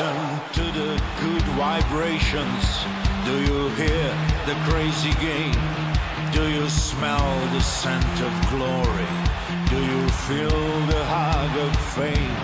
Listen 0.00 0.40
to 0.54 0.62
the 0.78 1.02
good 1.20 1.42
vibrations. 1.60 2.64
Do 3.26 3.34
you 3.38 3.68
hear 3.76 4.08
the 4.46 4.56
crazy 4.64 5.12
game? 5.20 5.60
Do 6.32 6.48
you 6.48 6.70
smell 6.70 7.28
the 7.52 7.60
scent 7.60 8.16
of 8.22 8.32
glory? 8.48 9.12
Do 9.68 9.76
you 9.76 10.08
feel 10.24 10.60
the 10.92 11.04
hug 11.04 11.52
of 11.66 11.72
fame? 11.92 12.40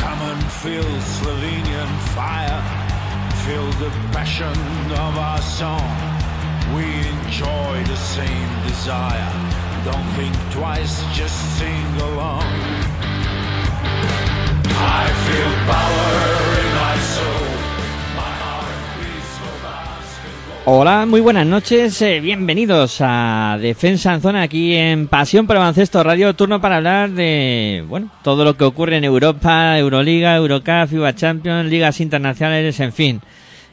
Come 0.00 0.20
and 0.32 0.42
feel 0.62 0.88
Slovenian 1.16 1.92
fire. 2.16 2.62
Feel 3.44 3.70
the 3.72 3.90
passion 4.16 4.56
of 4.92 5.18
our 5.18 5.42
song. 5.42 5.92
We 6.74 6.86
enjoy 7.12 7.84
the 7.84 8.00
same 8.16 8.50
desire. 8.66 9.32
Don't 9.84 10.08
think 10.16 10.34
twice, 10.50 11.02
just 11.12 11.58
sing 11.58 11.86
along. 12.08 12.96
Hola, 20.68 21.06
muy 21.06 21.20
buenas 21.20 21.46
noches, 21.46 22.02
eh, 22.02 22.18
bienvenidos 22.18 22.96
a 23.00 23.56
Defensa 23.60 24.12
en 24.12 24.20
Zona 24.20 24.42
aquí 24.42 24.74
en 24.74 25.06
Pasión 25.06 25.46
por 25.46 25.56
Baloncesto 25.56 26.02
Radio, 26.02 26.34
turno 26.34 26.60
para 26.60 26.78
hablar 26.78 27.10
de, 27.10 27.84
bueno, 27.86 28.10
todo 28.24 28.44
lo 28.44 28.56
que 28.56 28.64
ocurre 28.64 28.96
en 28.96 29.04
Europa, 29.04 29.78
Euroliga, 29.78 30.34
Eurocup, 30.34 30.88
FIBA 30.88 31.14
Champions, 31.14 31.70
ligas 31.70 32.00
internacionales, 32.00 32.80
en 32.80 32.92
fin. 32.92 33.20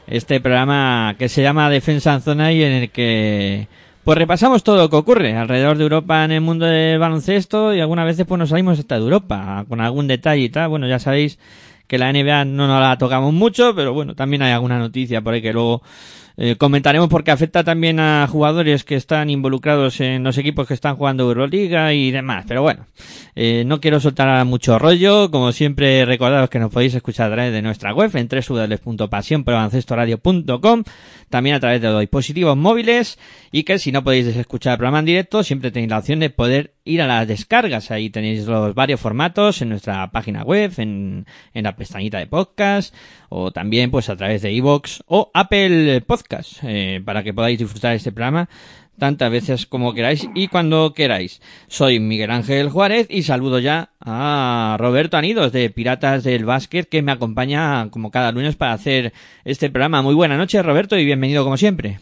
Este 0.06 0.38
programa 0.38 1.16
que 1.18 1.28
se 1.28 1.42
llama 1.42 1.68
Defensa 1.68 2.14
en 2.14 2.22
Zona 2.22 2.52
y 2.52 2.62
en 2.62 2.72
el 2.72 2.90
que 2.90 3.66
pues 4.04 4.18
repasamos 4.18 4.62
todo 4.62 4.76
lo 4.76 4.90
que 4.90 4.96
ocurre 4.96 5.34
alrededor 5.34 5.78
de 5.78 5.84
Europa 5.84 6.24
en 6.24 6.32
el 6.32 6.42
mundo 6.42 6.66
del 6.66 6.98
baloncesto 6.98 7.74
y 7.74 7.80
algunas 7.80 8.04
veces 8.04 8.26
pues 8.26 8.38
nos 8.38 8.50
salimos 8.50 8.78
hasta 8.78 8.96
de 8.96 9.00
Europa 9.00 9.64
con 9.66 9.80
algún 9.80 10.06
detalle 10.06 10.42
y 10.42 10.48
tal. 10.50 10.68
Bueno, 10.68 10.86
ya 10.86 10.98
sabéis 10.98 11.38
que 11.86 11.96
la 11.98 12.12
NBA 12.12 12.44
no 12.44 12.66
nos 12.66 12.80
la 12.80 12.98
tocamos 12.98 13.32
mucho, 13.32 13.74
pero 13.74 13.94
bueno, 13.94 14.14
también 14.14 14.42
hay 14.42 14.52
alguna 14.52 14.78
noticia 14.78 15.22
por 15.22 15.32
ahí 15.32 15.40
que 15.40 15.54
luego 15.54 15.82
eh, 16.36 16.56
comentaremos 16.56 17.08
porque 17.08 17.30
afecta 17.30 17.62
también 17.62 18.00
a 18.00 18.26
jugadores 18.26 18.82
que 18.82 18.96
están 18.96 19.30
involucrados 19.30 20.00
en 20.00 20.24
los 20.24 20.36
equipos 20.36 20.66
que 20.66 20.74
están 20.74 20.96
jugando 20.96 21.22
Euroliga 21.24 21.92
y 21.92 22.10
demás. 22.10 22.44
Pero 22.48 22.62
bueno, 22.62 22.86
eh, 23.36 23.62
no 23.66 23.80
quiero 23.80 24.00
soltar 24.00 24.44
mucho 24.44 24.76
rollo. 24.78 25.30
Como 25.30 25.52
siempre, 25.52 26.04
recordaros 26.04 26.50
que 26.50 26.58
nos 26.58 26.72
podéis 26.72 26.94
escuchar 26.94 27.30
a 27.30 27.34
través 27.34 27.52
de 27.52 27.62
nuestra 27.62 27.94
web 27.94 28.10
en 28.14 28.28
www.pasionprobaloncestoradio.com 28.28 30.82
también 31.30 31.56
a 31.56 31.60
través 31.60 31.80
de 31.80 31.88
los 31.88 32.00
dispositivos 32.00 32.56
móviles 32.56 33.18
y 33.50 33.64
que 33.64 33.78
si 33.78 33.92
no 33.92 34.04
podéis 34.04 34.26
escuchar 34.26 34.72
el 34.72 34.78
programa 34.78 35.00
en 35.00 35.06
directo, 35.06 35.42
siempre 35.42 35.70
tenéis 35.70 35.90
la 35.90 35.98
opción 35.98 36.20
de 36.20 36.30
poder 36.30 36.74
ir 36.84 37.02
a 37.02 37.06
las 37.06 37.26
descargas. 37.26 37.90
Ahí 37.90 38.10
tenéis 38.10 38.46
los 38.46 38.74
varios 38.74 39.00
formatos 39.00 39.62
en 39.62 39.70
nuestra 39.70 40.10
página 40.10 40.42
web, 40.42 40.72
en, 40.78 41.26
en 41.52 41.64
la 41.64 41.76
pestañita 41.76 42.18
de 42.18 42.26
podcast 42.26 42.94
o 43.36 43.50
también 43.50 43.90
pues 43.90 44.08
a 44.08 44.16
través 44.16 44.42
de 44.42 44.52
iVoox 44.52 45.00
o 45.06 45.30
Apple 45.34 46.00
Podcast 46.02 46.62
eh, 46.62 47.02
para 47.04 47.24
que 47.24 47.34
podáis 47.34 47.58
disfrutar 47.58 47.92
este 47.94 48.12
programa 48.12 48.48
tantas 48.96 49.28
veces 49.28 49.66
como 49.66 49.92
queráis 49.92 50.28
y 50.36 50.46
cuando 50.46 50.94
queráis. 50.94 51.42
Soy 51.66 51.98
Miguel 51.98 52.30
Ángel 52.30 52.70
Juárez 52.70 53.08
y 53.10 53.22
saludo 53.22 53.58
ya 53.58 53.90
a 53.98 54.76
Roberto 54.78 55.16
Anidos 55.16 55.50
de 55.50 55.68
Piratas 55.68 56.22
del 56.22 56.44
Básquet 56.44 56.88
que 56.88 57.02
me 57.02 57.10
acompaña 57.10 57.90
como 57.90 58.12
cada 58.12 58.30
lunes 58.30 58.54
para 58.54 58.72
hacer 58.72 59.12
este 59.44 59.68
programa. 59.68 60.00
Muy 60.00 60.14
buenas 60.14 60.38
noches 60.38 60.64
Roberto 60.64 60.96
y 60.96 61.04
bienvenido 61.04 61.42
como 61.42 61.56
siempre. 61.56 61.98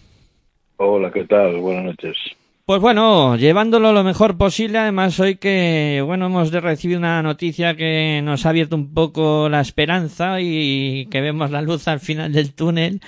Hola, 0.76 1.10
¿qué 1.10 1.24
tal? 1.24 1.56
Buenas 1.60 1.84
noches. 1.84 2.16
Pues 2.64 2.80
bueno, 2.80 3.36
llevándolo 3.36 3.92
lo 3.92 4.04
mejor 4.04 4.38
posible, 4.38 4.78
además 4.78 5.18
hoy 5.18 5.34
que, 5.34 6.00
bueno, 6.06 6.26
hemos 6.26 6.52
de 6.52 6.60
recibir 6.60 6.96
una 6.96 7.20
noticia 7.20 7.74
que 7.74 8.20
nos 8.22 8.46
ha 8.46 8.50
abierto 8.50 8.76
un 8.76 8.94
poco 8.94 9.48
la 9.48 9.60
esperanza 9.60 10.40
y 10.40 11.06
que 11.06 11.20
vemos 11.20 11.50
la 11.50 11.60
luz 11.60 11.88
al 11.88 11.98
final 11.98 12.32
del 12.32 12.54
túnel 12.54 13.00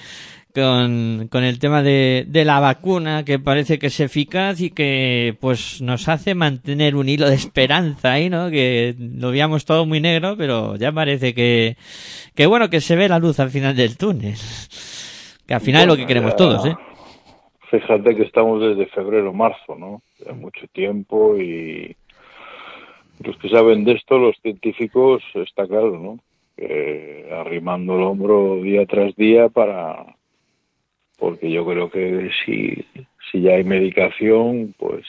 con, 0.52 1.28
con 1.30 1.44
el 1.44 1.60
tema 1.60 1.84
de, 1.84 2.24
de 2.26 2.44
la 2.44 2.58
vacuna 2.58 3.24
que 3.24 3.38
parece 3.38 3.78
que 3.78 3.86
es 3.86 4.00
eficaz 4.00 4.60
y 4.60 4.70
que 4.70 5.36
pues 5.40 5.80
nos 5.80 6.08
hace 6.08 6.34
mantener 6.34 6.96
un 6.96 7.08
hilo 7.08 7.28
de 7.28 7.36
esperanza 7.36 8.12
ahí, 8.12 8.28
¿no? 8.28 8.50
Que 8.50 8.96
lo 8.98 9.30
veíamos 9.30 9.64
todo 9.64 9.86
muy 9.86 10.00
negro, 10.00 10.36
pero 10.36 10.74
ya 10.74 10.90
parece 10.90 11.32
que, 11.32 11.76
que 12.34 12.46
bueno, 12.46 12.70
que 12.70 12.80
se 12.80 12.96
ve 12.96 13.08
la 13.08 13.20
luz 13.20 13.38
al 13.38 13.50
final 13.50 13.76
del 13.76 13.96
túnel. 13.96 14.34
Que 15.46 15.54
al 15.54 15.60
final 15.60 15.82
es 15.82 15.88
lo 15.88 15.96
que 15.96 16.06
queremos 16.06 16.34
todos, 16.34 16.66
¿eh? 16.66 16.74
Fíjate 17.80 18.14
que 18.14 18.22
estamos 18.22 18.60
desde 18.60 18.86
febrero, 18.86 19.32
marzo, 19.32 19.74
¿no? 19.74 20.00
Ya 20.24 20.32
mucho 20.32 20.64
tiempo 20.68 21.36
y 21.36 21.96
los 23.18 23.36
que 23.38 23.48
saben 23.48 23.84
de 23.84 23.94
esto, 23.94 24.16
los 24.16 24.36
científicos, 24.42 25.24
está 25.34 25.66
claro, 25.66 25.98
¿no? 25.98 26.20
Que 26.56 27.28
arrimando 27.32 27.96
el 27.96 28.02
hombro 28.02 28.62
día 28.62 28.86
tras 28.86 29.16
día 29.16 29.48
para 29.48 30.06
porque 31.18 31.50
yo 31.50 31.66
creo 31.66 31.90
que 31.90 32.30
si 32.44 32.86
si 33.32 33.40
ya 33.40 33.54
hay 33.54 33.64
medicación, 33.64 34.72
pues 34.78 35.04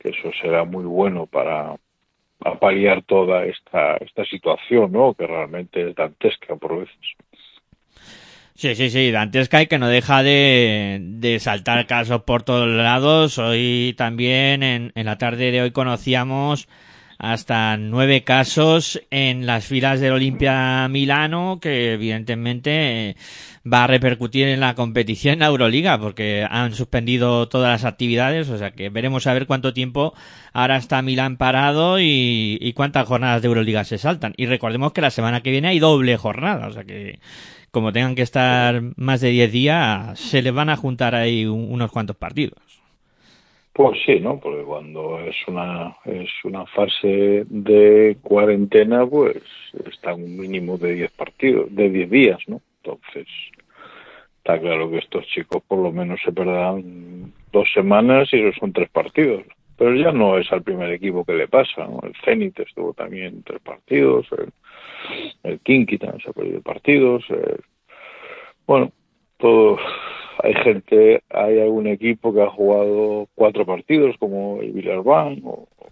que 0.00 0.08
eso 0.08 0.32
será 0.42 0.64
muy 0.64 0.84
bueno 0.84 1.26
para 1.26 1.76
para 2.38 2.58
paliar 2.58 3.02
toda 3.02 3.44
esta 3.44 3.98
esta 3.98 4.24
situación, 4.24 4.90
¿no? 4.90 5.14
Que 5.14 5.28
realmente 5.28 5.90
es 5.90 5.94
dantesca 5.94 6.56
por 6.56 6.80
veces. 6.80 7.14
Sí, 8.60 8.74
sí, 8.74 8.90
sí, 8.90 9.10
dantesca 9.10 9.62
y 9.62 9.68
que 9.68 9.78
no 9.78 9.88
deja 9.88 10.22
de, 10.22 10.98
de 11.00 11.40
saltar 11.40 11.86
casos 11.86 12.24
por 12.24 12.42
todos 12.42 12.68
lados. 12.68 13.38
Hoy 13.38 13.94
también, 13.96 14.62
en, 14.62 14.92
en 14.94 15.06
la 15.06 15.16
tarde 15.16 15.50
de 15.50 15.62
hoy, 15.62 15.70
conocíamos 15.70 16.68
hasta 17.16 17.78
nueve 17.78 18.22
casos 18.22 19.00
en 19.10 19.46
las 19.46 19.64
filas 19.64 19.98
del 20.00 20.12
Olimpia 20.12 20.86
Milano, 20.88 21.58
que 21.58 21.94
evidentemente 21.94 23.08
eh, 23.08 23.16
va 23.66 23.84
a 23.84 23.86
repercutir 23.86 24.46
en 24.48 24.60
la 24.60 24.74
competición 24.74 25.38
la 25.38 25.46
Euroliga, 25.46 25.98
porque 25.98 26.46
han 26.46 26.74
suspendido 26.74 27.48
todas 27.48 27.70
las 27.70 27.90
actividades, 27.90 28.50
o 28.50 28.58
sea 28.58 28.72
que 28.72 28.90
veremos 28.90 29.26
a 29.26 29.32
ver 29.32 29.46
cuánto 29.46 29.72
tiempo 29.72 30.12
ahora 30.52 30.76
está 30.76 31.00
Milán 31.00 31.38
parado 31.38 31.98
y, 31.98 32.58
y 32.60 32.74
cuántas 32.74 33.08
jornadas 33.08 33.40
de 33.40 33.48
Euroliga 33.48 33.84
se 33.84 33.96
saltan. 33.96 34.34
Y 34.36 34.44
recordemos 34.44 34.92
que 34.92 35.00
la 35.00 35.10
semana 35.10 35.42
que 35.42 35.50
viene 35.50 35.68
hay 35.68 35.78
doble 35.78 36.18
jornada, 36.18 36.68
o 36.68 36.72
sea 36.72 36.84
que 36.84 37.20
como 37.70 37.92
tengan 37.92 38.14
que 38.14 38.22
estar 38.22 38.80
más 38.96 39.20
de 39.20 39.30
10 39.30 39.52
días, 39.52 40.18
se 40.18 40.42
les 40.42 40.52
van 40.52 40.68
a 40.70 40.76
juntar 40.76 41.14
ahí 41.14 41.46
un- 41.46 41.72
unos 41.72 41.90
cuantos 41.90 42.16
partidos. 42.16 42.58
Pues 43.72 43.98
sí, 44.04 44.18
¿no? 44.20 44.38
Porque 44.40 44.62
cuando 44.62 45.20
es 45.20 45.36
una 45.46 45.96
es 46.04 46.28
una 46.44 46.66
fase 46.66 47.44
de 47.48 48.16
cuarentena, 48.20 49.06
pues 49.06 49.36
está 49.88 50.12
un 50.14 50.36
mínimo 50.36 50.76
de 50.76 50.94
10 50.94 51.10
partidos, 51.12 51.74
de 51.74 51.88
10 51.88 52.10
días, 52.10 52.38
¿no? 52.48 52.60
Entonces, 52.82 53.26
está 54.38 54.58
claro 54.58 54.90
que 54.90 54.98
estos 54.98 55.24
chicos 55.28 55.62
por 55.66 55.78
lo 55.78 55.92
menos 55.92 56.20
se 56.24 56.32
perderán 56.32 57.32
dos 57.52 57.68
semanas 57.72 58.28
y 58.32 58.40
esos 58.40 58.56
son 58.58 58.72
tres 58.72 58.90
partidos. 58.90 59.44
Pero 59.78 59.94
ya 59.94 60.12
no 60.12 60.36
es 60.36 60.50
al 60.52 60.62
primer 60.62 60.90
equipo 60.92 61.24
que 61.24 61.32
le 61.32 61.48
pasa, 61.48 61.86
¿no? 61.86 62.00
El 62.02 62.12
Zenit 62.24 62.58
estuvo 62.60 62.92
también 62.92 63.42
tres 63.44 63.60
partidos, 63.62 64.26
el, 64.32 64.50
el 65.42 65.60
Kinky 65.60 65.98
también 65.98 66.22
se 66.22 66.30
ha 66.30 66.32
perdido 66.32 66.62
partidos, 66.62 67.24
el- 67.30 67.60
bueno, 68.66 68.92
todo, 69.38 69.78
hay 70.42 70.54
gente, 70.54 71.22
hay 71.30 71.60
algún 71.60 71.86
equipo 71.86 72.32
que 72.32 72.42
ha 72.42 72.50
jugado 72.50 73.28
cuatro 73.34 73.66
partidos 73.66 74.16
como 74.18 74.60
el 74.60 74.72
Villarban, 74.72 75.40
o, 75.44 75.68
o 75.76 75.88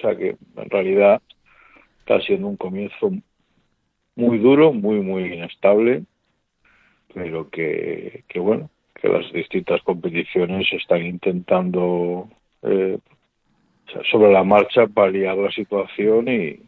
sea 0.00 0.16
que 0.16 0.36
en 0.56 0.70
realidad 0.70 1.22
está 2.00 2.20
siendo 2.20 2.48
un 2.48 2.56
comienzo 2.56 3.12
muy 4.16 4.38
duro, 4.38 4.72
muy, 4.72 5.00
muy 5.00 5.32
inestable, 5.32 6.02
pero 7.14 7.48
que, 7.50 8.24
que 8.28 8.38
bueno, 8.38 8.70
que 8.94 9.08
las 9.08 9.32
distintas 9.32 9.80
competiciones 9.82 10.66
están 10.72 11.04
intentando 11.04 12.28
eh, 12.62 12.98
sobre 14.10 14.32
la 14.32 14.44
marcha 14.44 14.86
paliar 14.86 15.36
la 15.36 15.50
situación 15.50 16.28
y, 16.28 16.60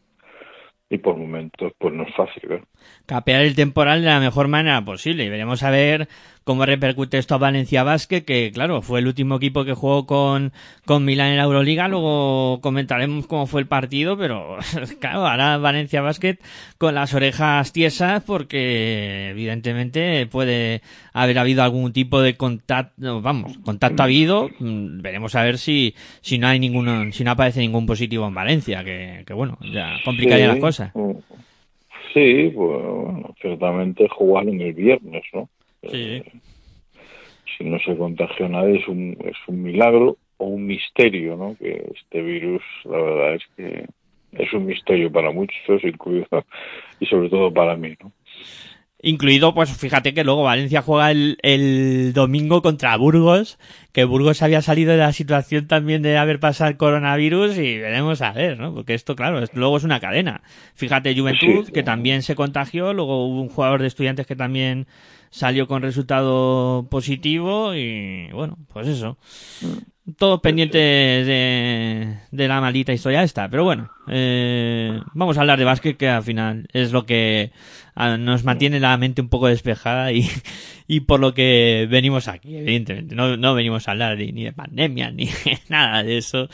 y 0.92 0.98
por 0.98 1.16
momentos 1.16 1.72
pues 1.78 1.94
no 1.94 2.02
es 2.02 2.14
fácil. 2.14 2.42
¿verdad? 2.48 2.66
Capear 3.06 3.42
el 3.42 3.54
temporal 3.54 4.02
de 4.02 4.08
la 4.08 4.20
mejor 4.20 4.48
manera 4.48 4.84
posible 4.84 5.24
y 5.24 5.30
veremos 5.30 5.62
a 5.62 5.70
ver 5.70 6.08
cómo 6.44 6.66
repercute 6.66 7.18
esto 7.18 7.34
a 7.34 7.38
Valencia 7.38 7.82
Basket, 7.82 8.22
que 8.24 8.50
claro, 8.52 8.82
fue 8.82 9.00
el 9.00 9.06
último 9.06 9.36
equipo 9.36 9.64
que 9.64 9.74
jugó 9.74 10.06
con, 10.06 10.52
con 10.84 11.04
Milán 11.04 11.28
en 11.30 11.36
la 11.36 11.44
Euroliga, 11.44 11.88
luego 11.88 12.60
comentaremos 12.60 13.26
cómo 13.26 13.46
fue 13.46 13.60
el 13.60 13.66
partido, 13.66 14.16
pero 14.16 14.56
claro, 15.00 15.26
ahora 15.26 15.58
Valencia 15.58 16.00
Basket 16.02 16.36
con 16.78 16.94
las 16.94 17.14
orejas 17.14 17.72
tiesas 17.72 18.22
porque 18.24 19.30
evidentemente 19.30 20.26
puede 20.26 20.82
haber 21.12 21.38
habido 21.38 21.62
algún 21.62 21.92
tipo 21.92 22.20
de 22.20 22.36
contacto, 22.36 23.20
vamos, 23.20 23.58
contacto 23.58 24.02
ha 24.02 24.06
habido, 24.06 24.48
mm, 24.58 25.00
veremos 25.02 25.34
a 25.34 25.42
ver 25.42 25.58
si, 25.58 25.94
si 26.20 26.38
no 26.38 26.48
hay 26.48 26.58
ninguno, 26.58 27.10
si 27.12 27.24
no 27.24 27.32
aparece 27.32 27.60
ningún 27.60 27.86
positivo 27.86 28.26
en 28.26 28.34
Valencia, 28.34 28.82
que, 28.84 29.22
que 29.26 29.34
bueno, 29.34 29.58
ya 29.72 29.94
complicaría 30.04 30.46
Sí, 30.46 30.50
las 30.52 30.58
cosas. 30.58 30.94
mm, 30.94 31.12
Sí, 32.14 32.50
pues 32.54 32.84
bueno, 32.84 33.34
ciertamente 33.40 34.06
jugaron 34.10 34.60
el 34.60 34.74
viernes, 34.74 35.22
¿no? 35.32 35.48
Sí. 35.90 36.22
si 37.58 37.64
no 37.64 37.78
se 37.80 37.96
contagió 37.96 38.48
nadie 38.48 38.78
es 38.78 38.88
un, 38.88 39.16
es 39.24 39.36
un 39.48 39.62
milagro 39.62 40.16
o 40.36 40.46
un 40.46 40.66
misterio, 40.66 41.36
¿no? 41.36 41.56
Que 41.56 41.92
este 41.94 42.22
virus, 42.22 42.62
la 42.84 42.98
verdad 42.98 43.34
es 43.34 43.42
que 43.56 43.86
es 44.32 44.52
un 44.52 44.66
misterio 44.66 45.10
para 45.10 45.30
muchos, 45.30 45.56
incluido 45.84 46.26
y 47.00 47.06
sobre 47.06 47.28
todo 47.28 47.52
para 47.52 47.76
mí, 47.76 47.94
¿no? 48.00 48.12
Incluido, 49.04 49.52
pues 49.52 49.68
fíjate 49.76 50.14
que 50.14 50.22
luego 50.22 50.44
Valencia 50.44 50.80
juega 50.80 51.10
el, 51.10 51.36
el 51.42 52.12
domingo 52.14 52.62
contra 52.62 52.96
Burgos, 52.96 53.58
que 53.90 54.04
Burgos 54.04 54.42
había 54.42 54.62
salido 54.62 54.92
de 54.92 54.98
la 54.98 55.12
situación 55.12 55.66
también 55.66 56.02
de 56.02 56.16
haber 56.18 56.38
pasado 56.38 56.70
el 56.70 56.76
coronavirus 56.76 57.58
y 57.58 57.78
veremos 57.78 58.22
a 58.22 58.30
ver, 58.32 58.60
¿no? 58.60 58.72
Porque 58.72 58.94
esto, 58.94 59.16
claro, 59.16 59.40
es- 59.42 59.52
luego 59.54 59.76
es 59.76 59.82
una 59.82 59.98
cadena. 59.98 60.42
Fíjate 60.74 61.18
Juventud, 61.18 61.66
Sí. 61.66 61.72
que 61.72 61.82
también 61.82 62.22
se 62.22 62.36
contagió, 62.36 62.92
luego 62.94 63.26
hubo 63.26 63.42
un 63.42 63.48
jugador 63.48 63.80
de 63.82 63.88
estudiantes 63.88 64.24
que 64.24 64.36
también 64.36 64.86
salió 65.30 65.66
con 65.66 65.82
resultado 65.82 66.86
positivo 66.88 67.74
y 67.74 68.28
bueno, 68.32 68.56
pues 68.72 68.86
eso. 68.86 69.18
Todos 70.18 70.40
pendientes 70.40 70.80
de, 71.28 72.16
de 72.32 72.48
la 72.48 72.60
maldita 72.60 72.92
historia 72.92 73.22
esta, 73.22 73.48
pero 73.48 73.62
bueno, 73.62 73.88
eh, 74.08 75.00
vamos 75.14 75.38
a 75.38 75.42
hablar 75.42 75.60
de 75.60 75.64
básquet 75.64 75.96
que 75.96 76.08
al 76.08 76.24
final 76.24 76.66
es 76.72 76.90
lo 76.90 77.06
que 77.06 77.52
ah, 77.94 78.16
nos 78.16 78.42
mantiene 78.42 78.80
la 78.80 78.96
mente 78.96 79.20
un 79.22 79.28
poco 79.28 79.46
despejada 79.46 80.10
y, 80.10 80.28
y 80.88 81.00
por 81.00 81.20
lo 81.20 81.34
que 81.34 81.86
venimos 81.88 82.26
aquí, 82.26 82.56
evidentemente. 82.56 83.14
No, 83.14 83.36
no 83.36 83.54
venimos 83.54 83.86
a 83.86 83.92
hablar 83.92 84.16
de- 84.16 84.32
ni 84.32 84.42
de 84.42 84.52
pandemia 84.52 85.12
ni 85.12 85.28
nada 85.68 86.02
de 86.02 86.18
eso, 86.18 86.48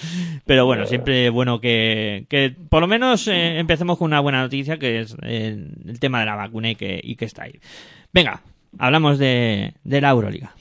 pero 0.45 0.67
bueno, 0.67 0.85
siempre 0.85 1.31
bueno 1.31 1.59
que, 1.59 2.27
que 2.29 2.55
por 2.69 2.83
lo 2.83 2.87
menos 2.87 3.29
eh, 3.29 3.59
empecemos 3.59 3.97
con 3.97 4.09
una 4.09 4.21
buena 4.21 4.43
noticia 4.43 4.79
que 4.79 5.01
es 5.01 5.17
el, 5.23 5.73
el 5.87 5.99
tema 6.01 6.21
de 6.21 6.27
la 6.27 6.35
vacuna 6.35 6.71
y 6.73 6.75
que, 6.75 7.01
y 7.03 7.17
que 7.17 7.25
está 7.25 7.45
ahí. 7.45 7.55
Venga, 8.13 8.43
hablamos 8.79 9.19
de, 9.19 9.73
de 9.85 10.01
la 10.03 10.11
Euroliga. 10.11 10.55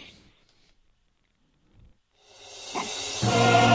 Oh. 3.24 3.67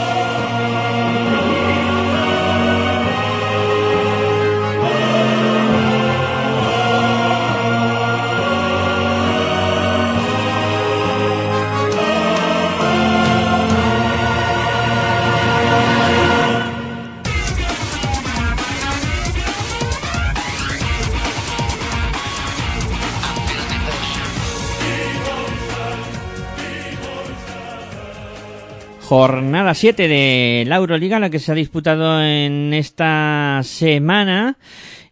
Jornada 29.15 29.75
7 29.75 30.07
de 30.07 30.63
la 30.65 30.77
Euroliga, 30.77 31.19
la 31.19 31.29
que 31.29 31.37
se 31.37 31.51
ha 31.51 31.55
disputado 31.55 32.19
en 32.19 32.73
esta 32.73 33.61
semana 33.61 34.57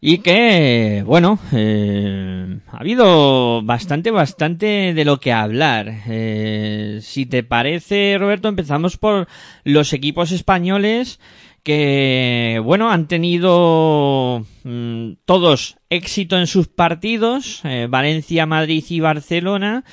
y 0.01 0.17
que, 0.23 1.03
bueno, 1.05 1.37
eh, 1.51 2.57
ha 2.71 2.77
habido 2.77 3.61
bastante, 3.61 4.09
bastante 4.09 4.95
de 4.95 5.05
lo 5.05 5.19
que 5.19 5.31
hablar. 5.31 6.01
Eh, 6.07 6.97
si 7.03 7.27
te 7.27 7.43
parece, 7.43 8.17
Roberto, 8.17 8.47
empezamos 8.47 8.97
por 8.97 9.27
los 9.65 9.93
equipos 9.93 10.31
españoles 10.31 11.19
que, 11.61 12.59
bueno, 12.63 12.89
han 12.89 13.07
tenido 13.07 14.43
mm, 14.63 15.11
todos 15.25 15.77
éxito 15.91 16.39
en 16.39 16.47
sus 16.47 16.67
partidos, 16.67 17.61
eh, 17.65 17.85
Valencia, 17.87 18.47
Madrid 18.47 18.83
y 18.89 18.99
Barcelona. 18.99 19.83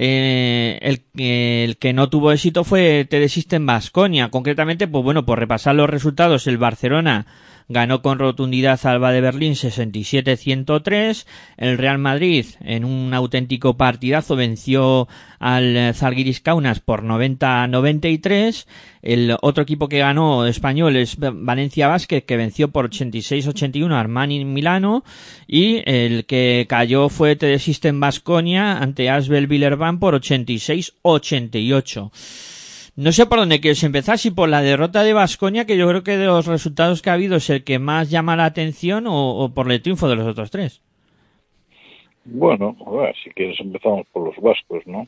Eh, 0.00 0.78
el, 0.80 1.02
el 1.20 1.76
que 1.76 1.92
no 1.92 2.08
tuvo 2.08 2.30
éxito 2.30 2.62
fue 2.62 3.04
TD 3.04 3.28
System 3.28 3.66
Basconia. 3.66 4.30
Concretamente, 4.30 4.86
pues 4.86 5.02
bueno, 5.02 5.26
por 5.26 5.40
repasar 5.40 5.74
los 5.74 5.90
resultados, 5.90 6.46
el 6.46 6.56
Barcelona 6.56 7.26
ganó 7.68 8.02
con 8.02 8.18
rotundidad 8.18 8.80
al 8.84 8.94
Alba 8.94 9.12
de 9.12 9.20
Berlín 9.20 9.54
67-103. 9.54 11.26
El 11.56 11.78
Real 11.78 11.98
Madrid, 11.98 12.46
en 12.60 12.84
un 12.84 13.12
auténtico 13.14 13.76
partidazo, 13.76 14.36
venció 14.36 15.06
al 15.38 15.94
Zalgiris 15.94 16.40
Kaunas 16.40 16.80
por 16.80 17.04
90-93. 17.04 18.66
El 19.02 19.36
otro 19.42 19.62
equipo 19.62 19.88
que 19.88 19.98
ganó 19.98 20.46
español 20.46 20.96
es 20.96 21.16
Valencia 21.18 21.88
Basket, 21.88 22.22
que 22.22 22.36
venció 22.36 22.68
por 22.68 22.90
86-81 22.90 23.92
a 23.92 24.00
Armani 24.00 24.44
Milano. 24.44 25.04
Y 25.46 25.82
el 25.84 26.24
que 26.24 26.66
cayó 26.68 27.08
fue 27.08 27.36
TD 27.36 27.58
System 27.58 28.00
Basconia 28.00 28.78
ante 28.78 29.10
Asbel 29.10 29.46
Villerban 29.46 30.00
por 30.00 30.14
86-88. 30.14 32.10
No 32.98 33.12
sé 33.12 33.26
por 33.26 33.38
dónde 33.38 33.60
quieres 33.60 33.84
empezar, 33.84 34.18
si 34.18 34.32
por 34.32 34.48
la 34.48 34.60
derrota 34.60 35.04
de 35.04 35.12
Vasconia, 35.12 35.66
que 35.66 35.76
yo 35.76 35.88
creo 35.88 36.02
que 36.02 36.16
de 36.16 36.26
los 36.26 36.48
resultados 36.48 37.00
que 37.00 37.10
ha 37.10 37.12
habido 37.12 37.36
es 37.36 37.48
el 37.48 37.62
que 37.62 37.78
más 37.78 38.10
llama 38.10 38.34
la 38.34 38.44
atención, 38.44 39.04
o, 39.06 39.52
por 39.54 39.70
el 39.70 39.80
triunfo 39.80 40.08
de 40.08 40.16
los 40.16 40.26
otros 40.26 40.50
tres. 40.50 40.82
Bueno, 42.24 42.76
si 43.22 43.30
quieres 43.30 43.60
empezamos 43.60 44.04
por 44.08 44.24
los 44.24 44.36
vascos, 44.42 44.84
¿no? 44.88 45.06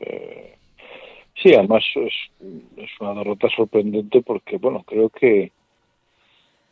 Eh, 0.00 0.54
sí, 1.42 1.54
además 1.54 1.82
es, 1.94 2.12
es 2.76 2.90
una 3.00 3.14
derrota 3.14 3.48
sorprendente 3.56 4.20
porque, 4.20 4.58
bueno, 4.58 4.82
creo 4.86 5.08
que, 5.08 5.50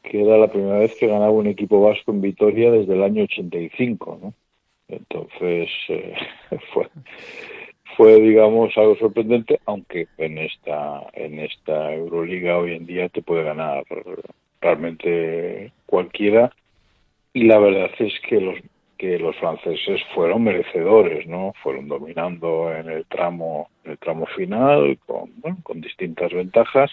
que 0.02 0.20
era 0.20 0.36
la 0.36 0.48
primera 0.48 0.80
vez 0.80 0.94
que 0.96 1.06
ganaba 1.06 1.30
un 1.30 1.46
equipo 1.46 1.80
vasco 1.80 2.12
en 2.12 2.20
Vitoria 2.20 2.70
desde 2.70 2.92
el 2.92 3.02
año 3.02 3.22
85, 3.22 4.18
¿no? 4.22 4.34
Entonces 4.88 5.70
eh, 5.88 6.14
fue 6.74 6.90
fue 7.96 8.20
digamos 8.20 8.76
algo 8.76 8.96
sorprendente, 8.96 9.60
aunque 9.66 10.08
en 10.18 10.38
esta 10.38 11.02
en 11.12 11.38
esta 11.38 11.92
Euroliga 11.92 12.58
hoy 12.58 12.74
en 12.74 12.86
día 12.86 13.08
te 13.08 13.22
puede 13.22 13.44
ganar 13.44 13.84
realmente 14.60 15.72
cualquiera 15.86 16.52
y 17.32 17.44
la 17.44 17.58
verdad 17.58 17.90
es 17.98 18.12
que 18.28 18.40
los 18.40 18.58
que 19.02 19.18
los 19.18 19.34
franceses 19.38 20.00
fueron 20.14 20.44
merecedores, 20.44 21.26
¿no? 21.26 21.54
Fueron 21.60 21.88
dominando 21.88 22.72
en 22.72 22.88
el 22.88 23.04
tramo, 23.06 23.68
en 23.82 23.90
el 23.90 23.98
tramo 23.98 24.26
final 24.26 24.96
con, 25.04 25.80
distintas 25.80 26.32
ventajas 26.32 26.88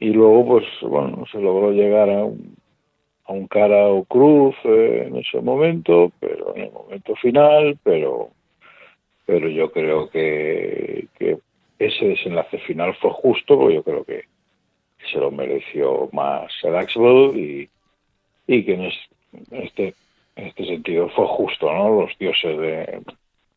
y 0.00 0.08
luego, 0.08 0.44
pues, 0.44 0.64
bueno, 0.82 1.24
se 1.30 1.38
logró 1.38 1.70
llegar 1.70 2.10
a 2.10 2.24
un, 2.24 2.56
a 3.26 3.32
un 3.32 3.46
cara 3.46 3.86
o 3.86 4.04
cruz 4.06 4.56
eh, 4.64 5.04
en 5.06 5.14
ese 5.18 5.40
momento, 5.40 6.10
pero 6.18 6.56
en 6.56 6.62
el 6.62 6.72
momento 6.72 7.14
final, 7.14 7.78
pero, 7.84 8.30
pero 9.28 9.50
yo 9.50 9.70
creo 9.70 10.08
que, 10.08 11.06
ese 11.78 12.04
desenlace 12.06 12.58
final 12.60 12.94
fue 12.94 13.10
justo, 13.10 13.70
yo 13.70 13.82
creo 13.82 14.02
que 14.02 14.24
se 15.12 15.18
lo 15.18 15.30
mereció 15.30 16.08
más 16.12 16.50
el 16.62 16.74
Axwell 16.74 17.36
y, 17.36 17.68
que 18.46 18.74
en 18.74 18.90
este 19.62 19.94
en 20.34 20.46
este 20.46 20.64
sentido 20.64 21.10
fue 21.10 21.26
justo, 21.26 21.70
¿no? 21.70 22.00
Los 22.00 22.18
dioses 22.18 22.58
de 22.58 23.02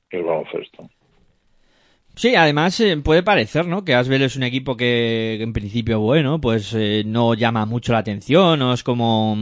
el 0.09 0.23
baloncesto. 0.23 0.89
Sí, 2.15 2.35
además 2.35 2.77
eh, 2.81 2.97
puede 2.97 3.23
parecer, 3.23 3.65
¿no? 3.65 3.85
Que 3.85 3.95
Asbel 3.95 4.23
es 4.23 4.35
un 4.35 4.43
equipo 4.43 4.75
que, 4.75 5.41
en 5.41 5.53
principio, 5.53 6.01
bueno, 6.01 6.41
pues 6.41 6.73
eh, 6.73 7.03
no 7.05 7.33
llama 7.33 7.65
mucho 7.65 7.93
la 7.93 7.99
atención, 7.99 8.59
no 8.59 8.73
es 8.73 8.83
como 8.83 9.37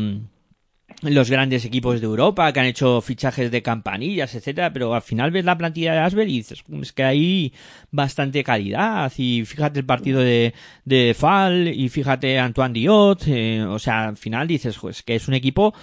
los 1.02 1.30
grandes 1.30 1.66
equipos 1.66 2.02
de 2.02 2.08
Europa 2.08 2.52
que 2.52 2.60
han 2.60 2.66
hecho 2.66 3.02
fichajes 3.02 3.52
de 3.52 3.62
campanillas, 3.62 4.36
etcétera, 4.36 4.74
pero 4.74 4.94
al 4.94 5.02
final 5.02 5.32
ves 5.32 5.46
la 5.46 5.58
plantilla 5.58 5.94
de 5.94 6.00
Asbel 6.00 6.30
y 6.30 6.38
dices, 6.38 6.64
es 6.82 6.94
que 6.94 7.04
hay 7.04 7.54
bastante 7.92 8.44
calidad 8.44 9.12
y 9.18 9.46
fíjate 9.46 9.80
el 9.80 9.86
partido 9.86 10.20
de, 10.20 10.54
de 10.86 11.14
Fal 11.14 11.68
y 11.68 11.90
fíjate 11.90 12.38
Antoine 12.40 12.74
Diot, 12.74 13.28
eh, 13.28 13.64
o 13.64 13.80
sea, 13.80 14.10
al 14.10 14.18
final 14.18 14.48
dices, 14.48 14.78
pues 14.80 15.04
que 15.04 15.16
es 15.16 15.28
un 15.28 15.34
equipo 15.34 15.74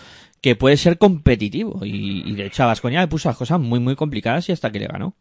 que 0.43 0.55
puede 0.55 0.77
ser 0.77 0.99
competitivo 0.99 1.81
y, 1.85 2.35
de 2.35 2.47
hecho 2.47 2.65
a 2.65 2.67
Vasconia 2.67 3.01
le 3.01 3.09
puso 3.09 3.29
las 3.29 3.39
cosas 3.39 3.59
muy 3.59 3.81
muy 3.81 3.97
complicadas 3.97 4.49
y 4.49 4.53
hasta 4.53 4.71
que 4.71 4.81
le 4.81 4.87
ganó. 4.87 5.15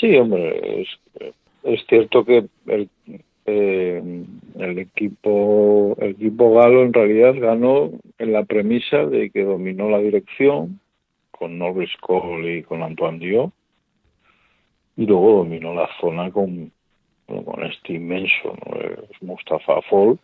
Sí, 0.00 0.16
hombre, 0.16 0.82
es, 0.82 0.88
es 1.62 1.80
cierto 1.88 2.24
que 2.24 2.46
el, 2.66 2.88
eh, 3.46 4.24
el 4.58 4.78
equipo 4.78 5.96
el 5.98 6.10
equipo 6.10 6.54
galo 6.54 6.82
en 6.82 6.92
realidad 6.92 7.34
ganó 7.36 7.90
en 8.18 8.32
la 8.32 8.44
premisa 8.44 9.04
de 9.06 9.30
que 9.30 9.42
dominó 9.42 9.90
la 9.90 9.98
dirección 9.98 10.78
con 11.30 11.58
Norris 11.58 11.90
Cole 12.00 12.58
y 12.58 12.62
con 12.62 12.82
Antoine 12.82 13.18
Dio 13.18 13.52
y 14.96 15.06
luego 15.06 15.38
dominó 15.38 15.74
la 15.74 15.88
zona 16.00 16.30
con, 16.30 16.70
con 17.26 17.64
este 17.64 17.94
inmenso 17.94 18.56
¿no? 18.66 19.26
Mustafa 19.26 19.82
Fall 19.82 20.18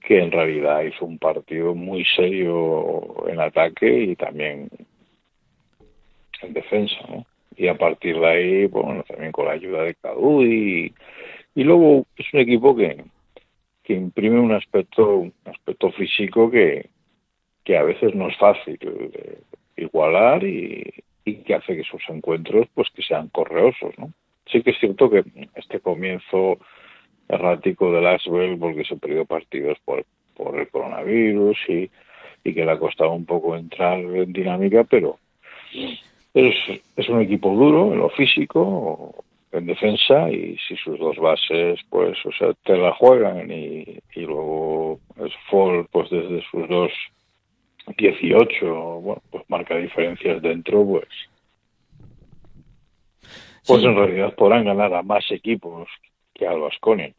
que 0.00 0.20
en 0.20 0.30
realidad 0.30 0.82
hizo 0.82 1.04
un 1.04 1.18
partido 1.18 1.74
muy 1.74 2.04
serio 2.04 3.28
en 3.28 3.40
ataque 3.40 4.00
y 4.02 4.16
también 4.16 4.68
en 6.42 6.52
defensa 6.52 7.00
y 7.56 7.66
a 7.66 7.76
partir 7.76 8.18
de 8.18 8.26
ahí 8.28 8.66
bueno 8.66 9.02
también 9.02 9.32
con 9.32 9.46
la 9.46 9.52
ayuda 9.52 9.82
de 9.82 9.94
Cadu 9.96 10.44
y 10.44 10.94
y 11.54 11.64
luego 11.64 12.06
es 12.16 12.26
un 12.32 12.40
equipo 12.40 12.74
que, 12.74 13.04
que 13.82 13.94
imprime 13.94 14.40
un 14.40 14.52
aspecto, 14.52 15.16
un 15.16 15.32
aspecto 15.44 15.90
físico 15.92 16.50
que, 16.50 16.88
que 17.64 17.76
a 17.76 17.82
veces 17.82 18.14
no 18.14 18.28
es 18.28 18.36
fácil 18.36 18.78
de 18.78 19.38
igualar 19.76 20.44
y, 20.44 20.92
y 21.24 21.36
que 21.36 21.54
hace 21.54 21.76
que 21.76 21.84
sus 21.84 22.02
encuentros 22.08 22.68
pues 22.74 22.88
que 22.90 23.02
sean 23.02 23.28
correosos, 23.28 23.96
¿no? 23.98 24.12
Sí 24.46 24.62
que 24.62 24.70
es 24.70 24.78
cierto 24.78 25.08
que 25.08 25.24
este 25.54 25.80
comienzo 25.80 26.58
errático 27.28 27.92
del 27.92 28.06
Asbel, 28.06 28.58
porque 28.58 28.84
se 28.84 28.96
perdió 28.96 29.24
partidos 29.24 29.78
por, 29.84 30.04
por 30.34 30.58
el 30.58 30.68
coronavirus 30.68 31.56
y, 31.68 31.90
y 32.44 32.54
que 32.54 32.64
le 32.64 32.72
ha 32.72 32.78
costado 32.78 33.12
un 33.12 33.24
poco 33.24 33.56
entrar 33.56 33.98
en 33.98 34.32
dinámica, 34.32 34.84
pero 34.84 35.18
es, 36.34 36.54
es 36.96 37.08
un 37.08 37.20
equipo 37.20 37.54
duro 37.54 37.92
en 37.92 38.00
lo 38.00 38.10
físico, 38.10 39.24
en 39.52 39.66
defensa 39.66 40.30
y 40.30 40.56
si 40.66 40.76
sus 40.76 40.98
dos 40.98 41.16
bases 41.18 41.78
pues 41.90 42.18
o 42.24 42.32
sea 42.32 42.54
te 42.64 42.76
la 42.76 42.92
juegan 42.94 43.50
y, 43.50 43.98
y 44.14 44.20
luego 44.20 44.98
es 45.24 45.32
Fall 45.50 45.86
pues 45.92 46.10
desde 46.10 46.42
sus 46.50 46.68
dos 46.68 46.90
18 47.98 48.66
bueno 49.00 49.22
pues 49.30 49.44
marca 49.48 49.76
diferencias 49.76 50.40
dentro 50.40 50.84
pues 50.84 51.08
pues 53.66 53.80
sí. 53.80 53.86
en 53.86 53.94
realidad 53.94 54.34
podrán 54.34 54.64
ganar 54.64 54.92
a 54.94 55.02
más 55.02 55.30
equipos 55.30 55.88
que 56.34 56.46
al 56.46 56.60
Vasconia 56.60 57.12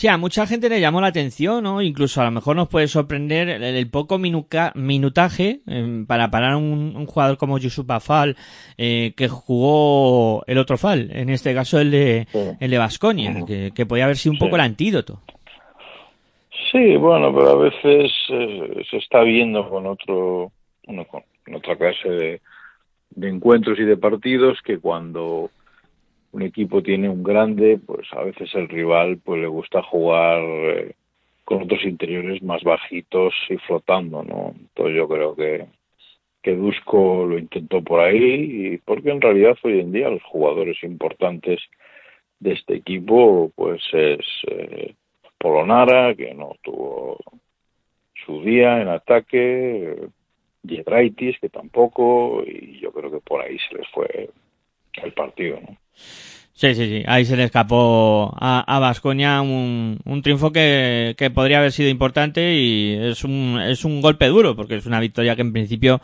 Sí, 0.00 0.08
a 0.08 0.16
mucha 0.16 0.46
gente 0.46 0.70
le 0.70 0.80
llamó 0.80 1.02
la 1.02 1.08
atención, 1.08 1.62
¿no? 1.62 1.82
Incluso 1.82 2.22
a 2.22 2.24
lo 2.24 2.30
mejor 2.30 2.56
nos 2.56 2.68
puede 2.68 2.88
sorprender 2.88 3.50
el, 3.50 3.62
el 3.62 3.90
poco 3.90 4.16
minuca, 4.16 4.72
minutaje 4.74 5.60
eh, 5.66 6.04
para 6.06 6.30
parar 6.30 6.56
un, 6.56 6.94
un, 6.96 7.04
jugador 7.04 7.36
como 7.36 7.58
Yusuf 7.58 7.86
Bafal, 7.86 8.34
eh, 8.78 9.12
que 9.14 9.28
jugó 9.28 10.42
el 10.46 10.56
otro 10.56 10.78
Fal, 10.78 11.10
en 11.12 11.28
este 11.28 11.52
caso 11.52 11.78
el 11.78 11.90
de 11.90 12.26
sí. 12.32 12.38
el 12.60 12.70
de 12.70 12.78
Basconia, 12.78 13.44
que, 13.46 13.72
que, 13.74 13.84
podía 13.84 14.04
haber 14.04 14.16
sido 14.16 14.32
un 14.32 14.38
sí. 14.38 14.44
poco 14.46 14.56
el 14.56 14.62
antídoto. 14.62 15.20
Sí, 16.72 16.96
bueno, 16.96 17.30
pero 17.34 17.50
a 17.50 17.56
veces 17.56 18.10
eh, 18.30 18.82
se 18.90 18.96
está 18.96 19.20
viendo 19.20 19.68
con 19.68 19.86
otro, 19.86 20.50
bueno, 20.86 21.04
con 21.04 21.22
otra 21.54 21.76
clase 21.76 22.08
de, 22.08 22.40
de 23.10 23.28
encuentros 23.28 23.78
y 23.78 23.84
de 23.84 23.98
partidos 23.98 24.60
que 24.64 24.78
cuando 24.78 25.50
un 26.32 26.42
equipo 26.42 26.82
tiene 26.82 27.08
un 27.08 27.22
grande, 27.22 27.78
pues 27.84 28.06
a 28.12 28.22
veces 28.22 28.54
el 28.54 28.68
rival 28.68 29.18
pues 29.24 29.40
le 29.40 29.48
gusta 29.48 29.82
jugar 29.82 30.40
eh, 30.42 30.94
con 31.44 31.62
otros 31.62 31.84
interiores 31.84 32.42
más 32.42 32.62
bajitos 32.62 33.34
y 33.48 33.56
flotando, 33.56 34.22
¿no? 34.22 34.54
Entonces 34.56 34.96
yo 34.96 35.08
creo 35.08 35.34
que 35.34 35.66
que 36.42 36.54
Dusko 36.56 37.26
lo 37.26 37.38
intentó 37.38 37.82
por 37.82 38.00
ahí 38.00 38.72
y 38.72 38.78
porque 38.78 39.10
en 39.10 39.20
realidad 39.20 39.58
hoy 39.62 39.80
en 39.80 39.92
día 39.92 40.08
los 40.08 40.22
jugadores 40.22 40.82
importantes 40.82 41.60
de 42.38 42.52
este 42.52 42.76
equipo 42.76 43.52
pues 43.54 43.82
es 43.92 44.24
eh, 44.48 44.94
Polonara 45.38 46.14
que 46.14 46.34
no 46.34 46.56
tuvo 46.62 47.18
su 48.24 48.42
día 48.42 48.80
en 48.80 48.88
ataque 48.88 49.96
Jedraitis 50.66 51.38
que 51.40 51.48
tampoco 51.48 52.42
y 52.46 52.78
yo 52.80 52.92
creo 52.92 53.10
que 53.10 53.20
por 53.20 53.42
ahí 53.42 53.58
se 53.68 53.76
les 53.76 53.88
fue 53.88 54.30
el 55.02 55.12
partido, 55.12 55.60
¿no? 55.60 55.76
Sí, 56.60 56.74
sí, 56.74 56.86
sí. 56.88 57.02
Ahí 57.06 57.24
se 57.24 57.36
le 57.36 57.44
escapó 57.44 58.36
a 58.38 58.78
Vascoña 58.78 59.40
un, 59.40 59.98
un, 60.04 60.22
triunfo 60.22 60.52
que, 60.52 61.14
que, 61.16 61.30
podría 61.30 61.58
haber 61.58 61.72
sido 61.72 61.88
importante 61.88 62.54
y 62.54 62.98
es 63.00 63.24
un, 63.24 63.58
es 63.66 63.82
un 63.86 64.02
golpe 64.02 64.26
duro 64.26 64.54
porque 64.54 64.74
es 64.74 64.84
una 64.84 65.00
victoria 65.00 65.34
que 65.34 65.40
en 65.40 65.54
principio 65.54 66.02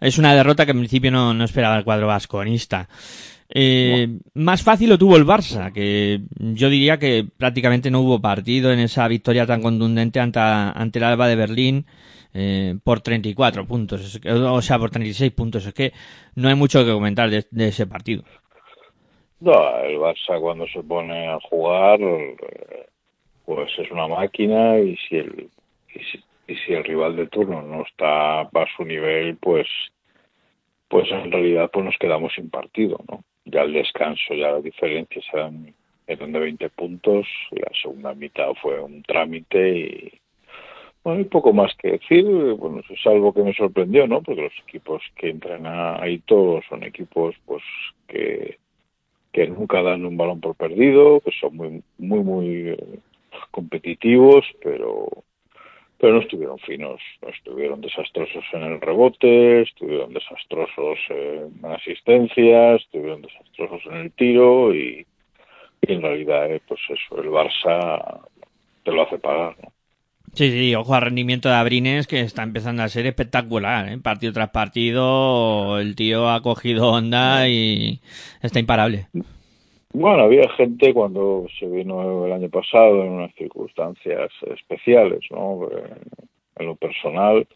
es 0.00 0.16
una 0.16 0.34
derrota 0.34 0.64
que 0.64 0.72
en 0.72 0.78
principio 0.78 1.10
no, 1.10 1.34
no 1.34 1.44
esperaba 1.44 1.76
el 1.76 1.84
cuadro 1.84 2.06
vasconista. 2.06 2.88
Eh. 3.50 4.18
Más 4.34 4.62
fácil 4.62 4.90
lo 4.90 4.98
tuvo 4.98 5.16
el 5.16 5.26
Barça, 5.26 5.72
que 5.72 6.22
yo 6.38 6.68
diría 6.68 6.98
que 6.98 7.26
prácticamente 7.36 7.90
no 7.90 8.00
hubo 8.00 8.20
partido 8.20 8.72
en 8.72 8.78
esa 8.78 9.08
victoria 9.08 9.46
tan 9.46 9.62
contundente 9.62 10.20
ante, 10.20 10.38
ante 10.40 10.98
el 10.98 11.04
Alba 11.04 11.28
de 11.28 11.36
Berlín 11.36 11.86
eh, 12.34 12.76
por 12.84 13.00
34 13.00 13.66
puntos, 13.66 14.20
o 14.26 14.62
sea, 14.62 14.78
por 14.78 14.90
36 14.90 15.32
puntos. 15.32 15.66
Es 15.66 15.74
que 15.74 15.92
no 16.34 16.48
hay 16.48 16.54
mucho 16.54 16.84
que 16.84 16.92
comentar 16.92 17.30
de, 17.30 17.46
de 17.50 17.68
ese 17.68 17.86
partido. 17.86 18.24
No, 19.40 19.78
el 19.80 19.98
Barça 19.98 20.40
cuando 20.40 20.66
se 20.66 20.82
pone 20.82 21.28
a 21.28 21.38
jugar, 21.40 22.00
pues 23.44 23.70
es 23.78 23.90
una 23.90 24.08
máquina 24.08 24.78
y 24.80 24.96
si 24.96 25.16
el 25.16 25.48
y 25.94 26.00
si, 26.04 26.24
y 26.48 26.56
si 26.56 26.72
el 26.72 26.84
rival 26.84 27.16
de 27.16 27.28
turno 27.28 27.62
no 27.62 27.82
está 27.82 28.40
a 28.40 28.66
su 28.76 28.84
nivel, 28.84 29.36
pues 29.36 29.66
pues 30.88 31.10
en 31.10 31.30
realidad 31.30 31.70
pues 31.72 31.84
nos 31.84 31.96
quedamos 31.98 32.32
sin 32.34 32.50
partido, 32.50 32.98
¿no? 33.08 33.22
Ya 33.44 33.62
el 33.62 33.72
descanso, 33.72 34.34
ya 34.34 34.52
las 34.52 34.62
diferencias 34.62 35.24
eran, 35.32 35.74
de 36.06 36.38
20 36.40 36.68
puntos, 36.70 37.26
la 37.50 37.70
segunda 37.80 38.14
mitad 38.14 38.52
fue 38.60 38.80
un 38.80 39.02
trámite 39.02 39.78
y 39.78 40.20
bueno, 41.04 41.20
hay 41.20 41.24
poco 41.26 41.52
más 41.52 41.74
que 41.76 41.92
decir, 41.92 42.24
bueno, 42.24 42.80
es 42.88 43.06
algo 43.06 43.32
que 43.32 43.42
me 43.42 43.54
sorprendió, 43.54 44.06
¿no? 44.08 44.20
Porque 44.22 44.42
los 44.42 44.58
equipos 44.66 45.02
que 45.14 45.30
entran 45.30 45.64
ahí 45.66 46.18
todos 46.20 46.64
son 46.68 46.82
equipos 46.82 47.36
pues 47.46 47.62
que 48.08 48.58
que 49.38 49.46
nunca 49.46 49.82
dan 49.82 50.04
un 50.04 50.16
balón 50.16 50.40
por 50.40 50.56
perdido, 50.56 51.20
que 51.20 51.30
son 51.30 51.56
muy, 51.56 51.82
muy, 51.98 52.20
muy 52.24 52.68
eh, 52.70 52.98
competitivos, 53.52 54.44
pero, 54.60 55.06
pero 55.96 56.14
no 56.14 56.20
estuvieron 56.22 56.58
finos, 56.58 57.00
no 57.22 57.28
estuvieron 57.28 57.80
desastrosos 57.80 58.42
en 58.52 58.62
el 58.64 58.80
rebote, 58.80 59.62
estuvieron 59.62 60.12
desastrosos 60.12 60.98
en 61.10 61.64
asistencias, 61.66 62.82
estuvieron 62.82 63.22
desastrosos 63.22 63.80
en 63.86 63.96
el 63.98 64.10
tiro 64.10 64.74
y, 64.74 65.06
en 65.82 66.02
realidad, 66.02 66.50
eh, 66.50 66.60
pues 66.66 66.80
eso, 66.88 67.22
el 67.22 67.28
Barça 67.28 68.20
te 68.82 68.90
lo 68.90 69.02
hace 69.02 69.18
pagar. 69.18 69.54
Sí, 70.34 70.50
sí, 70.50 70.74
ojo 70.74 70.94
al 70.94 71.02
rendimiento 71.02 71.48
de 71.48 71.54
Abrines 71.54 72.06
que 72.06 72.20
está 72.20 72.42
empezando 72.42 72.82
a 72.82 72.88
ser 72.88 73.06
espectacular, 73.06 73.88
¿eh? 73.88 73.98
partido 73.98 74.32
tras 74.32 74.50
partido, 74.50 75.78
el 75.78 75.96
tío 75.96 76.28
ha 76.28 76.42
cogido 76.42 76.90
onda 76.92 77.48
y 77.48 78.00
está 78.42 78.60
imparable. 78.60 79.06
Bueno, 79.92 80.24
había 80.24 80.48
gente 80.50 80.92
cuando 80.92 81.46
se 81.58 81.66
vino 81.66 82.26
el 82.26 82.32
año 82.32 82.48
pasado 82.50 83.02
en 83.02 83.10
unas 83.10 83.34
circunstancias 83.34 84.30
especiales, 84.54 85.20
¿no? 85.30 85.68
En 86.56 86.66
lo 86.66 86.76
personal, 86.76 87.46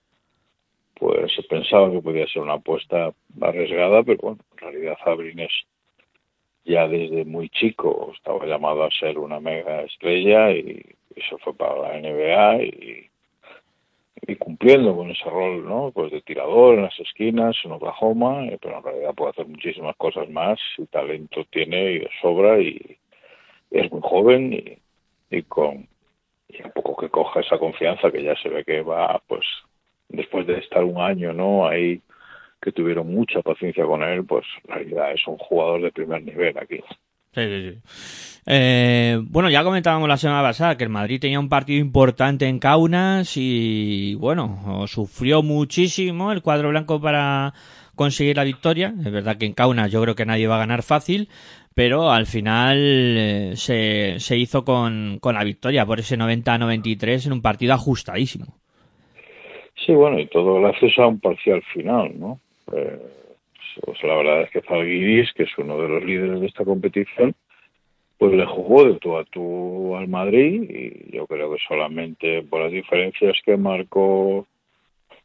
pues 0.95 1.33
se 1.35 1.43
pensaba 1.43 1.91
que 1.91 2.01
podía 2.01 2.27
ser 2.27 2.43
una 2.43 2.55
apuesta 2.55 3.13
arriesgada, 3.41 4.03
pero 4.03 4.19
bueno, 4.23 4.39
en 4.53 4.59
realidad 4.59 4.97
Abrines 5.05 5.53
ya 6.65 6.87
desde 6.89 7.25
muy 7.25 7.49
chico 7.49 8.13
estaba 8.17 8.47
llamado 8.47 8.85
a 8.85 8.91
ser 8.91 9.19
una 9.19 9.41
mega 9.41 9.83
estrella 9.83 10.53
y 10.53 10.85
eso 11.17 11.39
fue 11.39 11.55
para 11.55 11.79
la 11.79 12.01
NBA 12.01 12.63
y, 12.63 13.11
y 14.29 14.37
cumpliendo 14.37 14.95
con 14.97 15.11
ese 15.11 15.29
rol, 15.29 15.65
¿no? 15.65 15.91
Pues 15.93 16.13
de 16.13 16.23
tirador 16.23 16.77
en 16.77 16.83
las 16.83 16.99
esquinas, 17.01 17.57
en 17.65 17.73
Oklahoma, 17.73 18.47
eh, 18.47 18.59
pero 18.61 18.79
en 18.79 18.85
realidad 18.85 19.15
puede 19.15 19.31
hacer 19.31 19.47
muchísimas 19.47 19.97
cosas 19.97 20.29
más 20.31 20.59
y 20.79 20.87
talento 20.87 21.45
tiene 21.51 21.93
y 21.93 22.07
sobra 22.21 22.61
y, 22.61 22.99
es 23.71 23.91
muy 23.91 24.01
joven 24.03 24.53
y, 24.53 25.37
y 25.37 25.43
con 25.45 25.89
y 26.49 26.63
poco 26.75 26.97
que 26.97 27.09
coja 27.09 27.41
esa 27.41 27.59
confianza 27.59 28.11
que 28.11 28.23
ya 28.23 28.37
se 28.37 28.51
ve 28.51 28.65
que 28.65 28.83
va, 28.83 29.21
pues 29.27 29.47
después 30.11 30.47
de 30.47 30.59
estar 30.59 30.85
un 30.85 31.01
año, 31.01 31.33
¿no? 31.33 31.67
Ahí 31.67 32.03
que 32.63 32.73
tuvieron 32.73 33.13
mucha 33.13 33.43
paciencia 33.43 33.85
con 33.85 34.03
él, 34.05 34.25
pues 34.25 34.47
en 34.65 34.75
realidad 34.75 35.13
es 35.13 35.27
un 35.27 35.37
jugador 35.37 35.83
de 35.83 35.91
primer 35.91 36.23
nivel 36.23 36.57
aquí. 36.57 36.79
Sí, 37.35 37.43
sí, 37.43 37.71
sí. 37.71 38.41
Eh, 38.47 39.19
bueno, 39.23 39.51
ya 39.51 39.65
comentábamos 39.65 40.09
la 40.09 40.17
semana 40.17 40.43
pasada 40.43 40.77
que 40.77 40.85
el 40.85 40.91
Madrid 40.91 41.21
tenía 41.21 41.41
un 41.41 41.49
partido 41.49 41.81
importante 41.81 42.47
en 42.47 42.59
Kaunas 42.59 43.37
y, 43.37 44.15
bueno, 44.17 44.87
sufrió 44.87 45.43
muchísimo 45.43 46.31
el 46.31 46.43
cuadro 46.43 46.69
blanco 46.69 47.01
para 47.01 47.53
conseguir 47.97 48.37
la 48.37 48.45
victoria. 48.45 48.95
Es 49.05 49.11
verdad 49.11 49.39
que 49.39 49.47
en 49.47 49.55
Kaunas 49.55 49.91
yo 49.91 50.03
creo 50.03 50.15
que 50.15 50.27
nadie 50.27 50.47
va 50.47 50.57
a 50.57 50.61
ganar 50.67 50.83
fácil, 50.83 51.29
pero 51.75 52.11
al 52.11 52.27
final 52.27 52.77
eh, 52.79 53.53
se, 53.55 54.21
se 54.21 54.37
hizo 54.37 54.65
con, 54.65 55.19
con 55.21 55.35
la 55.35 55.43
victoria 55.43 55.87
por 55.87 56.01
ese 56.01 56.19
90-93 56.19 57.27
en 57.27 57.33
un 57.33 57.43
partido 57.43 57.75
ajustadísimo. 57.75 58.59
Sí, 59.87 59.93
bueno, 59.95 60.21
y 60.21 60.27
todo 60.27 60.61
gracias 60.61 60.99
a 60.99 61.07
un 61.07 61.19
parcial 61.19 61.63
final, 61.73 62.13
¿no? 62.19 62.39
Eh, 62.73 62.99
pues 63.85 64.03
la 64.03 64.17
verdad 64.17 64.43
es 64.43 64.51
que 64.51 64.63
Zalgiris, 64.63 65.33
que 65.33 65.45
es 65.45 65.59
uno 65.59 65.81
de 65.81 65.89
los 65.89 66.05
líderes 66.05 66.41
de 66.41 66.47
esta 66.47 66.65
competición, 66.65 67.35
pues 68.19 68.33
le 68.35 68.47
jugó 68.47 68.85
de 68.85 68.99
tú 68.99 69.17
a 69.17 69.25
tú 69.25 69.97
al 69.97 70.09
Madrid 70.09 70.63
y 70.71 71.17
yo 71.17 71.27
creo 71.27 71.53
que 71.53 71.63
solamente 71.67 72.43
por 72.43 72.61
las 72.61 72.73
diferencias 72.73 73.37
que 73.45 73.57
marcó 73.57 74.47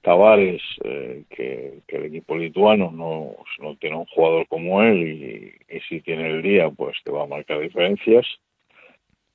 Tavares, 0.01 0.61
eh, 0.83 1.23
que, 1.29 1.81
el 1.87 2.05
equipo 2.05 2.37
lituano 2.37 2.91
no, 2.91 3.35
no 3.59 3.75
tiene 3.75 3.97
un 3.97 4.05
jugador 4.05 4.47
como 4.47 4.81
él 4.81 5.03
y, 5.03 5.79
si 5.89 6.01
tiene 6.01 6.27
el 6.29 6.41
día, 6.41 6.69
pues 6.69 6.95
te 7.03 7.11
va 7.11 7.23
a 7.23 7.27
marcar 7.27 7.59
diferencias. 7.59 8.25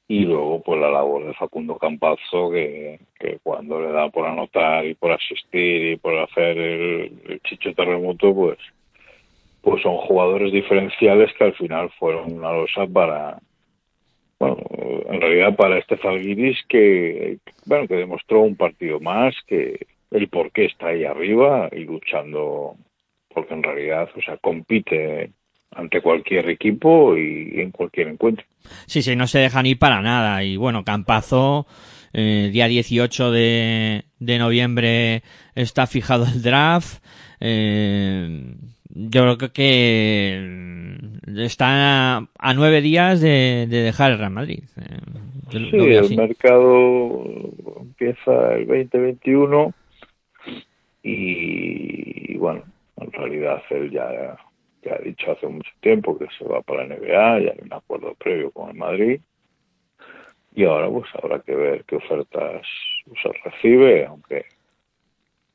Y 0.08 0.20
luego, 0.20 0.62
pues 0.62 0.80
la 0.80 0.90
labor 0.90 1.26
de 1.26 1.34
Facundo 1.34 1.78
Campazzo, 1.78 2.50
que, 2.50 3.00
que 3.18 3.38
cuando 3.42 3.80
le 3.80 3.92
da 3.92 4.10
por 4.10 4.26
anotar 4.26 4.84
y 4.84 4.94
por 4.94 5.12
asistir 5.12 5.92
y 5.92 5.96
por 5.96 6.18
hacer 6.18 6.58
el, 6.58 7.12
el 7.28 7.40
chicho 7.42 7.72
terremoto, 7.74 8.34
pues, 8.34 8.58
pues 9.62 9.82
son 9.82 9.96
jugadores 9.96 10.52
diferenciales 10.52 11.32
que 11.34 11.44
al 11.44 11.54
final 11.54 11.90
fueron 11.98 12.32
una 12.32 12.52
losa 12.52 12.86
para, 12.86 13.38
bueno, 14.38 14.58
en 15.08 15.20
realidad 15.20 15.54
para 15.56 15.78
este 15.78 15.96
Falguiris 15.96 16.58
que, 16.68 17.38
bueno, 17.64 17.86
que 17.86 17.94
demostró 17.94 18.40
un 18.40 18.56
partido 18.56 19.00
más, 19.00 19.34
que, 19.46 19.86
el 20.12 20.28
por 20.28 20.52
qué 20.52 20.66
está 20.66 20.88
ahí 20.88 21.04
arriba 21.04 21.68
y 21.72 21.84
luchando, 21.84 22.76
porque 23.28 23.54
en 23.54 23.62
realidad, 23.62 24.10
o 24.16 24.20
sea, 24.20 24.36
compite 24.36 25.30
ante 25.74 26.00
cualquier 26.00 26.48
equipo 26.50 27.16
y 27.16 27.60
en 27.60 27.70
cualquier 27.70 28.08
encuentro. 28.08 28.44
Sí, 28.86 29.02
sí, 29.02 29.16
no 29.16 29.26
se 29.26 29.38
dejan 29.38 29.66
ir 29.66 29.78
para 29.78 30.00
nada. 30.02 30.44
Y 30.44 30.56
bueno, 30.56 30.84
Campazo, 30.84 31.66
eh, 32.12 32.50
día 32.52 32.68
18 32.68 33.30
de, 33.30 34.04
de 34.18 34.38
noviembre 34.38 35.22
está 35.54 35.86
fijado 35.86 36.26
el 36.26 36.42
draft. 36.42 37.02
Eh, 37.40 38.54
yo 38.94 39.36
creo 39.36 39.52
que 39.52 40.98
está 41.38 42.16
a, 42.18 42.54
nueve 42.54 42.82
días 42.82 43.20
de, 43.20 43.66
de, 43.68 43.82
dejar 43.82 44.12
el 44.12 44.18
Real 44.18 44.30
Madrid. 44.30 44.64
Eh, 44.76 45.68
sí, 45.70 45.76
el 45.76 46.16
mercado 46.16 47.24
empieza 47.80 48.54
el 48.54 48.66
2021 48.66 49.72
y, 51.02 52.36
bueno, 52.36 52.62
en 52.98 53.12
realidad 53.12 53.62
él 53.70 53.90
ya, 53.90 54.36
ya, 54.82 54.94
ha 54.94 54.98
dicho 54.98 55.32
hace 55.32 55.46
mucho 55.46 55.70
tiempo 55.80 56.18
que 56.18 56.26
se 56.38 56.44
va 56.44 56.62
para 56.62 56.86
la 56.86 56.96
NBA, 56.96 57.40
ya 57.40 57.52
hay 57.52 57.60
un 57.62 57.72
acuerdo 57.72 58.14
previo 58.14 58.50
con 58.50 58.70
el 58.70 58.76
Madrid 58.76 59.20
y 60.54 60.64
ahora 60.64 60.90
pues 60.90 61.06
habrá 61.14 61.40
que 61.40 61.54
ver 61.54 61.84
qué 61.84 61.96
ofertas 61.96 62.66
se 63.22 63.32
recibe, 63.44 64.06
aunque 64.06 64.44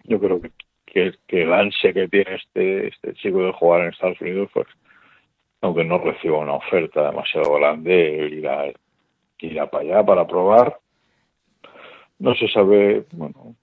yo 0.03 0.19
creo 0.19 0.41
que, 0.41 0.51
que, 0.85 1.13
que 1.27 1.43
el 1.43 1.53
ansia 1.53 1.93
que 1.93 2.07
tiene 2.07 2.35
este, 2.35 2.87
este 2.87 3.13
chico 3.13 3.43
de 3.43 3.53
jugar 3.53 3.81
en 3.81 3.89
Estados 3.89 4.19
Unidos, 4.21 4.49
pues 4.53 4.67
aunque 5.61 5.83
no 5.83 5.97
reciba 5.99 6.39
una 6.39 6.53
oferta 6.53 7.05
demasiado 7.05 7.53
grande, 7.55 8.29
irá, 8.31 8.71
irá 9.39 9.69
para 9.69 9.83
allá 9.83 10.05
para 10.05 10.27
probar. 10.27 10.79
No 12.19 12.33
se 12.35 12.47
sabe, 12.47 13.05
bueno, 13.11 13.55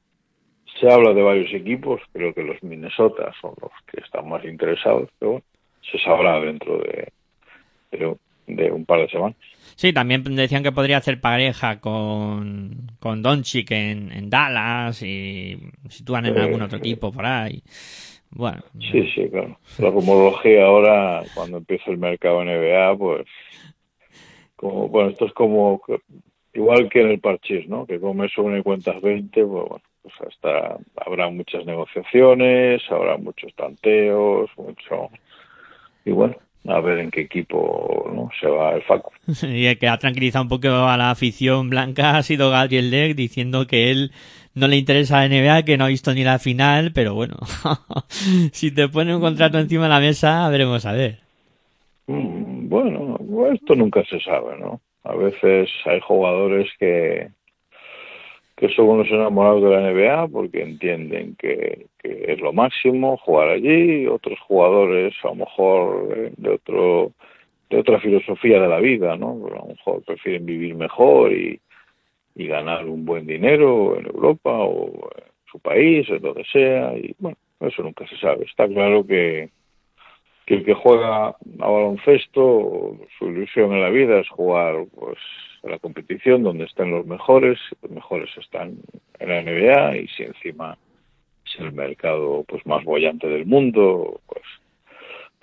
se 0.79 0.93
habla 0.93 1.13
de 1.13 1.23
varios 1.23 1.53
equipos, 1.53 2.01
creo 2.13 2.35
que 2.35 2.43
los 2.43 2.63
Minnesota 2.63 3.33
son 3.41 3.55
los 3.61 3.73
que 3.87 4.01
están 4.01 4.29
más 4.29 4.45
interesados, 4.45 5.09
pero 5.19 5.33
bueno, 5.33 5.47
se 5.91 5.99
sabrá 5.99 6.41
dentro 6.41 6.79
de, 6.79 7.13
de, 7.93 8.17
de 8.47 8.71
un 8.71 8.85
par 8.85 9.01
de 9.01 9.09
semanas. 9.09 9.37
Sí, 9.77 9.93
también 9.93 10.23
decían 10.23 10.63
que 10.63 10.73
podría 10.73 10.99
hacer 10.99 11.21
pareja 11.21 11.81
con, 11.81 12.93
con 13.01 13.23
Doncic 13.23 13.71
en, 13.73 14.13
en 14.13 14.31
Dallas 14.31 15.03
y 15.03 15.59
sitúan 15.89 16.27
en 16.27 16.39
eh, 16.39 16.41
algún 16.43 16.63
otro 16.63 16.79
equipo 16.79 17.11
por 17.11 17.27
ahí. 17.27 17.63
Bueno. 18.31 18.63
Sí, 18.81 19.09
sí, 19.15 19.29
claro. 19.31 19.59
La 19.79 19.91
rumorología 19.91 20.65
ahora, 20.65 21.23
cuando 21.35 21.59
empieza 21.59 21.91
el 21.91 21.99
mercado 21.99 22.45
NBA, 22.45 22.97
pues, 22.97 23.27
como, 24.57 24.89
bueno, 24.89 25.11
esto 25.11 25.27
es 25.27 25.33
como, 25.33 25.81
igual 26.53 26.89
que 26.89 27.01
en 27.01 27.11
el 27.11 27.21
parchís, 27.21 27.69
¿no? 27.69 27.87
Que 27.87 28.01
como 28.01 28.25
eso 28.25 28.43
una 28.43 28.59
y 28.59 28.63
cuentas 28.63 29.01
20, 29.01 29.45
pues 29.45 29.69
bueno, 29.69 29.85
pues 30.03 30.15
hasta 30.29 30.79
habrá 30.97 31.31
muchas 31.31 31.65
negociaciones, 31.65 32.83
habrá 32.91 33.17
muchos 33.17 33.55
tanteos, 33.55 34.51
mucho 34.57 35.11
y 36.05 36.11
bueno, 36.13 36.37
a 36.67 36.81
ver 36.81 36.99
en 36.99 37.11
qué 37.11 37.23
equipo 37.23 38.11
¿no? 38.15 38.31
se 38.41 38.49
va 38.49 38.75
el 38.75 38.83
Facu. 38.83 39.11
Y 39.47 39.67
el 39.67 39.79
que 39.79 39.89
ha 39.89 39.99
tranquilizado 39.99 40.43
un 40.43 40.49
poco 40.49 40.69
a 40.69 40.97
la 40.97 41.11
afición 41.11 41.71
blanca 41.71 42.17
ha 42.17 42.23
sido 42.23 42.51
Gabriel 42.51 42.91
Deck 42.91 43.17
diciendo 43.17 43.67
que 43.67 43.91
él 43.91 44.13
no 44.55 44.69
le 44.69 44.77
interesa 44.77 45.27
la 45.27 45.29
NBA, 45.29 45.65
que 45.65 45.77
no 45.77 45.85
ha 45.85 45.89
visto 45.89 46.15
ni 46.15 46.23
la 46.23 46.39
final, 46.39 46.93
pero 46.95 47.15
bueno, 47.15 47.37
si 48.53 48.71
te 48.71 48.89
pone 48.89 49.15
un 49.15 49.21
contrato 49.21 49.59
encima 49.59 49.85
de 49.85 49.89
la 49.89 50.01
mesa, 50.01 50.49
veremos 50.49 50.87
a 50.87 50.93
ver. 50.93 51.19
Mm, 52.07 52.69
bueno, 52.69 53.19
esto 53.53 53.75
nunca 53.75 54.05
se 54.05 54.21
sabe, 54.21 54.59
¿no? 54.59 54.81
A 55.03 55.15
veces 55.17 55.69
hay 55.87 56.01
jugadores 56.01 56.69
que, 56.79 57.29
que 58.57 58.69
son 58.69 58.89
unos 58.89 59.09
enamorados 59.09 59.63
de 59.63 59.71
la 59.71 59.93
NBA 59.93 60.29
porque 60.29 60.63
entienden 60.63 61.35
que, 61.37 61.87
que, 61.99 62.25
es 62.29 62.41
lo 62.41 62.53
máximo 62.53 63.17
jugar 63.19 63.49
allí, 63.49 64.07
otros 64.07 64.39
jugadores 64.41 65.15
a 65.25 65.29
lo 65.29 65.35
mejor 65.37 66.33
de 66.37 66.51
otro 66.51 67.13
de 67.71 67.79
otra 67.79 67.99
filosofía 67.99 68.61
de 68.61 68.69
la 68.69 68.79
vida, 68.79 69.17
¿no? 69.17 69.31
A 69.47 69.59
lo 69.59 69.67
mejor 69.67 70.03
prefieren 70.05 70.47
vivir 70.47 70.75
mejor 70.75 71.33
y, 71.33 71.61
y 72.35 72.47
ganar 72.47 72.87
un 72.87 73.05
buen 73.05 73.27
dinero 73.27 73.99
en 73.99 74.07
Europa 74.07 74.51
o 74.53 75.11
en 75.17 75.25
su 75.51 75.59
país, 75.59 76.09
en 76.11 76.21
donde 76.21 76.45
sea, 76.45 76.97
y 76.97 77.15
bueno, 77.19 77.39
eso 77.61 77.83
nunca 77.83 78.07
se 78.07 78.17
sabe. 78.19 78.45
Está 78.45 78.69
claro 78.69 79.07
que, 79.07 79.49
que 80.47 80.55
el 80.57 80.65
que 80.65 80.75
juega 80.75 81.29
a 81.29 81.37
baloncesto, 81.59 82.99
su 83.19 83.27
ilusión 83.27 83.73
en 83.73 83.81
la 83.81 83.91
vida 83.91 84.21
es 84.21 84.29
jugar 84.29 84.85
pues 84.95 85.19
a 85.65 85.71
la 85.71 85.79
competición 85.79 86.43
donde 86.43 86.65
estén 86.65 86.91
los 86.91 87.07
mejores, 87.07 87.59
los 87.83 87.91
mejores 87.91 88.31
están 88.37 88.77
en 89.19 89.29
la 89.29 89.43
NBA 89.43 89.97
y 89.99 90.09
si 90.09 90.25
encima 90.25 90.77
es 91.47 91.61
el 91.61 91.73
mercado 91.73 92.45
pues 92.47 92.65
más 92.67 92.85
bollante 92.85 93.29
del 93.29 93.47
mundo, 93.47 94.21
pues 94.27 94.43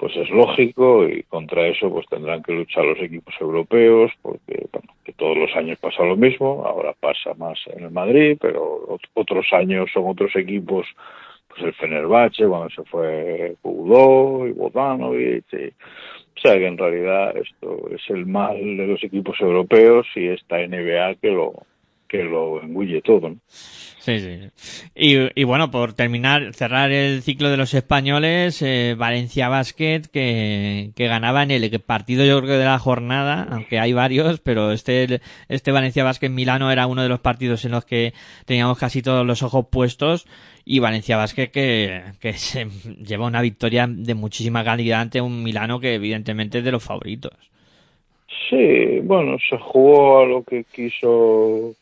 pues 0.02 0.16
es 0.16 0.32
lógico 0.32 1.08
y 1.08 1.22
contra 1.24 1.68
eso 1.68 1.92
pues 1.92 2.08
tendrán 2.08 2.42
que 2.42 2.54
luchar 2.54 2.84
los 2.86 2.98
equipos 3.00 3.36
europeos 3.40 4.12
porque 4.24 4.66
bueno, 4.72 4.94
que 5.04 5.14
todos 5.14 5.38
los 5.38 5.56
años 5.56 5.78
pasa 5.80 6.04
lo 6.04 6.18
mismo, 6.18 6.66
ahora 6.66 6.94
pasa 7.00 7.36
más 7.36 7.60
en 7.68 7.84
el 7.84 7.92
Madrid, 7.92 8.36
pero 8.42 8.98
otros 9.14 9.46
años 9.52 9.92
son 9.94 10.08
otros 10.08 10.36
equipos 10.36 10.88
pues 11.50 11.62
el 11.64 11.74
Fenerbahce 11.74 12.48
cuando 12.48 12.70
se 12.72 12.84
fue 12.86 13.56
Pudó 13.62 14.48
y 14.48 14.52
Bogdanovic 14.54 15.46
y, 15.54 15.74
o 16.38 16.40
sea 16.42 16.58
que 16.58 16.68
en 16.68 16.78
realidad 16.78 17.36
esto 17.38 17.90
es 17.92 18.02
el 18.10 18.26
mal 18.26 18.56
de 18.56 18.88
los 18.88 19.04
equipos 19.04 19.40
europeos 19.40 20.08
y 20.16 20.28
esta 20.28 20.58
NBA 20.58 21.16
que 21.22 21.30
lo 21.30 21.54
que 22.08 22.24
lo 22.24 22.62
engulle 22.62 23.02
todo 23.02 23.30
¿no? 23.30 23.38
Sí, 24.02 24.20
sí. 24.20 24.50
Y, 24.96 25.40
y, 25.40 25.44
bueno, 25.44 25.70
por 25.70 25.94
terminar, 25.94 26.56
cerrar 26.56 26.92
el 26.92 27.22
ciclo 27.22 27.52
de 27.52 27.58
los 27.58 27.76
españoles, 27.76 28.60
eh, 28.64 28.96
Valencia 28.98 29.48
Basket, 29.48 30.02
que, 30.12 30.90
que 30.96 31.08
ganaba 31.08 31.44
en 31.44 31.52
el 31.52 31.80
partido 31.82 32.26
yo 32.26 32.42
creo 32.42 32.58
de 32.58 32.66
la 32.66 32.80
jornada, 32.80 33.48
aunque 33.52 33.80
hay 33.80 33.94
varios, 33.94 34.40
pero 34.40 34.72
este, 34.72 35.22
este 35.50 35.72
Valencia 35.72 36.04
Basket 36.04 36.30
Milano 36.30 36.72
era 36.72 36.88
uno 36.88 37.04
de 37.04 37.10
los 37.10 37.20
partidos 37.20 37.64
en 37.64 37.74
los 37.74 37.86
que 37.86 38.16
teníamos 38.46 38.80
casi 38.80 39.04
todos 39.04 39.24
los 39.24 39.44
ojos 39.44 39.68
puestos 39.70 40.26
y 40.66 40.80
Valencia 40.80 41.18
Basket 41.18 41.48
que, 41.48 42.02
que 42.20 42.34
se 42.34 42.66
lleva 43.04 43.28
una 43.28 43.42
victoria 43.42 43.88
de 43.88 44.16
muchísima 44.16 44.64
calidad 44.64 45.02
ante 45.02 45.22
un 45.22 45.44
Milano 45.44 45.80
que 45.80 45.96
evidentemente 45.96 46.60
es 46.60 46.64
de 46.64 46.72
los 46.72 46.84
favoritos. 46.84 47.32
Sí, 48.50 49.00
bueno, 49.04 49.38
se 49.50 49.58
jugó 49.58 50.22
a 50.22 50.26
lo 50.26 50.44
que 50.44 50.66
quiso 50.66 51.74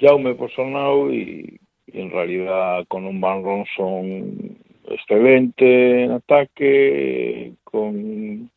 Jaume 0.00 0.34
Posonau 0.34 1.10
y, 1.12 1.58
y 1.86 2.00
en 2.00 2.10
realidad 2.10 2.84
con 2.86 3.06
un 3.06 3.20
Van 3.20 3.42
Ronson 3.42 4.58
excelente 4.90 6.04
en 6.04 6.12
ataque, 6.12 7.52
con 7.64 8.50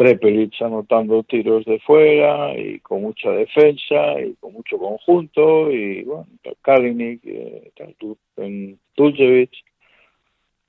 Prepelic 0.00 0.62
anotando 0.62 1.22
tiros 1.24 1.66
de 1.66 1.78
fuera 1.80 2.58
y 2.58 2.78
con 2.78 3.02
mucha 3.02 3.32
defensa 3.32 4.18
y 4.18 4.32
con 4.40 4.54
mucho 4.54 4.78
conjunto 4.78 5.70
y 5.70 6.04
bueno, 6.04 6.26
Kalinic, 6.62 7.20
eh, 7.26 7.70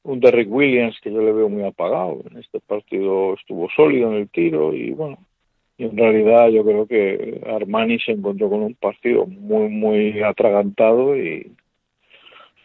un 0.04 0.20
Derrick 0.20 0.52
Williams 0.52 1.00
que 1.02 1.14
yo 1.14 1.22
le 1.22 1.32
veo 1.32 1.48
muy 1.48 1.64
apagado. 1.64 2.22
En 2.30 2.40
este 2.40 2.60
partido 2.60 3.36
estuvo 3.36 3.70
sólido 3.70 4.12
en 4.12 4.18
el 4.18 4.30
tiro 4.30 4.74
y 4.74 4.92
bueno, 4.92 5.18
y 5.78 5.86
en 5.86 5.96
realidad 5.96 6.50
yo 6.50 6.66
creo 6.66 6.86
que 6.86 7.40
Armani 7.48 8.00
se 8.00 8.12
encontró 8.12 8.50
con 8.50 8.64
un 8.64 8.76
partido 8.76 9.26
muy, 9.28 9.70
muy 9.70 10.22
atragantado 10.24 11.16
y, 11.16 11.54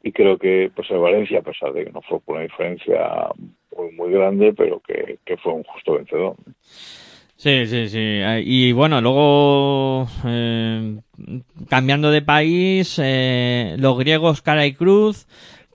y 0.03 0.11
creo 0.11 0.37
que 0.37 0.73
pues 0.75 0.91
el 0.91 0.99
Valencia, 0.99 1.39
a 1.39 1.43
pesar 1.43 1.73
de 1.73 1.85
que 1.85 1.93
no 1.93 2.03
fue 2.03 2.19
por 2.19 2.35
una 2.35 2.43
diferencia 2.43 3.29
muy, 3.77 3.93
muy 3.93 4.13
grande, 4.13 4.53
pero 4.53 4.81
que, 4.81 5.19
que 5.25 5.37
fue 5.37 5.53
un 5.53 5.63
justo 5.65 5.95
vencedor. 5.95 6.37
Sí, 7.37 7.67
sí, 7.67 7.89
sí. 7.89 8.21
Y 8.45 8.73
bueno, 8.73 9.01
luego 9.03 10.09
eh, 10.25 10.97
cambiando 11.69 12.11
de 12.11 12.23
país, 12.23 12.99
eh, 13.03 13.77
los 13.79 13.99
griegos 13.99 14.41
cara 14.41 14.67
y 14.67 14.73
cruz 14.73 15.27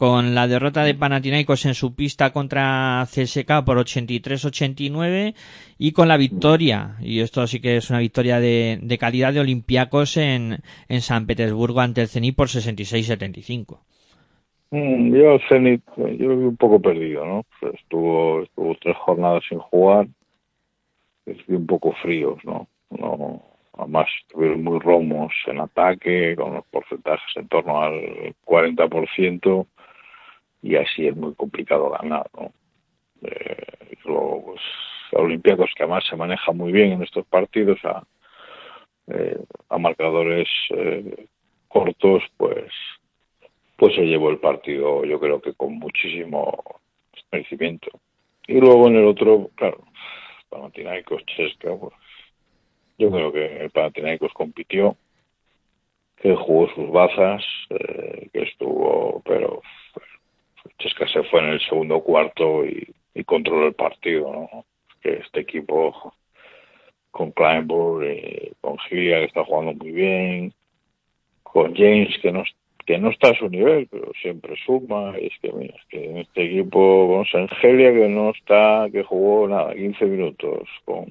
con 0.01 0.33
la 0.33 0.47
derrota 0.47 0.83
de 0.83 0.95
Panathinaikos 0.95 1.65
en 1.67 1.75
su 1.75 1.93
pista 1.93 2.33
contra 2.33 3.05
CSK 3.05 3.63
por 3.63 3.77
83-89 3.77 5.35
y 5.77 5.91
con 5.91 6.07
la 6.07 6.17
victoria, 6.17 6.95
y 7.01 7.19
esto 7.19 7.45
sí 7.45 7.59
que 7.59 7.77
es 7.77 7.91
una 7.91 7.99
victoria 7.99 8.39
de, 8.39 8.79
de 8.81 8.97
calidad 8.97 9.31
de 9.31 9.41
Olympiacos 9.41 10.17
en, 10.17 10.63
en 10.89 11.01
San 11.01 11.27
Petersburgo 11.27 11.81
ante 11.81 12.01
el 12.01 12.07
Zenit 12.07 12.35
por 12.35 12.47
66-75. 12.47 13.77
Mm, 14.71 15.13
yo 15.13 15.33
el 15.33 15.41
Zenit, 15.49 15.83
yo 15.97 16.27
lo 16.29 16.37
vi 16.37 16.45
un 16.45 16.57
poco 16.57 16.81
perdido, 16.81 17.25
¿no? 17.25 17.45
Estuvo, 17.73 18.41
estuvo 18.43 18.75
tres 18.75 18.95
jornadas 18.97 19.43
sin 19.49 19.59
jugar, 19.59 20.07
estuvo 21.25 21.57
un 21.57 21.67
poco 21.67 21.91
fríos, 22.01 22.43
¿no? 22.45 22.67
No, 22.89 23.43
además 23.77 24.07
estuvieron 24.21 24.63
muy 24.63 24.79
romos 24.79 25.33
en 25.47 25.59
ataque, 25.59 26.35
con 26.37 26.53
los 26.53 26.65
porcentajes 26.67 27.35
en 27.35 27.49
torno 27.49 27.81
al 27.81 28.33
40%, 28.45 29.67
y 30.61 30.75
así 30.77 31.07
es 31.07 31.15
muy 31.17 31.33
complicado 31.35 31.89
ganar, 31.89 32.29
¿no? 32.37 32.53
Eh, 33.23 33.95
luego, 34.05 34.45
pues, 34.45 34.61
Olympiacos 35.13 35.71
que 35.75 35.83
además 35.83 36.05
se 36.09 36.15
maneja 36.15 36.53
muy 36.53 36.71
bien 36.71 36.93
en 36.93 37.03
estos 37.03 37.25
partidos 37.25 37.79
a, 37.83 38.03
eh, 39.07 39.37
a 39.69 39.77
marcadores 39.77 40.47
eh, 40.69 41.27
cortos, 41.67 42.23
pues 42.37 42.71
pues 43.81 43.95
se 43.95 44.03
llevó 44.03 44.29
el 44.29 44.37
partido 44.37 45.03
yo 45.05 45.19
creo 45.19 45.41
que 45.41 45.55
con 45.55 45.79
muchísimo 45.79 46.55
merecimiento. 47.31 47.89
Y 48.45 48.59
luego 48.59 48.87
en 48.87 48.97
el 48.97 49.05
otro, 49.05 49.49
claro, 49.55 49.83
Panathinaikos, 50.49 51.25
Chesca, 51.25 51.75
pues 51.75 51.91
yo 52.99 53.09
creo 53.09 53.33
que 53.33 53.63
el 53.63 53.71
Panathinaikos 53.71 54.33
compitió, 54.33 54.97
que 56.17 56.35
jugó 56.35 56.69
sus 56.75 56.91
bazas, 56.91 57.43
eh, 57.71 58.29
que 58.31 58.43
estuvo, 58.43 59.23
pero 59.25 59.63
Chesca 60.77 61.07
se 61.07 61.23
fue 61.23 61.39
en 61.39 61.47
el 61.47 61.61
segundo 61.61 62.01
cuarto 62.01 62.63
y, 62.63 62.93
controló 63.25 63.65
el 63.65 63.73
partido. 63.73 64.47
Que 65.01 65.13
este 65.13 65.39
equipo 65.39 66.13
con 67.09 67.31
Kleinburg, 67.31 68.03
eh, 68.03 68.51
con 68.61 68.77
Gilia 68.77 69.21
que 69.21 69.25
está 69.25 69.43
jugando 69.43 69.73
muy 69.73 69.91
bien, 69.91 70.53
con 71.41 71.75
James 71.75 72.15
que 72.21 72.31
no 72.31 72.43
que 72.91 72.97
no 72.97 73.09
está 73.09 73.29
a 73.29 73.35
su 73.35 73.47
nivel, 73.47 73.87
pero 73.89 74.11
siempre 74.21 74.53
suma. 74.65 75.15
Es 75.17 75.31
que, 75.41 75.49
mira, 75.53 75.73
es 75.77 75.85
que 75.85 76.03
en 76.09 76.17
este 76.17 76.43
equipo, 76.43 77.07
vamos 77.07 77.29
Angelia, 77.33 77.93
que 77.93 78.09
no 78.09 78.31
está, 78.31 78.87
que 78.91 79.01
jugó 79.01 79.47
nada, 79.47 79.73
15 79.73 80.05
minutos, 80.07 80.67
con, 80.83 81.05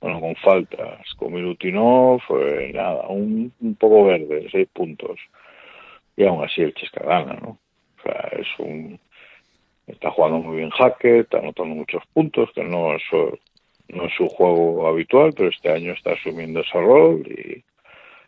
bueno, 0.00 0.20
con 0.20 0.36
faltas, 0.36 1.12
con 1.16 1.32
Milutinov, 1.32 2.20
fue 2.20 2.70
nada, 2.72 3.08
un, 3.08 3.52
un 3.60 3.74
poco 3.74 4.04
verde, 4.04 4.46
6 4.48 4.68
puntos. 4.72 5.18
Y 6.16 6.24
aún 6.24 6.44
así 6.44 6.62
el 6.62 6.72
Chesca 6.74 7.04
gana, 7.04 7.34
¿no? 7.42 7.58
O 7.98 8.02
sea, 8.04 8.30
es 8.38 8.46
un. 8.58 9.00
Está 9.88 10.12
jugando 10.12 10.38
muy 10.38 10.58
bien 10.58 10.70
Hacker, 10.70 11.22
está 11.22 11.38
anotando 11.38 11.74
muchos 11.74 12.04
puntos, 12.12 12.48
que 12.54 12.62
no 12.62 12.94
es, 12.94 13.02
no 13.88 14.04
es 14.04 14.14
su 14.16 14.28
juego 14.28 14.86
habitual, 14.86 15.32
pero 15.36 15.48
este 15.48 15.68
año 15.68 15.94
está 15.94 16.12
asumiendo 16.12 16.60
ese 16.60 16.80
rol 16.80 17.26
y 17.26 17.64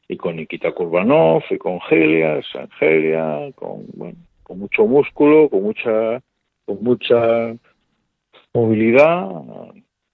y 0.08 0.16
con 0.16 0.36
Nikita 0.36 0.72
Kurbanov 0.72 1.42
y 1.50 1.58
con 1.58 1.80
Gelia, 1.82 2.40
Sangelia, 2.52 3.50
con, 3.54 3.86
bueno, 3.94 4.16
con 4.42 4.58
mucho 4.58 4.86
músculo, 4.86 5.48
con 5.48 5.62
mucha, 5.62 6.22
con 6.64 6.82
mucha 6.82 7.54
movilidad 8.54 9.30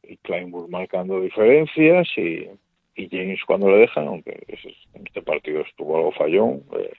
y 0.03 0.17
Kleinburg 0.19 0.71
marcando 0.71 1.21
diferencias 1.21 2.09
y, 2.17 2.49
y 2.97 3.09
James 3.09 3.41
cuando 3.47 3.71
le 3.71 3.79
dejan, 3.79 4.07
aunque 4.07 4.43
en 4.49 5.07
este 5.07 5.23
partido 5.23 5.61
estuvo 5.63 5.97
algo 5.97 6.13
fallón, 6.13 6.63
eh, 6.79 6.93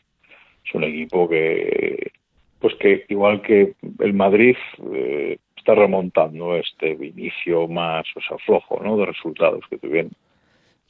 es 0.65 0.75
un 0.75 0.83
equipo 0.83 1.27
que 1.27 2.11
pues 2.59 2.75
que 2.75 3.05
igual 3.09 3.41
que 3.41 3.73
el 3.99 4.13
Madrid 4.13 4.55
eh, 4.93 5.37
está 5.57 5.75
remontando 5.75 6.55
este 6.55 6.91
inicio 6.91 7.67
más 7.67 8.05
o 8.15 8.21
sea, 8.21 8.37
flojo 8.37 8.79
¿no? 8.81 8.95
de 8.97 9.05
resultados 9.05 9.65
que 9.69 9.77
tuvieron. 9.77 10.11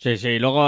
Sí, 0.03 0.17
sí. 0.17 0.37
Luego 0.37 0.61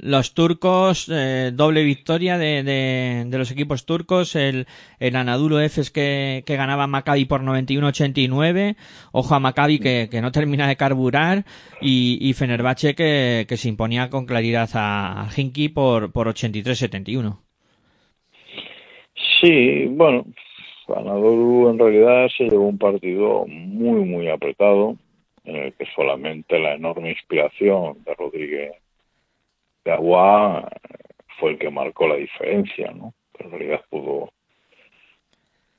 los 0.00 0.32
turcos, 0.32 1.06
eh, 1.12 1.50
doble 1.52 1.84
victoria 1.84 2.38
de, 2.38 2.62
de, 2.62 3.38
los 3.38 3.50
equipos 3.50 3.84
turcos. 3.84 4.34
El, 4.34 4.64
el 4.98 5.14
Anadolu 5.14 5.58
Efes 5.58 5.90
que, 5.90 6.42
que 6.46 6.56
ganaba 6.56 6.86
Maccabi 6.86 7.26
por 7.26 7.42
91-89. 7.42 8.76
Ojo 9.12 9.34
a 9.34 9.40
Maccabi 9.40 9.78
que, 9.78 10.08
que, 10.10 10.22
no 10.22 10.32
termina 10.32 10.66
de 10.66 10.76
carburar. 10.76 11.44
Y, 11.82 12.16
y 12.22 12.32
Fenerbahce 12.32 12.94
que, 12.94 13.44
que 13.46 13.58
se 13.58 13.68
imponía 13.68 14.08
con 14.08 14.24
claridad 14.24 14.70
a, 14.72 15.20
a 15.20 15.28
Hinky 15.36 15.68
por, 15.68 16.10
por 16.10 16.28
83-71. 16.28 17.40
Sí, 19.42 19.84
bueno, 19.90 20.24
Anadolu 20.88 21.68
en 21.68 21.78
realidad 21.78 22.26
se 22.34 22.44
llevó 22.44 22.68
un 22.68 22.78
partido 22.78 23.44
muy, 23.46 24.06
muy 24.06 24.30
apretado 24.30 24.96
el 25.44 25.72
que 25.74 25.86
solamente 25.94 26.58
la 26.58 26.74
enorme 26.74 27.10
inspiración 27.10 28.02
de 28.04 28.14
Rodríguez 28.14 28.74
de 29.84 29.92
Agua 29.92 30.68
fue 31.38 31.52
el 31.52 31.58
que 31.58 31.70
marcó 31.70 32.06
la 32.06 32.16
diferencia, 32.16 32.92
¿no? 32.92 33.14
Pero 33.32 33.48
en 33.48 33.58
realidad 33.58 33.84
pudo 33.90 34.30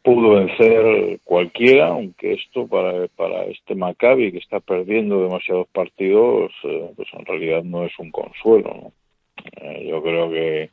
pudo 0.03 0.31
vencer 0.31 1.19
cualquiera, 1.23 1.87
aunque 1.87 2.33
esto 2.33 2.67
para, 2.67 3.07
para 3.15 3.45
este 3.45 3.73
Maccabi 3.73 4.33
que 4.33 4.39
está 4.39 4.59
perdiendo 4.59 5.23
demasiados 5.23 5.67
partidos, 5.69 6.51
eh, 6.63 6.91
pues 6.95 7.07
en 7.13 7.25
realidad 7.25 7.63
no 7.63 7.85
es 7.85 7.97
un 7.97 8.11
consuelo, 8.11 8.73
¿no? 8.73 8.91
Eh, 9.61 9.87
yo 9.89 10.03
creo 10.03 10.29
que 10.29 10.69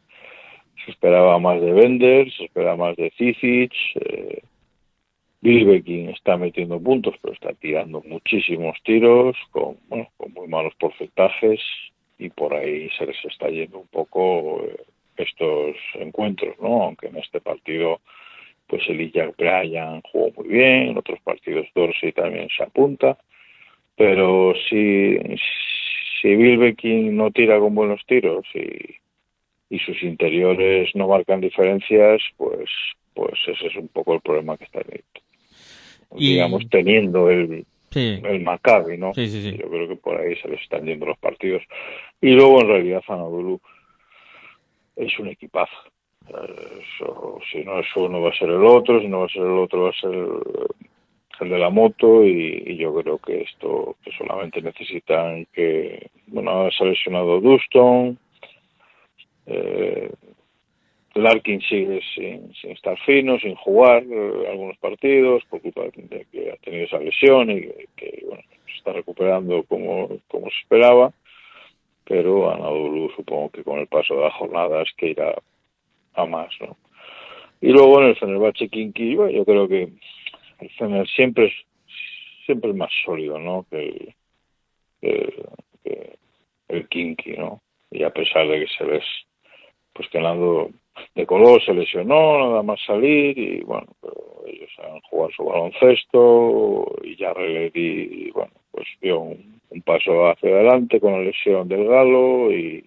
se 0.84 0.90
esperaba 0.90 1.38
más 1.38 1.60
de 1.60 1.72
Bender, 1.72 2.30
se 2.32 2.44
esperaba 2.44 2.76
más 2.76 2.96
de 2.96 3.10
Cific, 3.16 3.72
eh, 3.94 4.42
Bilbekin 5.42 6.10
está 6.10 6.36
metiendo 6.36 6.78
puntos, 6.80 7.14
pero 7.22 7.32
está 7.32 7.54
tirando 7.54 8.02
muchísimos 8.06 8.76
tiros 8.84 9.36
con, 9.50 9.76
bueno, 9.88 10.08
con 10.16 10.32
muy 10.34 10.48
malos 10.48 10.74
porcentajes 10.74 11.60
y 12.18 12.28
por 12.28 12.54
ahí 12.54 12.90
se 12.98 13.06
les 13.06 13.24
está 13.24 13.48
yendo 13.48 13.78
un 13.78 13.86
poco 13.88 14.62
eh, 14.64 14.76
estos 15.16 15.76
encuentros, 15.94 16.58
¿no? 16.60 16.82
Aunque 16.82 17.06
en 17.06 17.16
este 17.16 17.40
partido, 17.40 18.00
pues 18.66 18.82
el 18.88 19.10
Jack 19.10 19.36
Bryan 19.38 20.02
jugó 20.02 20.30
muy 20.36 20.48
bien, 20.48 20.88
en 20.90 20.98
otros 20.98 21.20
partidos 21.20 21.66
Dorsey 21.74 22.12
también 22.12 22.48
se 22.54 22.62
apunta, 22.62 23.16
pero 23.96 24.52
si, 24.68 25.18
si 26.20 26.36
Bilbekin 26.36 27.16
no 27.16 27.30
tira 27.30 27.58
con 27.58 27.74
buenos 27.74 28.04
tiros 28.06 28.44
y, 28.54 28.96
y 29.74 29.78
sus 29.78 30.02
interiores 30.02 30.94
no 30.94 31.08
marcan 31.08 31.40
diferencias, 31.40 32.20
pues 32.36 32.68
pues 33.14 33.38
ese 33.46 33.66
es 33.66 33.76
un 33.76 33.88
poco 33.88 34.14
el 34.14 34.20
problema 34.20 34.56
que 34.56 34.64
está 34.64 34.80
teniendo 34.82 35.29
y... 36.16 36.34
digamos, 36.34 36.68
teniendo 36.68 37.30
el, 37.30 37.64
sí. 37.90 38.20
el 38.24 38.42
Maccabi, 38.42 38.98
¿no? 38.98 39.14
Sí, 39.14 39.28
sí, 39.28 39.42
sí. 39.42 39.56
Yo 39.56 39.68
creo 39.68 39.88
que 39.88 39.96
por 39.96 40.20
ahí 40.20 40.36
se 40.36 40.48
les 40.48 40.60
están 40.60 40.84
yendo 40.84 41.06
los 41.06 41.18
partidos. 41.18 41.62
Y 42.20 42.30
luego, 42.30 42.60
en 42.62 42.68
realidad, 42.68 43.02
Fanadulu 43.06 43.60
es 44.96 45.18
un 45.18 45.28
equipazo. 45.28 45.76
Eso, 46.28 47.40
si 47.50 47.64
no 47.64 47.80
es 47.80 47.86
uno 47.96 48.20
va 48.20 48.30
a 48.30 48.34
ser 48.34 48.50
el 48.50 48.64
otro, 48.64 49.00
si 49.00 49.08
no 49.08 49.20
va 49.20 49.26
a 49.26 49.28
ser 49.30 49.42
el 49.42 49.58
otro 49.58 49.82
va 49.84 49.90
a 49.90 50.00
ser 50.00 50.10
el, 50.14 50.30
el 51.40 51.48
de 51.48 51.58
la 51.58 51.70
moto 51.70 52.24
y, 52.24 52.62
y, 52.66 52.76
yo 52.76 52.94
creo 52.94 53.18
que 53.18 53.40
esto 53.40 53.96
que 54.04 54.12
solamente 54.12 54.62
necesitan 54.62 55.46
que, 55.52 56.10
bueno, 56.28 56.70
se 56.70 56.84
ha 56.84 56.86
lesionado 56.86 57.40
Duston, 57.40 58.16
eh, 59.46 60.10
Larkin 61.14 61.60
sigue 61.62 62.00
sin, 62.14 62.54
sin, 62.54 62.70
estar 62.70 62.98
fino, 63.00 63.38
sin 63.40 63.56
jugar 63.56 64.04
eh, 64.04 64.48
algunos 64.48 64.76
partidos 64.78 65.44
por 65.46 65.60
culpa 65.60 65.82
de 65.82 66.26
que 66.30 66.52
ha 66.52 66.56
tenido 66.58 66.84
esa 66.84 66.98
lesión 66.98 67.50
y 67.50 67.62
que, 67.96 68.24
bueno, 68.26 68.42
se 68.66 68.78
está 68.78 68.92
recuperando 68.92 69.64
como, 69.64 70.08
como 70.28 70.48
se 70.50 70.58
esperaba. 70.62 71.12
Pero 72.04 72.50
Anadolu 72.50 73.10
supongo 73.16 73.50
que 73.50 73.64
con 73.64 73.78
el 73.78 73.86
paso 73.86 74.14
de 74.14 74.22
las 74.22 74.34
jornadas 74.34 74.88
que 74.96 75.10
irá 75.10 75.34
a 76.14 76.26
más, 76.26 76.50
¿no? 76.60 76.76
Y 77.60 77.68
luego 77.68 78.00
en 78.00 78.08
el 78.08 78.16
Fenerbahce 78.16 78.68
Kinky, 78.68 79.16
bueno, 79.16 79.32
yo 79.32 79.44
creo 79.44 79.68
que 79.68 79.88
el 80.60 80.70
Fener 80.70 81.06
siempre 81.08 81.46
es, 81.46 81.52
siempre 82.46 82.70
es 82.70 82.76
más 82.76 82.90
sólido, 83.04 83.38
¿no? 83.38 83.66
Que 83.70 84.14
el, 85.02 85.34
que, 85.84 86.16
el 86.68 86.88
Kinky, 86.88 87.32
¿no? 87.32 87.60
Y 87.90 88.02
a 88.02 88.10
pesar 88.10 88.48
de 88.48 88.60
que 88.60 88.72
se 88.78 88.84
ves 88.84 89.04
pues 89.92 90.08
ganando 90.10 90.70
de 91.14 91.26
color 91.26 91.62
se 91.64 91.74
lesionó 91.74 92.38
nada 92.38 92.62
más 92.62 92.80
salir 92.86 93.38
y 93.38 93.62
bueno, 93.62 93.86
ellos 94.46 94.70
han 94.78 95.00
jugado 95.00 95.30
su 95.32 95.44
baloncesto 95.44 96.96
y 97.02 97.16
ya 97.16 97.32
y 97.74 98.30
bueno, 98.30 98.52
pues 98.70 98.86
dio 99.00 99.20
un, 99.20 99.60
paso 99.84 100.28
hacia 100.28 100.50
adelante 100.50 101.00
con 101.00 101.12
la 101.12 101.20
lesión 101.20 101.68
del 101.68 101.86
Galo 101.86 102.52
y 102.52 102.84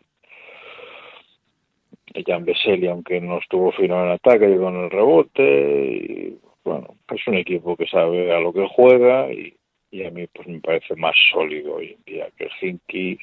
Jan 2.26 2.46
Veseli, 2.46 2.88
aunque 2.88 3.20
no 3.20 3.39
estuvo 3.39 3.72
fino 3.72 4.04
en 4.04 4.12
ataque, 4.12 4.48
llegó 4.48 4.70
en 4.70 4.84
el 4.84 4.92
rebote 4.92 5.44
y 5.44 6.38
bueno, 6.63 6.96
es 7.13 7.28
un 7.28 7.36
equipo 7.36 7.76
que 7.76 7.88
sabe 7.88 8.32
a 8.32 8.39
lo 8.39 8.54
que 8.54 8.68
juega 8.68 9.32
y, 9.32 9.56
y 9.92 10.06
a 10.06 10.12
mí 10.12 10.28
pues 10.28 10.48
me 10.48 10.60
parece 10.60 10.96
más 10.96 11.16
sólido 11.32 11.76
hoy 11.76 11.98
en 11.98 12.13
día 12.13 12.28
que 12.38 12.46
el 12.46 12.52
Hinky 12.62 13.18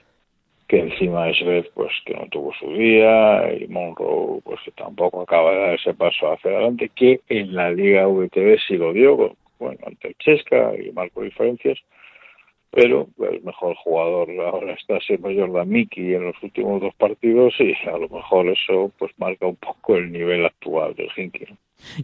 que 0.70 0.78
encima 0.78 1.28
es 1.28 1.40
Red 1.40 1.64
pues 1.74 1.90
que 2.06 2.14
no 2.14 2.28
tuvo 2.28 2.52
su 2.54 2.72
día 2.72 3.52
y 3.54 3.66
Monroe 3.66 4.40
pues 4.44 4.60
que 4.64 4.70
tampoco 4.70 5.22
acaba 5.22 5.50
de 5.50 5.58
dar 5.58 5.74
ese 5.74 5.94
paso 5.94 6.30
hacia 6.30 6.52
adelante 6.52 6.92
que 6.94 7.20
en 7.28 7.56
la 7.56 7.72
Liga 7.72 8.06
VTV 8.06 8.56
sí 8.68 8.76
lo 8.76 8.92
dio 8.92 9.34
bueno 9.58 9.80
ante 9.84 10.08
el 10.08 10.14
Chesca 10.18 10.72
y 10.76 10.92
marcó 10.92 11.22
diferencias 11.22 11.76
pero 12.70 13.08
el 13.18 13.42
mejor 13.42 13.74
jugador 13.76 14.28
ahora 14.40 14.74
está 14.74 14.98
siendo 15.00 15.28
Jordan 15.28 15.68
Mickey 15.68 16.14
en 16.14 16.24
los 16.24 16.42
últimos 16.42 16.80
dos 16.80 16.94
partidos 16.94 17.54
y 17.58 17.74
a 17.88 17.98
lo 17.98 18.08
mejor 18.08 18.48
eso 18.48 18.92
pues 18.98 19.12
marca 19.18 19.46
un 19.46 19.56
poco 19.56 19.96
el 19.96 20.12
nivel 20.12 20.44
actual 20.46 20.94
del 20.94 21.08
Hinky 21.16 21.46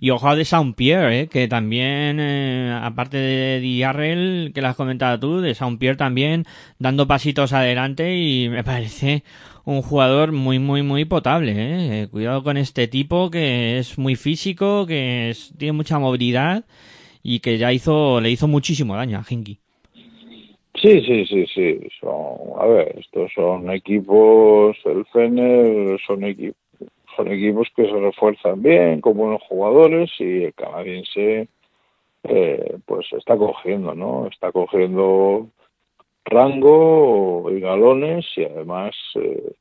y 0.00 0.10
ojo 0.10 0.34
de 0.34 0.44
Saint-Pierre, 0.44 1.20
¿eh? 1.20 1.28
que 1.28 1.48
también, 1.48 2.18
eh, 2.20 2.78
aparte 2.82 3.16
de 3.16 3.60
Diarrel, 3.60 4.52
que 4.54 4.62
lo 4.62 4.68
has 4.68 4.76
comentado 4.76 5.18
tú, 5.18 5.40
de 5.40 5.54
Saint-Pierre 5.54 5.96
también 5.96 6.44
dando 6.78 7.06
pasitos 7.06 7.52
adelante 7.52 8.16
y 8.16 8.48
me 8.48 8.64
parece 8.64 9.22
un 9.64 9.82
jugador 9.82 10.32
muy, 10.32 10.58
muy, 10.58 10.82
muy 10.82 11.04
potable. 11.04 11.52
¿eh? 11.52 12.02
¿eh? 12.02 12.08
Cuidado 12.08 12.42
con 12.42 12.56
este 12.56 12.88
tipo 12.88 13.30
que 13.30 13.78
es 13.78 13.98
muy 13.98 14.16
físico, 14.16 14.86
que 14.86 15.34
tiene 15.58 15.72
mucha 15.72 15.98
movilidad 15.98 16.64
y 17.22 17.40
que 17.40 17.58
ya 17.58 17.72
hizo, 17.72 18.20
le 18.20 18.30
hizo 18.30 18.48
muchísimo 18.48 18.96
daño 18.96 19.18
a 19.18 19.24
Hinky. 19.28 19.60
Sí, 20.80 21.00
sí, 21.00 21.26
sí, 21.26 21.46
sí. 21.46 21.88
Son, 22.00 22.60
a 22.60 22.66
ver, 22.66 22.98
estos 22.98 23.32
son 23.34 23.70
equipos, 23.70 24.76
el 24.84 25.04
Fener 25.06 25.98
son 26.06 26.24
equipos 26.24 26.56
son 27.16 27.32
equipos 27.32 27.68
que 27.74 27.84
se 27.86 27.98
refuerzan 27.98 28.62
bien, 28.62 29.00
con 29.00 29.16
buenos 29.16 29.42
jugadores 29.48 30.10
y 30.18 30.44
el 30.44 30.54
canadiense 30.54 31.48
eh, 32.24 32.78
pues 32.84 33.06
está 33.12 33.36
cogiendo, 33.36 33.94
¿no? 33.94 34.26
Está 34.26 34.52
cogiendo 34.52 35.48
rango 36.24 37.50
y 37.50 37.60
galones 37.60 38.26
y 38.36 38.44
además 38.44 38.94
eh, 39.14 39.52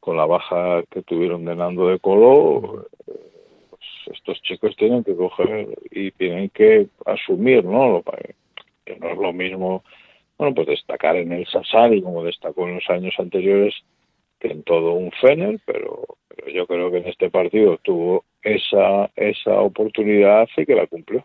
con 0.00 0.16
la 0.16 0.26
baja 0.26 0.82
que 0.90 1.02
tuvieron 1.02 1.44
de 1.44 1.56
Nando 1.56 1.88
de 1.88 1.98
Colo, 1.98 2.86
eh, 3.06 3.12
pues 3.70 3.82
estos 4.18 4.42
chicos 4.42 4.76
tienen 4.76 5.04
que 5.04 5.16
coger 5.16 5.68
y 5.90 6.10
tienen 6.12 6.50
que 6.50 6.88
asumir, 7.06 7.64
¿no? 7.64 8.02
Que 8.84 8.96
no 8.96 9.08
es 9.08 9.18
lo 9.18 9.32
mismo, 9.32 9.82
bueno, 10.38 10.54
pues 10.54 10.68
destacar 10.68 11.16
en 11.16 11.32
el 11.32 11.46
Sassari 11.46 12.00
como 12.00 12.24
destacó 12.24 12.68
en 12.68 12.76
los 12.76 12.88
años 12.88 13.14
anteriores 13.18 13.74
que 14.38 14.48
en 14.48 14.62
todo 14.62 14.92
un 14.92 15.10
Fener, 15.20 15.58
pero, 15.66 16.06
yo 16.54 16.66
creo 16.66 16.90
que 16.90 16.98
en 16.98 17.08
este 17.08 17.28
partido 17.28 17.78
tuvo 17.82 18.24
esa, 18.42 19.10
esa 19.16 19.60
oportunidad 19.60 20.48
y 20.56 20.64
que 20.64 20.74
la 20.74 20.86
cumplió. 20.86 21.24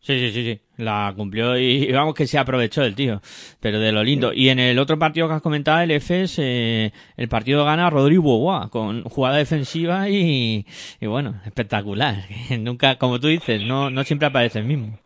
Sí, 0.00 0.18
sí, 0.18 0.32
sí, 0.32 0.44
sí, 0.44 0.60
la 0.76 1.14
cumplió 1.16 1.56
y 1.56 1.90
vamos 1.90 2.14
que 2.14 2.26
se 2.26 2.38
aprovechó 2.38 2.82
el 2.82 2.94
tío, 2.94 3.22
pero 3.60 3.78
de 3.80 3.90
lo 3.90 4.02
lindo. 4.02 4.34
Y 4.34 4.50
en 4.50 4.58
el 4.58 4.78
otro 4.78 4.98
partido 4.98 5.28
que 5.28 5.34
has 5.34 5.42
comentado, 5.42 5.80
el 5.80 5.90
EFES, 5.92 6.38
eh, 6.40 6.92
el 7.16 7.28
partido 7.28 7.64
gana 7.64 7.88
Rodrigo 7.88 8.38
Boa 8.38 8.68
con 8.68 9.04
jugada 9.04 9.38
defensiva 9.38 10.10
y, 10.10 10.66
y 11.00 11.06
bueno, 11.06 11.40
espectacular. 11.46 12.16
Nunca, 12.58 12.96
como 12.96 13.18
tú 13.18 13.28
dices, 13.28 13.62
no, 13.62 13.88
no 13.88 14.04
siempre 14.04 14.28
aparece 14.28 14.58
el 14.58 14.66
mismo. 14.66 14.98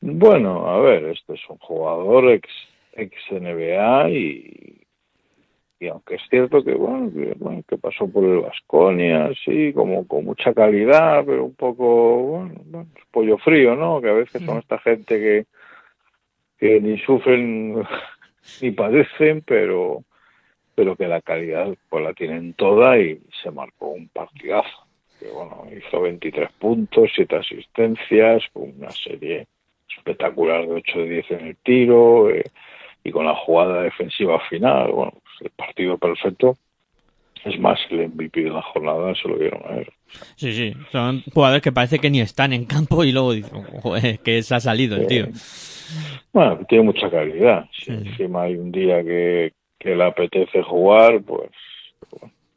Bueno, 0.00 0.68
a 0.68 0.80
ver, 0.80 1.04
este 1.04 1.34
es 1.34 1.40
un 1.48 1.58
jugador 1.58 2.30
ex, 2.30 2.48
ex 2.92 3.14
NBA 3.30 4.10
y 4.10 4.86
y 5.78 5.88
aunque 5.88 6.14
es 6.14 6.22
cierto 6.30 6.64
que 6.64 6.72
bueno 6.74 7.12
que, 7.66 7.76
pasó 7.76 8.08
por 8.08 8.24
el 8.24 8.40
Vasconia 8.40 9.30
sí 9.44 9.72
como 9.74 10.06
con 10.06 10.24
mucha 10.24 10.54
calidad 10.54 11.22
pero 11.26 11.44
un 11.44 11.54
poco 11.54 12.16
bueno, 12.22 12.86
pollo 13.10 13.36
frío 13.38 13.76
no 13.76 14.00
que 14.00 14.08
a 14.08 14.14
veces 14.14 14.42
son 14.42 14.58
esta 14.58 14.78
gente 14.78 15.18
que 15.18 15.46
que 16.58 16.80
ni 16.80 16.98
sufren 17.00 17.82
ni 18.62 18.70
padecen 18.70 19.42
pero 19.42 20.02
pero 20.74 20.96
que 20.96 21.08
la 21.08 21.20
calidad 21.20 21.74
pues 21.90 22.04
la 22.04 22.14
tienen 22.14 22.54
toda 22.54 22.98
y 22.98 23.20
se 23.42 23.50
marcó 23.50 23.88
un 23.88 24.08
partidazo. 24.08 24.86
Que 25.18 25.28
bueno 25.28 25.64
hizo 25.74 26.02
23 26.02 26.52
puntos 26.52 27.10
7 27.14 27.36
asistencias 27.36 28.44
una 28.54 28.90
serie 28.90 29.46
espectacular 29.96 30.66
de 30.66 30.74
8 30.74 30.98
de 30.98 31.08
10 31.08 31.30
en 31.32 31.46
el 31.46 31.56
tiro 31.56 32.30
eh, 32.30 32.44
y 33.04 33.10
con 33.10 33.26
la 33.26 33.34
jugada 33.34 33.82
defensiva 33.82 34.40
final 34.48 34.90
bueno 34.92 35.12
el 35.40 35.50
partido 35.50 35.98
perfecto. 35.98 36.56
Es 37.44 37.58
más, 37.60 37.78
el 37.90 38.08
MVP 38.08 38.42
de 38.42 38.50
la 38.50 38.62
jornada 38.62 39.14
se 39.14 39.28
lo 39.28 39.36
vieron 39.36 39.62
a 39.66 39.76
ver. 39.76 39.92
Sí, 40.36 40.52
sí, 40.52 40.74
son 40.90 41.22
jugadores 41.32 41.62
que 41.62 41.70
parece 41.70 41.98
que 41.98 42.10
ni 42.10 42.20
están 42.20 42.52
en 42.52 42.64
campo 42.64 43.04
y 43.04 43.12
luego 43.12 43.32
dicen, 43.32 43.62
que 44.24 44.42
se 44.42 44.54
ha 44.54 44.60
salido 44.60 44.96
el 44.96 45.06
tío. 45.06 45.26
Bueno, 46.32 46.58
tiene 46.68 46.84
mucha 46.84 47.08
calidad. 47.08 47.66
Si 47.72 47.92
encima 47.92 48.42
hay 48.42 48.56
un 48.56 48.72
día 48.72 49.02
que, 49.04 49.52
que 49.78 49.94
le 49.94 50.04
apetece 50.04 50.62
jugar, 50.62 51.22
pues, 51.22 51.50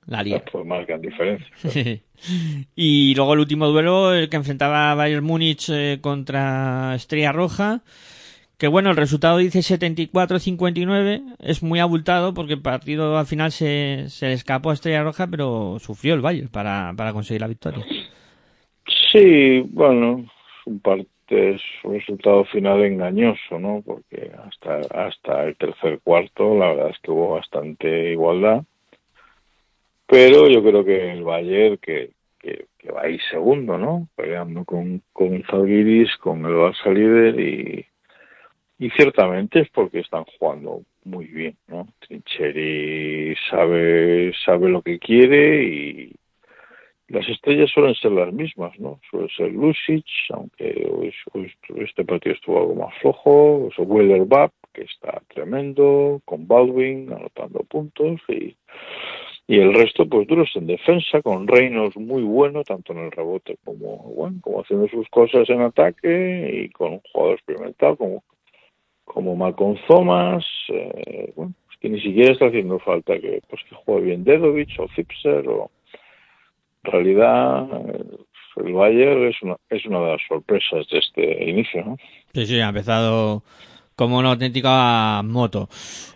la 0.10 0.24
lía. 0.24 0.43
Pues 0.52 0.65
marcan 0.65 1.02
diferencia. 1.02 1.48
y 2.76 3.15
luego 3.15 3.34
el 3.34 3.39
último 3.39 3.67
duelo, 3.67 4.13
el 4.13 4.30
que 4.30 4.38
enfrentaba 4.38 4.91
a 4.91 4.95
Bayern 4.95 5.24
Múnich 5.24 5.69
eh, 5.69 6.00
contra 6.02 6.93
Estrella 6.95 7.32
Roja 7.32 7.82
que 8.60 8.67
bueno, 8.67 8.89
el 8.89 8.98
resultado 8.98 9.38
dice 9.38 9.60
74-59, 9.60 11.38
es 11.39 11.63
muy 11.63 11.80
abultado 11.80 12.34
porque 12.34 12.56
el 12.56 12.62
partido 12.62 13.17
al 13.17 13.26
final 13.26 13.54
se, 13.54 14.10
se 14.10 14.28
le 14.28 14.34
escapó 14.34 14.69
a 14.69 14.74
Estrella 14.74 15.02
Roja, 15.02 15.28
pero 15.28 15.80
sufrió 15.80 16.13
el 16.13 16.19
Bayern 16.19 16.50
para, 16.50 16.93
para 16.98 17.13
conseguir 17.13 17.39
la 17.39 17.48
victoria. 17.48 17.86
Sí, 19.13 19.62
bueno, 19.62 20.26
un 20.65 20.82
es 21.30 21.62
un 21.84 21.93
resultado 21.93 22.43
final 22.45 22.84
engañoso, 22.84 23.60
¿no? 23.60 23.82
Porque 23.86 24.32
hasta 24.45 24.80
hasta 25.06 25.45
el 25.45 25.56
tercer 25.56 26.00
cuarto 26.04 26.58
la 26.58 26.74
verdad 26.74 26.89
es 26.89 27.00
que 27.00 27.12
hubo 27.12 27.36
bastante 27.36 28.12
igualdad, 28.12 28.63
pero 30.10 30.48
yo 30.50 30.63
creo 30.63 30.84
que 30.84 31.12
el 31.12 31.24
Bayern 31.24 31.78
que, 31.78 32.12
que, 32.39 32.65
va 32.91 33.04
ahí 33.04 33.19
segundo, 33.30 33.78
¿no? 33.78 34.08
Peleando 34.15 34.65
con, 34.65 35.02
con 35.13 35.43
Zalgiris, 35.43 36.15
con 36.17 36.45
el 36.45 36.54
Barça 36.54 36.91
líder 36.91 37.39
y 37.39 37.86
y 38.80 38.89
ciertamente 38.91 39.60
es 39.60 39.69
porque 39.69 40.00
están 40.00 40.24
jugando 40.24 40.84
muy 41.04 41.26
bien, 41.26 41.58
¿no? 41.67 41.89
Trincheri 42.00 43.36
sabe, 43.50 44.32
sabe 44.45 44.69
lo 44.69 44.82
que 44.82 45.00
quiere 45.00 45.63
y 45.65 46.15
las 47.10 47.28
estrellas 47.28 47.69
suelen 47.72 47.95
ser 47.95 48.12
las 48.12 48.32
mismas, 48.32 48.80
¿no? 48.80 49.02
Suele 49.10 49.28
ser 49.36 49.52
Lucic, 49.52 50.06
aunque 50.30 50.88
hoy, 50.89 51.13
este 51.84 52.06
partido 52.06 52.36
estuvo 52.36 52.60
algo 52.60 52.76
más 52.76 52.95
flojo, 53.02 53.69
o 53.76 53.84
Weller 53.84 54.26
que 54.74 54.84
está 54.84 55.22
tremendo, 55.28 56.22
con 56.24 56.48
Baldwin 56.48 57.12
anotando 57.12 57.60
puntos 57.63 58.22
y, 58.30 58.56
y 59.49 59.57
el 59.57 59.73
resto 59.73 60.07
pues 60.07 60.27
duros 60.27 60.51
en 60.53 60.67
defensa, 60.67 61.23
con 61.23 61.47
Reynolds 61.47 61.97
muy 61.97 62.21
bueno, 62.21 62.63
tanto 62.63 62.93
en 62.93 62.99
el 62.99 63.12
rebote 63.12 63.57
como, 63.65 63.97
bueno, 64.15 64.38
como 64.41 64.62
haciendo 64.62 64.88
sus 64.88 65.09
cosas 65.09 65.49
en 65.49 65.62
ataque 65.62 66.65
y 66.65 66.69
con 66.69 66.93
un 66.93 67.01
jugador 67.12 67.33
experimental 67.33 67.97
como 67.97 68.23
como 69.05 69.35
Malcolm 69.35 69.75
Thomas, 69.88 70.45
eh, 70.67 71.33
bueno, 71.35 71.53
que 71.81 71.89
ni 71.89 71.99
siquiera 71.99 72.31
está 72.31 72.45
haciendo 72.45 72.77
falta 72.77 73.19
que 73.19 73.41
pues 73.49 73.63
que 73.67 73.73
juegue 73.73 74.05
bien 74.05 74.23
Dedovic 74.23 74.69
o 74.77 74.88
Zipser 74.95 75.47
o 75.47 75.71
en 76.83 76.91
realidad 76.91 77.67
eh, 77.89 78.03
el 78.57 78.73
Bayern 78.73 79.29
es 79.29 79.41
una, 79.41 79.57
es 79.71 79.83
una 79.88 79.99
de 80.01 80.12
las 80.12 80.21
sorpresas 80.27 80.88
de 80.91 80.99
este 80.99 81.49
inicio, 81.49 81.83
¿no? 81.85 81.97
Sí, 82.35 82.45
sí, 82.45 82.59
ha 82.59 82.69
empezado 82.69 83.41
como 83.99 84.17
una 84.17 84.29
auténtica 84.29 85.21
moto. 85.25 85.67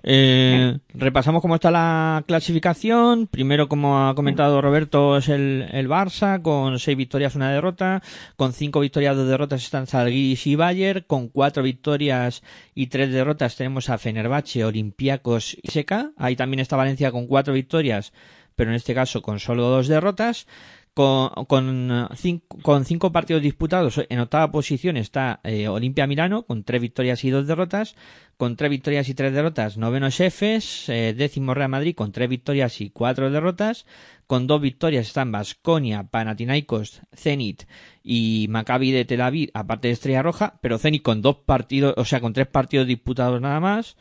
Eh, 0.04 0.78
repasamos 0.94 1.42
cómo 1.42 1.56
está 1.56 1.70
la 1.70 2.24
clasificación. 2.26 3.28
Primero, 3.28 3.68
como 3.68 4.08
ha 4.08 4.16
comentado 4.16 4.62
Roberto, 4.62 5.18
es 5.18 5.28
el, 5.28 5.68
el 5.70 5.90
Barça, 5.90 6.42
con 6.42 6.80
seis 6.80 6.96
victorias, 6.96 7.36
una 7.36 7.52
derrota. 7.52 8.02
Con 8.38 8.54
cinco 8.54 8.80
victorias, 8.80 9.18
dos 9.18 9.28
derrotas 9.28 9.64
están 9.64 9.86
Zalgiris 9.86 10.48
y 10.48 10.56
Bayer. 10.56 11.06
Con 11.08 11.28
cuatro 11.28 11.62
victorias 11.62 12.42
y 12.74 12.88
tres 12.88 13.12
derrotas 13.12 13.58
tenemos 13.58 13.90
a 13.90 13.98
Fenerbahce, 13.98 14.64
Olympiacos 14.64 15.58
y 15.62 15.70
Seca. 15.70 16.12
Ahí 16.16 16.38
también 16.38 16.62
está 16.62 16.78
Valencia 16.78 17.12
con 17.12 17.28
cuatro 17.28 17.54
victorias, 17.54 18.14
pero 18.56 18.70
en 18.70 18.78
este 18.78 18.96
caso 18.96 19.22
con 19.22 19.42
solo 19.42 19.64
dos 19.64 19.90
derrotas. 19.90 20.48
Con, 20.94 21.30
con, 21.46 22.08
cinco, 22.16 22.60
con 22.62 22.86
cinco 22.86 23.12
partidos 23.12 23.42
disputados, 23.42 24.00
en 24.10 24.20
octava 24.20 24.52
posición 24.52 24.96
está 24.96 25.40
eh, 25.44 25.68
Olimpia 25.68 26.06
Milano, 26.06 26.44
con 26.44 26.64
tres 26.64 26.82
victorias 26.82 27.24
y 27.24 27.32
dos 27.32 27.48
derrotas. 27.48 27.96
Con 28.38 28.56
tres 28.58 28.72
victorias 28.72 29.10
y 29.10 29.14
tres 29.14 29.34
derrotas, 29.34 29.78
noveno 29.78 30.08
Efes, 30.08 30.90
eh, 30.90 31.14
décimo 31.16 31.54
Real 31.54 31.70
Madrid, 31.70 31.96
con 31.96 32.12
tres 32.12 32.30
victorias 32.30 32.82
y 32.82 32.90
cuatro 32.90 33.32
derrotas. 33.32 33.86
Con 34.28 34.48
dos 34.48 34.60
victorias 34.62 35.08
están 35.08 35.32
Basconia, 35.32 36.04
Panathinaikos, 36.04 37.02
Zenit 37.16 37.64
y 38.04 38.48
Maccabi 38.50 38.92
de 38.92 39.06
Tel 39.06 39.22
Aviv, 39.22 39.50
aparte 39.54 39.88
de 39.88 39.94
Estrella 39.94 40.24
Roja, 40.24 40.60
pero 40.62 40.78
Zenit 40.78 41.04
con 41.04 41.22
dos 41.22 41.38
partidos, 41.46 41.94
o 41.98 42.06
sea, 42.06 42.22
con 42.22 42.34
tres 42.34 42.48
partidos 42.48 42.88
disputados 42.88 43.40
nada 43.40 43.60
más, 43.60 43.98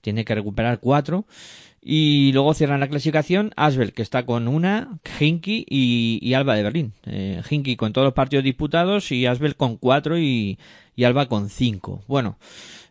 tiene 0.00 0.24
que 0.24 0.34
recuperar 0.34 0.78
cuatro. 0.80 1.26
Y 1.84 2.30
luego 2.32 2.54
cierran 2.54 2.78
la 2.78 2.86
clasificación 2.86 3.50
Asbel, 3.56 3.92
que 3.92 4.02
está 4.02 4.24
con 4.24 4.46
una, 4.46 5.00
Hinky 5.18 5.66
y, 5.68 6.32
Alba 6.34 6.54
de 6.54 6.62
Berlín. 6.62 6.92
Eh, 7.06 7.42
Hinky 7.48 7.74
con 7.74 7.92
todos 7.92 8.04
los 8.04 8.14
partidos 8.14 8.44
disputados 8.44 9.10
y 9.10 9.26
Asbel 9.26 9.56
con 9.56 9.76
cuatro 9.76 10.16
y, 10.16 10.58
y 10.94 11.04
Alba 11.04 11.26
con 11.26 11.48
cinco. 11.48 12.04
Bueno, 12.06 12.36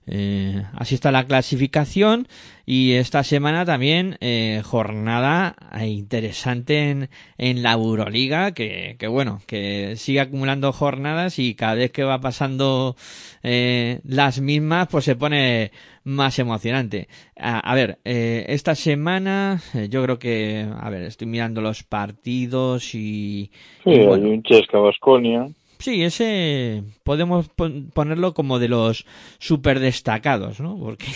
eh, 0.08 0.64
así 0.74 0.96
está 0.96 1.12
la 1.12 1.26
clasificación 1.26 2.28
y 2.66 2.94
esta 2.94 3.24
semana 3.24 3.66
también 3.66 4.18
eh, 4.20 4.62
jornada 4.64 5.56
interesante 5.86 6.90
en, 6.90 7.10
en 7.38 7.62
la 7.62 7.74
Euroliga 7.74 8.54
que, 8.54 8.96
que, 8.98 9.08
bueno 9.08 9.42
que 9.46 9.96
sigue 9.98 10.20
acumulando 10.20 10.72
jornadas 10.72 11.38
y 11.38 11.54
cada 11.54 11.76
vez 11.76 11.92
que 11.92 12.04
va 12.04 12.20
pasando 12.20 12.96
eh, 13.44 14.00
las 14.04 14.42
mismas 14.42 14.88
pues 14.90 15.06
se 15.06 15.16
pone 15.16 15.72
más 16.04 16.40
emocionante. 16.40 17.08
A, 17.38 17.74
ver 17.76 18.00
eh, 18.06 18.46
esta 18.50 18.76
semana 18.76 19.60
eh, 19.76 19.88
yo 19.90 20.04
creo 20.04 20.20
que 20.20 20.66
a 20.80 20.90
ver 20.90 21.04
estoy 21.04 21.28
mirando 21.28 21.62
los 21.62 21.84
partidos 21.84 22.96
y, 22.96 23.52
sí, 23.84 23.92
hay 23.92 24.22
un 24.22 24.44
Chesca 24.44 24.80
Basconia 24.80 25.48
Sí, 25.82 26.04
ese 26.04 26.84
podemos 27.04 27.50
ponerlo 27.50 28.36
como 28.36 28.60
de 28.60 28.68
los 28.68 29.06
super 29.40 29.80
destacados, 29.80 30.60
¿no? 30.60 30.78
Porque 30.78 31.08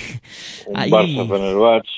ahí... 0.74 0.90
Barça 0.90 1.30
Fenerbahce. 1.30 1.90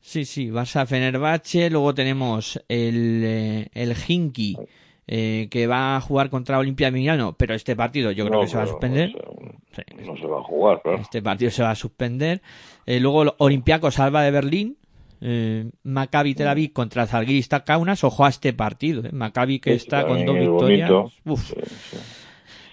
Sí, 0.00 0.24
sí, 0.26 0.50
Barça 0.50 0.86
Fenerbahce, 0.86 1.70
luego 1.70 1.94
tenemos 1.94 2.62
el, 2.68 3.22
eh, 3.24 3.68
el 3.72 3.94
Hinky, 3.96 4.58
eh, 5.06 5.48
que 5.50 5.66
va 5.66 5.96
a 5.96 6.00
jugar 6.02 6.28
contra 6.28 6.58
Olimpia 6.58 6.90
Milano, 6.90 7.34
pero 7.38 7.54
este 7.54 7.74
partido 7.74 8.10
yo 8.10 8.26
creo 8.26 8.42
que 8.42 8.48
se 8.48 8.58
va 8.58 8.64
a 8.64 8.66
suspender. 8.66 9.12
No 10.04 10.16
se, 10.16 10.26
va 10.26 10.38
a 10.38 10.42
jugar, 10.42 10.82
claro. 10.82 10.98
Este 11.00 11.22
partido 11.22 11.50
se 11.50 11.62
va 11.62 11.70
a 11.70 11.76
suspender. 11.76 12.42
Eh, 12.84 13.00
luego 13.00 13.34
Olimpiaco 13.38 13.90
Salva 13.90 14.22
de 14.22 14.30
Berlín, 14.32 14.76
eh, 15.20 15.70
Maccabi 15.82 16.34
Tel 16.34 16.48
Aviv 16.48 16.72
contra 16.72 17.06
Zalgiris 17.06 17.48
Kaunas, 17.64 18.04
ojo 18.04 18.24
a 18.24 18.28
este 18.28 18.52
partido, 18.52 19.04
eh. 19.04 19.10
Maccabi 19.12 19.60
que 19.60 19.74
está 19.74 20.06
con 20.06 20.24
dos 20.24 20.38
victorias. 20.38 20.90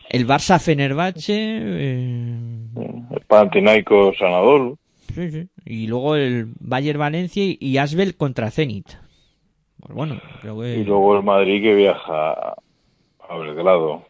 El 0.09 0.25
Barça 0.25 0.57
Fenerbahce, 0.59 1.33
eh... 1.35 2.35
el 3.11 3.21
Panathinaikos 3.27 4.17
Sanadol. 4.17 4.77
Sí, 5.13 5.31
sí. 5.31 5.49
Y 5.65 5.87
luego 5.87 6.15
el 6.15 6.47
Bayer 6.59 6.97
Valencia 6.97 7.43
y 7.45 7.77
Asbel 7.77 8.15
contra 8.15 8.49
Zenit. 8.49 8.87
Pues 9.79 9.93
bueno, 9.93 10.21
creo 10.41 10.59
que... 10.61 10.77
Y 10.77 10.83
luego 10.85 11.17
el 11.17 11.23
Madrid 11.23 11.61
que 11.61 11.75
viaja 11.75 12.55
a 13.29 13.37
Belgrado. 13.37 14.05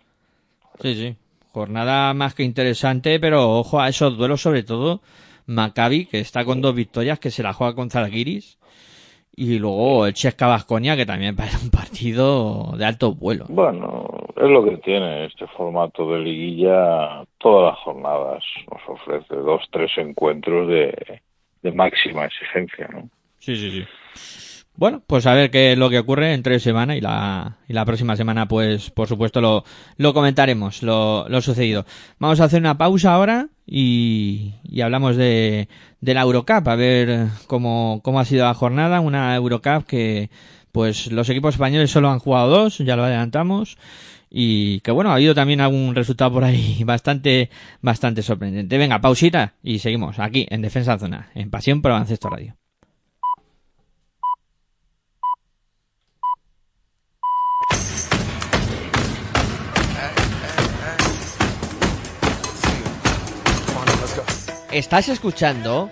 Sí, 0.79 0.93
sí. 0.93 1.15
Jornada 1.51 2.13
más 2.13 2.35
que 2.35 2.43
interesante, 2.43 3.19
pero 3.19 3.57
ojo 3.57 3.79
a 3.79 3.89
esos 3.89 4.17
duelos 4.17 4.41
sobre 4.41 4.61
todo 4.61 5.01
Maccabi, 5.47 6.05
que 6.05 6.19
está 6.19 6.45
con 6.45 6.61
dos 6.61 6.75
victorias, 6.75 7.19
que 7.19 7.31
se 7.31 7.43
la 7.43 7.53
juega 7.53 7.73
con 7.73 7.89
Zalgiris. 7.89 8.59
Y 9.35 9.59
luego 9.59 10.07
el 10.07 10.13
Chesca 10.13 10.47
Vasconia, 10.47 10.95
que 10.95 11.05
también 11.05 11.35
parece 11.35 11.63
un 11.63 11.69
partido 11.69 12.73
de 12.75 12.85
alto 12.85 13.13
vuelo. 13.13 13.45
Bueno, 13.49 14.07
es 14.35 14.49
lo 14.49 14.63
que 14.65 14.77
tiene 14.77 15.25
este 15.25 15.45
formato 15.47 16.11
de 16.11 16.19
liguilla. 16.19 17.23
Todas 17.37 17.73
las 17.73 17.83
jornadas 17.83 18.43
nos 18.71 18.99
ofrece 18.99 19.35
dos, 19.35 19.61
tres 19.71 19.91
encuentros 19.97 20.67
de, 20.67 21.21
de 21.61 21.71
máxima 21.71 22.25
exigencia, 22.25 22.87
¿no? 22.91 23.09
Sí, 23.37 23.55
sí, 23.55 23.69
sí. 23.69 24.46
Bueno, 24.77 25.01
pues 25.07 25.25
a 25.25 25.33
ver 25.33 25.49
qué 25.49 25.71
es 25.71 25.77
lo 25.77 25.89
que 25.89 25.97
ocurre 25.97 26.35
entre 26.35 26.59
semana 26.59 26.95
y 26.95 27.01
la, 27.01 27.57
y 27.67 27.73
la 27.73 27.83
próxima 27.83 28.15
semana, 28.15 28.47
pues 28.47 28.91
por 28.91 29.07
supuesto 29.07 29.41
lo, 29.41 29.63
lo 29.97 30.13
comentaremos, 30.13 30.83
lo, 30.83 31.25
sucedido. 31.41 31.83
Vamos 32.19 32.39
a 32.39 32.43
hacer 32.43 32.61
una 32.61 32.77
pausa 32.77 33.11
ahora 33.11 33.49
y, 33.65 34.53
y 34.63 34.81
hablamos 34.81 35.17
de, 35.17 35.67
de 35.99 36.13
la 36.13 36.21
Eurocup, 36.21 36.67
a 36.67 36.75
ver 36.75 37.27
cómo, 37.47 38.01
cómo 38.03 38.19
ha 38.19 38.25
sido 38.25 38.45
la 38.45 38.53
jornada, 38.53 38.99
una 38.99 39.35
Eurocup 39.35 39.87
que 39.87 40.29
pues 40.71 41.11
los 41.11 41.27
equipos 41.29 41.55
españoles 41.55 41.89
solo 41.89 42.11
han 42.11 42.19
jugado 42.19 42.49
dos, 42.49 42.77
ya 42.77 42.95
lo 42.95 43.03
adelantamos, 43.03 43.79
y 44.29 44.81
que 44.81 44.91
bueno, 44.91 45.09
ha 45.09 45.15
habido 45.15 45.33
también 45.33 45.59
algún 45.59 45.95
resultado 45.95 46.33
por 46.33 46.43
ahí 46.43 46.83
bastante, 46.85 47.49
bastante 47.81 48.21
sorprendente. 48.21 48.77
Venga, 48.77 49.01
pausita 49.01 49.55
y 49.63 49.79
seguimos 49.79 50.19
aquí 50.19 50.45
en 50.51 50.61
Defensa 50.61 50.99
Zona, 50.99 51.31
en 51.33 51.49
Pasión 51.49 51.81
por 51.81 51.93
Baloncesto 51.93 52.29
Radio. 52.29 52.55
Estás 64.71 65.07
escuchando 65.07 65.89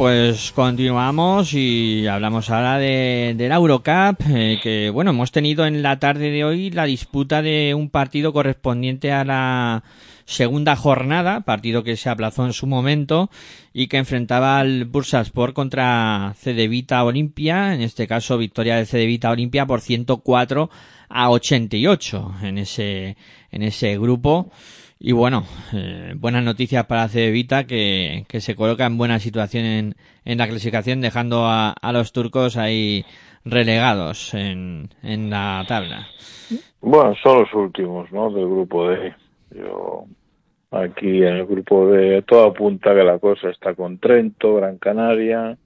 pues 0.02 0.50
continuamos 0.50 1.54
y 1.54 2.08
hablamos 2.08 2.50
ahora 2.50 2.76
de, 2.76 3.36
la 3.38 3.54
Eurocup, 3.54 4.20
eh, 4.30 4.58
que 4.60 4.90
bueno, 4.90 5.12
hemos 5.12 5.30
tenido 5.30 5.64
en 5.64 5.80
la 5.80 6.00
tarde 6.00 6.32
de 6.32 6.42
hoy 6.42 6.70
la 6.72 6.86
disputa 6.86 7.40
de 7.40 7.72
un 7.72 7.88
partido 7.88 8.32
correspondiente 8.32 9.12
a 9.12 9.24
la 9.24 9.84
segunda 10.24 10.74
jornada, 10.74 11.42
partido 11.42 11.84
que 11.84 11.96
se 11.96 12.10
aplazó 12.10 12.44
en 12.44 12.52
su 12.52 12.66
momento 12.66 13.30
y 13.72 13.86
que 13.86 13.98
enfrentaba 13.98 14.58
al 14.58 14.86
Bursaspor 14.86 15.52
contra 15.52 16.34
Cedevita 16.36 17.04
Olimpia, 17.04 17.72
en 17.72 17.80
este 17.80 18.08
caso 18.08 18.38
victoria 18.38 18.74
de 18.74 18.86
Cedevita 18.86 19.30
Olimpia 19.30 19.66
por 19.66 19.82
104 19.82 20.68
a 21.10 21.30
88 21.30 22.34
en 22.42 22.58
ese, 22.58 23.16
en 23.52 23.62
ese 23.62 23.96
grupo. 23.98 24.50
Y 25.04 25.10
bueno, 25.10 25.42
eh, 25.72 26.14
buenas 26.14 26.44
noticias 26.44 26.86
para 26.86 27.08
Cedevita 27.08 27.64
que, 27.64 28.24
que 28.28 28.40
se 28.40 28.54
coloca 28.54 28.86
en 28.86 28.96
buena 28.96 29.18
situación 29.18 29.64
en, 29.64 29.94
en 30.24 30.38
la 30.38 30.46
clasificación 30.46 31.00
dejando 31.00 31.46
a, 31.46 31.72
a, 31.72 31.92
los 31.92 32.12
turcos 32.12 32.56
ahí 32.56 33.04
relegados 33.44 34.32
en, 34.32 34.90
en 35.02 35.28
la 35.28 35.64
tabla. 35.66 36.06
Bueno, 36.80 37.16
son 37.20 37.40
los 37.40 37.52
últimos, 37.52 38.12
¿no? 38.12 38.30
Del 38.30 38.44
grupo 38.46 38.90
D. 38.90 39.12
Yo 39.50 40.04
aquí 40.70 41.24
en 41.24 41.34
el 41.34 41.46
grupo 41.46 41.88
D 41.88 42.22
todo 42.22 42.46
apunta 42.46 42.94
que 42.94 43.02
la 43.02 43.18
cosa 43.18 43.50
está 43.50 43.74
con 43.74 43.98
Trento, 43.98 44.54
Gran 44.54 44.78
Canaria, 44.78 45.58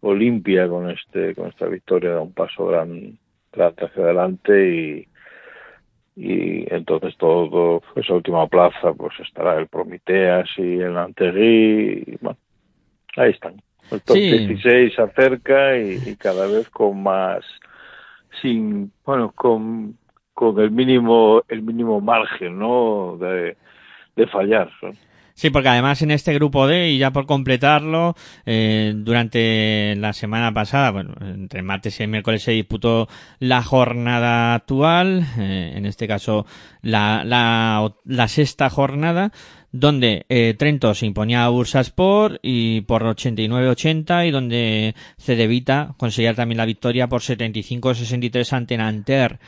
Olimpia 0.00 0.66
con 0.66 0.88
este 0.88 1.34
con 1.34 1.48
esta 1.48 1.66
victoria 1.66 2.12
da 2.12 2.22
un 2.22 2.32
paso 2.32 2.64
gran, 2.64 3.18
gran 3.52 3.74
hacia 3.76 4.02
adelante 4.02 4.74
y 4.74 5.08
y 6.16 6.72
entonces 6.74 7.14
todo 7.18 7.82
esa 7.94 8.14
última 8.14 8.46
plaza 8.46 8.94
pues 8.94 9.12
estará 9.20 9.58
el 9.58 9.68
Promiteas 9.68 10.48
y 10.56 10.80
el 10.80 10.96
Antegui 10.96 12.04
y 12.06 12.16
bueno 12.20 12.38
ahí 13.16 13.30
están. 13.30 13.60
El 13.90 14.00
top 14.00 14.16
16 14.16 14.94
se 14.94 15.02
acerca 15.02 15.78
y, 15.78 16.16
cada 16.16 16.46
vez 16.46 16.68
con 16.70 17.02
más 17.02 17.44
sin 18.40 18.90
bueno 19.04 19.30
con, 19.32 19.96
con 20.32 20.58
el 20.58 20.70
mínimo 20.70 21.42
el 21.48 21.62
mínimo 21.62 22.00
margen 22.00 22.58
no 22.58 23.18
de, 23.20 23.56
de 24.16 24.26
fallar 24.26 24.70
Sí, 25.36 25.50
porque 25.50 25.68
además 25.68 26.00
en 26.00 26.12
este 26.12 26.32
grupo 26.32 26.66
D, 26.66 26.92
y 26.92 26.98
ya 26.98 27.10
por 27.10 27.26
completarlo, 27.26 28.16
eh, 28.46 28.94
durante 28.96 29.94
la 29.96 30.14
semana 30.14 30.50
pasada, 30.54 30.90
bueno, 30.90 31.14
entre 31.20 31.60
martes 31.60 32.00
y 32.00 32.06
miércoles 32.06 32.42
se 32.42 32.52
disputó 32.52 33.06
la 33.38 33.62
jornada 33.62 34.54
actual, 34.54 35.26
eh, 35.38 35.74
en 35.76 35.84
este 35.84 36.08
caso 36.08 36.46
la, 36.80 37.22
la, 37.22 37.92
la 38.06 38.28
sexta 38.28 38.70
jornada, 38.70 39.30
donde 39.72 40.24
eh, 40.30 40.54
Trento 40.58 40.94
se 40.94 41.04
imponía 41.04 41.44
a 41.44 41.50
Bursaspor 41.50 42.40
y 42.42 42.80
por 42.80 43.02
89-80 43.02 44.26
y 44.26 44.30
donde 44.30 44.94
Cedevita 45.18 45.94
conseguía 45.98 46.32
también 46.32 46.56
la 46.56 46.64
victoria 46.64 47.08
por 47.08 47.20
75-63 47.20 48.52
ante 48.54 48.78
Nanterre. 48.78 49.38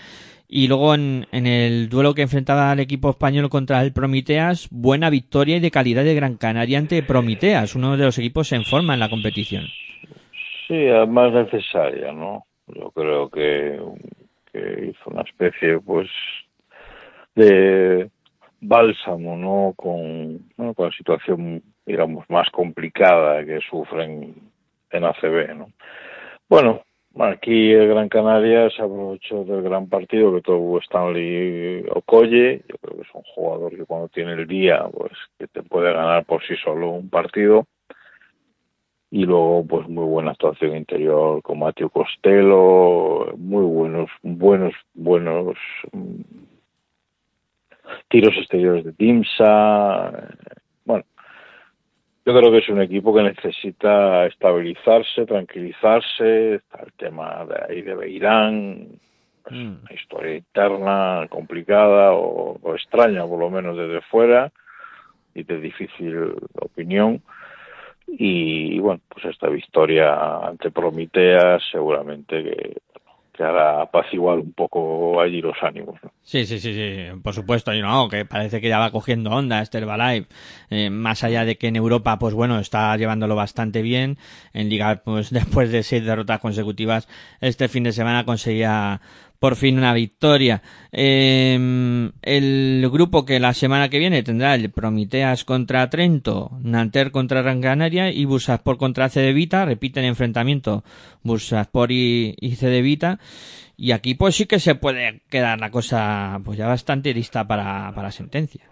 Y 0.51 0.66
luego 0.66 0.94
en, 0.94 1.26
el 1.30 1.90
duelo 1.90 2.14
que 2.14 2.22
enfrentaba 2.22 2.70
al 2.70 2.80
equipo 2.80 3.11
español 3.11 3.51
contra 3.51 3.82
el 3.82 3.92
Promiteas, 3.92 4.68
buena 4.70 5.11
victoria 5.11 5.59
y 5.59 5.61
de 5.61 5.70
calidad 5.70 6.05
de 6.05 6.14
Gran 6.14 6.36
Canaria 6.36 6.78
ante 6.78 7.03
Promiteas, 7.03 7.74
uno 7.74 7.99
de 7.99 8.07
los 8.07 8.18
equipos 8.18 8.51
en 8.53 8.64
forma 8.64 8.94
en 8.94 9.01
la 9.01 9.11
competición. 9.11 9.64
Sí, 10.66 10.86
más 11.09 11.32
necesaria, 11.32 12.12
¿no? 12.12 12.46
Yo 12.66 12.90
creo 12.92 13.28
que, 13.28 13.78
hizo 14.55 15.11
una 15.11 15.22
especie, 15.22 15.80
pues, 15.80 16.09
de 17.34 18.11
bálsamo, 18.62 19.36
¿no? 19.36 19.74
Con, 19.76 20.38
con 20.57 20.86
la 20.86 20.92
situación, 20.96 21.62
digamos, 21.84 22.24
más 22.30 22.49
complicada 22.51 23.44
que 23.44 23.61
sufren 23.68 24.34
en 24.90 25.05
ACB, 25.05 25.55
¿no? 25.57 25.68
Bueno, 26.49 26.82
Aquí 27.21 27.73
el 27.73 27.89
Gran 27.89 28.09
Canaria 28.09 28.71
se 28.71 28.81
aprovechó 28.81 29.43
del 29.45 29.62
gran 29.62 29.89
partido 29.89 30.33
que 30.35 30.41
tuvo 30.41 30.79
Stanley 30.79 31.85
Okoye. 31.91 32.62
Yo 32.69 32.77
creo 32.81 32.97
que 32.97 33.03
es 33.03 33.14
un 33.14 33.23
jugador 33.35 33.77
que 33.77 33.85
cuando 33.85 34.09
tiene 34.09 34.35
el 34.35 34.47
día, 34.47 34.87
pues 34.93 35.12
que 35.37 35.49
te 35.49 35.64
puede 35.64 35.93
ganar 35.93 36.25
por 36.25 36.43
sí 36.47 36.55
solo 36.62 36.91
un 36.91 37.11
partido. 37.11 37.66
Y 39.11 39.25
luego, 39.25 39.66
pues 39.66 39.89
muy 39.89 40.05
buena 40.05 40.31
actuación 40.31 40.77
interior 40.77 41.43
con 41.43 41.59
Mateo 41.59 41.89
Costello, 41.89 43.35
muy 43.37 43.64
buenos, 43.64 44.11
buenos, 44.23 44.75
buenos 44.95 45.57
mm, 45.93 46.21
tiros 48.09 48.35
exteriores 48.37 48.85
de 48.85 48.93
Dimsa. 48.97 50.29
Yo 52.29 52.39
creo 52.39 52.53
que 52.53 52.59
es 52.59 52.68
un 52.68 52.83
equipo 52.83 53.14
que 53.14 53.22
necesita 53.22 54.26
estabilizarse, 54.26 55.24
tranquilizarse. 55.24 56.57
Está 56.57 56.81
el 56.85 56.93
tema 56.93 57.47
de 57.47 57.57
ahí 57.66 57.81
de 57.81 57.95
Beirán, 57.95 58.87
es 59.47 59.53
mm. 59.57 59.76
una 59.81 59.95
historia 59.95 60.37
interna 60.37 61.26
complicada 61.31 62.12
o, 62.12 62.61
extraña, 62.74 63.26
por 63.26 63.39
lo 63.39 63.49
menos 63.49 63.79
desde 63.79 64.03
fuera, 64.03 64.53
y 65.35 65.43
de 65.43 65.59
difícil 65.59 66.35
opinión. 66.61 67.22
Y 68.07 68.79
bueno, 68.79 69.01
pues 69.09 69.24
esta 69.24 69.49
victoria 69.49 70.47
ante 70.47 70.70
Promitea 70.70 71.59
seguramente 71.72 72.45
que 72.45 72.76
que 73.39 73.45
hará 73.45 73.83
apaciguar 73.83 74.37
un 74.39 74.53
poco 74.53 75.20
allí 75.20 75.41
los 75.41 75.57
ánimos. 75.62 76.01
Sí, 76.29 76.45
sí, 76.45 76.61
sí, 76.61 76.74
sí, 76.74 77.18
por 77.22 77.33
supuesto, 77.33 77.72
y 77.72 77.81
no, 77.81 78.07
que 78.11 78.26
parece 78.26 78.61
que 78.61 78.68
ya 78.68 78.79
va 78.79 78.91
cogiendo 78.91 79.31
onda 79.31 79.62
este 79.62 79.79
Herbalife, 79.79 80.29
eh, 80.68 80.91
más 80.91 81.24
allá 81.24 81.47
de 81.47 81.57
que 81.57 81.68
en 81.68 81.76
Europa, 81.76 82.18
pues 82.18 82.35
bueno, 82.35 82.59
está 82.59 82.95
llevándolo 82.99 83.35
bastante 83.35 83.81
bien, 83.81 84.18
en 84.53 84.68
Liga, 84.68 85.01
pues 85.03 85.31
después 85.31 85.72
de 85.72 85.83
seis 85.83 86.05
derrotas 86.05 86.39
consecutivas, 86.41 87.09
este 87.41 87.68
fin 87.68 87.85
de 87.85 87.93
semana 87.93 88.26
conseguía 88.26 89.01
por 89.39 89.57
fin 89.57 89.79
una 89.79 89.95
victoria. 89.95 90.61
Em, 90.93 92.12
el 92.20 92.87
grupo 92.93 93.24
que 93.24 93.41
la 93.41 93.55
semana 93.55 93.89
que 93.89 93.99
viene 93.99 94.22
tendrá 94.22 94.55
el 94.55 94.70
Promiteas 94.70 95.47
contra 95.47 95.89
Trento, 95.89 96.59
Nanter 96.61 97.11
contra 97.11 97.41
Gran 97.41 97.62
Canaria 97.62 98.11
y 98.11 98.26
Bursaspor 98.26 98.76
contra 98.76 99.09
Cedevita. 99.09 99.64
Repiten 99.64 100.05
enfrentamiento 100.05 100.85
Bursaspor 101.22 101.91
y, 101.91 102.35
y 102.39 102.57
Cedevita. 102.57 103.18
Y 103.79 103.93
aquí 103.93 104.14
pues 104.14 104.35
sí 104.35 104.47
que 104.47 104.59
se 104.59 104.74
puede 104.74 105.22
quedar 105.31 105.61
la 105.61 105.70
cosa 105.70 106.41
pues 106.45 106.59
ya 106.59 106.66
bastante 106.66 107.14
lista 107.14 107.47
para, 107.47 107.93
para 107.95 108.11
sentencia. 108.11 108.64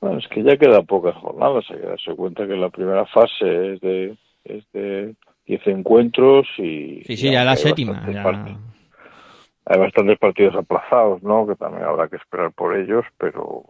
Bueno, 0.00 0.18
es 0.18 0.26
que 0.28 0.42
ya 0.42 0.56
queda 0.56 0.82
pocas 0.82 1.14
jornadas, 1.14 1.64
hay 1.70 1.78
que 1.78 1.86
darse 1.86 2.14
cuenta 2.16 2.46
que 2.46 2.56
la 2.56 2.70
primera 2.70 3.06
fase 3.06 3.74
es 3.74 3.80
de, 3.80 4.16
es 4.44 4.64
de 4.72 5.14
10 5.46 5.66
encuentros 5.68 6.46
y... 6.58 7.02
Sí, 7.04 7.16
sí, 7.16 7.30
ya 7.30 7.44
la 7.44 7.54
séptima. 7.54 8.04
Ya 8.10 8.24
hay 9.66 9.78
bastantes 9.78 10.18
partidos 10.18 10.56
aplazados, 10.56 11.22
¿no? 11.22 11.46
Que 11.46 11.54
también 11.54 11.84
habrá 11.84 12.08
que 12.08 12.16
esperar 12.16 12.50
por 12.50 12.76
ellos, 12.76 13.04
pero 13.18 13.62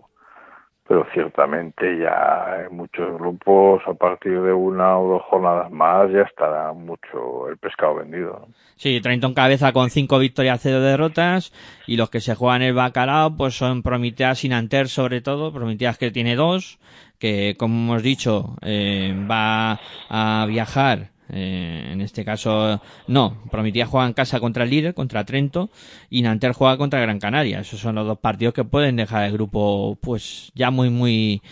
pero 0.90 1.06
ciertamente 1.14 2.00
ya 2.00 2.66
en 2.68 2.76
muchos 2.76 3.16
grupos 3.16 3.80
a 3.86 3.94
partir 3.94 4.42
de 4.42 4.52
una 4.52 4.98
o 4.98 5.12
dos 5.12 5.22
jornadas 5.22 5.70
más 5.70 6.10
ya 6.10 6.22
estará 6.22 6.72
mucho 6.72 7.48
el 7.48 7.58
pescado 7.58 7.94
vendido. 7.94 8.40
¿no? 8.40 8.48
Sí, 8.74 9.00
Trenton 9.00 9.32
cabeza 9.32 9.72
con 9.72 9.90
cinco 9.90 10.18
victorias, 10.18 10.58
cero 10.60 10.80
derrotas 10.80 11.52
y 11.86 11.96
los 11.96 12.10
que 12.10 12.18
se 12.18 12.34
juegan 12.34 12.62
el 12.62 12.74
bacalao 12.74 13.36
pues 13.36 13.56
son 13.56 13.84
Prometeas 13.84 14.40
sin 14.40 14.50
Nanter 14.50 14.88
sobre 14.88 15.20
todo, 15.20 15.52
Prometeas 15.52 15.96
que 15.96 16.10
tiene 16.10 16.34
dos, 16.34 16.80
que 17.20 17.54
como 17.56 17.92
hemos 17.92 18.02
dicho 18.02 18.56
eh, 18.60 19.14
va 19.30 19.78
a 20.08 20.44
viajar 20.48 21.10
eh, 21.32 21.90
en 21.92 22.00
este 22.00 22.24
caso, 22.24 22.80
no. 23.06 23.42
Prometía 23.50 23.86
jugar 23.86 24.08
en 24.08 24.14
casa 24.14 24.40
contra 24.40 24.64
el 24.64 24.70
líder, 24.70 24.94
contra 24.94 25.24
Trento, 25.24 25.70
y 26.08 26.22
Nanter 26.22 26.52
juega 26.52 26.76
contra 26.76 27.00
Gran 27.00 27.18
Canaria. 27.18 27.60
Esos 27.60 27.80
son 27.80 27.94
los 27.94 28.06
dos 28.06 28.18
partidos 28.18 28.54
que 28.54 28.64
pueden 28.64 28.96
dejar 28.96 29.24
el 29.24 29.32
grupo, 29.32 29.98
pues, 30.00 30.52
ya 30.54 30.70
muy, 30.70 30.90
muy, 30.90 31.42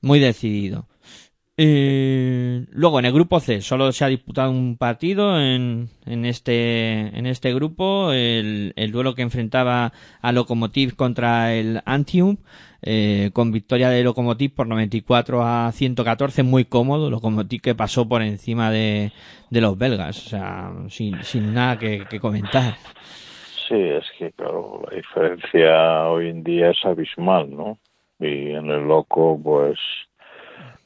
muy 0.00 0.18
decidido. 0.18 0.86
Eh, 1.58 2.64
luego 2.70 2.98
en 2.98 3.04
el 3.04 3.12
grupo 3.12 3.38
C 3.38 3.60
solo 3.60 3.92
se 3.92 4.06
ha 4.06 4.08
disputado 4.08 4.50
un 4.50 4.78
partido 4.78 5.38
en, 5.38 5.88
en 6.06 6.24
este 6.24 7.16
en 7.18 7.26
este 7.26 7.52
grupo 7.52 8.10
el, 8.10 8.72
el 8.74 8.90
duelo 8.90 9.14
que 9.14 9.20
enfrentaba 9.20 9.92
a 10.22 10.32
Lokomotiv 10.32 10.96
contra 10.96 11.52
el 11.52 11.82
Antium 11.84 12.38
eh, 12.84 13.30
con 13.32 13.52
victoria 13.52 13.90
de 13.90 14.02
Lokomotiv 14.02 14.54
por 14.56 14.66
94 14.66 15.42
a 15.42 15.70
114, 15.70 16.42
muy 16.42 16.64
cómodo, 16.64 17.10
Lokomotiv 17.10 17.60
que 17.62 17.76
pasó 17.76 18.08
por 18.08 18.22
encima 18.22 18.72
de, 18.72 19.12
de 19.50 19.60
los 19.60 19.78
belgas, 19.78 20.26
o 20.26 20.30
sea, 20.30 20.72
sin, 20.88 21.22
sin 21.22 21.54
nada 21.54 21.78
que, 21.78 22.18
comentar. 22.18 22.74
Sí, 23.68 23.76
es 23.76 24.04
que 24.18 24.32
claro, 24.32 24.82
la 24.90 24.96
diferencia 24.96 26.08
hoy 26.08 26.30
en 26.30 26.42
día 26.42 26.70
es 26.70 26.84
abismal, 26.84 27.54
¿no? 27.56 27.78
Y 28.18 28.50
en 28.50 28.68
el 28.68 28.82
loco, 28.82 29.40
pues, 29.40 29.78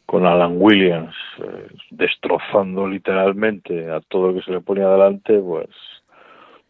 con 0.07 0.25
Alan 0.25 0.55
Williams 0.57 1.15
eh, 1.39 1.67
destrozando 1.91 2.87
literalmente 2.87 3.91
a 3.91 4.01
todo 4.01 4.29
lo 4.29 4.35
que 4.35 4.43
se 4.43 4.53
le 4.53 4.61
ponía 4.61 4.87
adelante, 4.87 5.39
pues, 5.41 5.69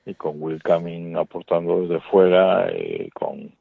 y 0.07 0.15
con 0.15 0.43
Will 0.43 0.63
Cumming 0.63 1.17
aportando 1.17 1.83
desde 1.83 2.01
fuera 2.01 2.73
y 2.73 3.11
con 3.11 3.53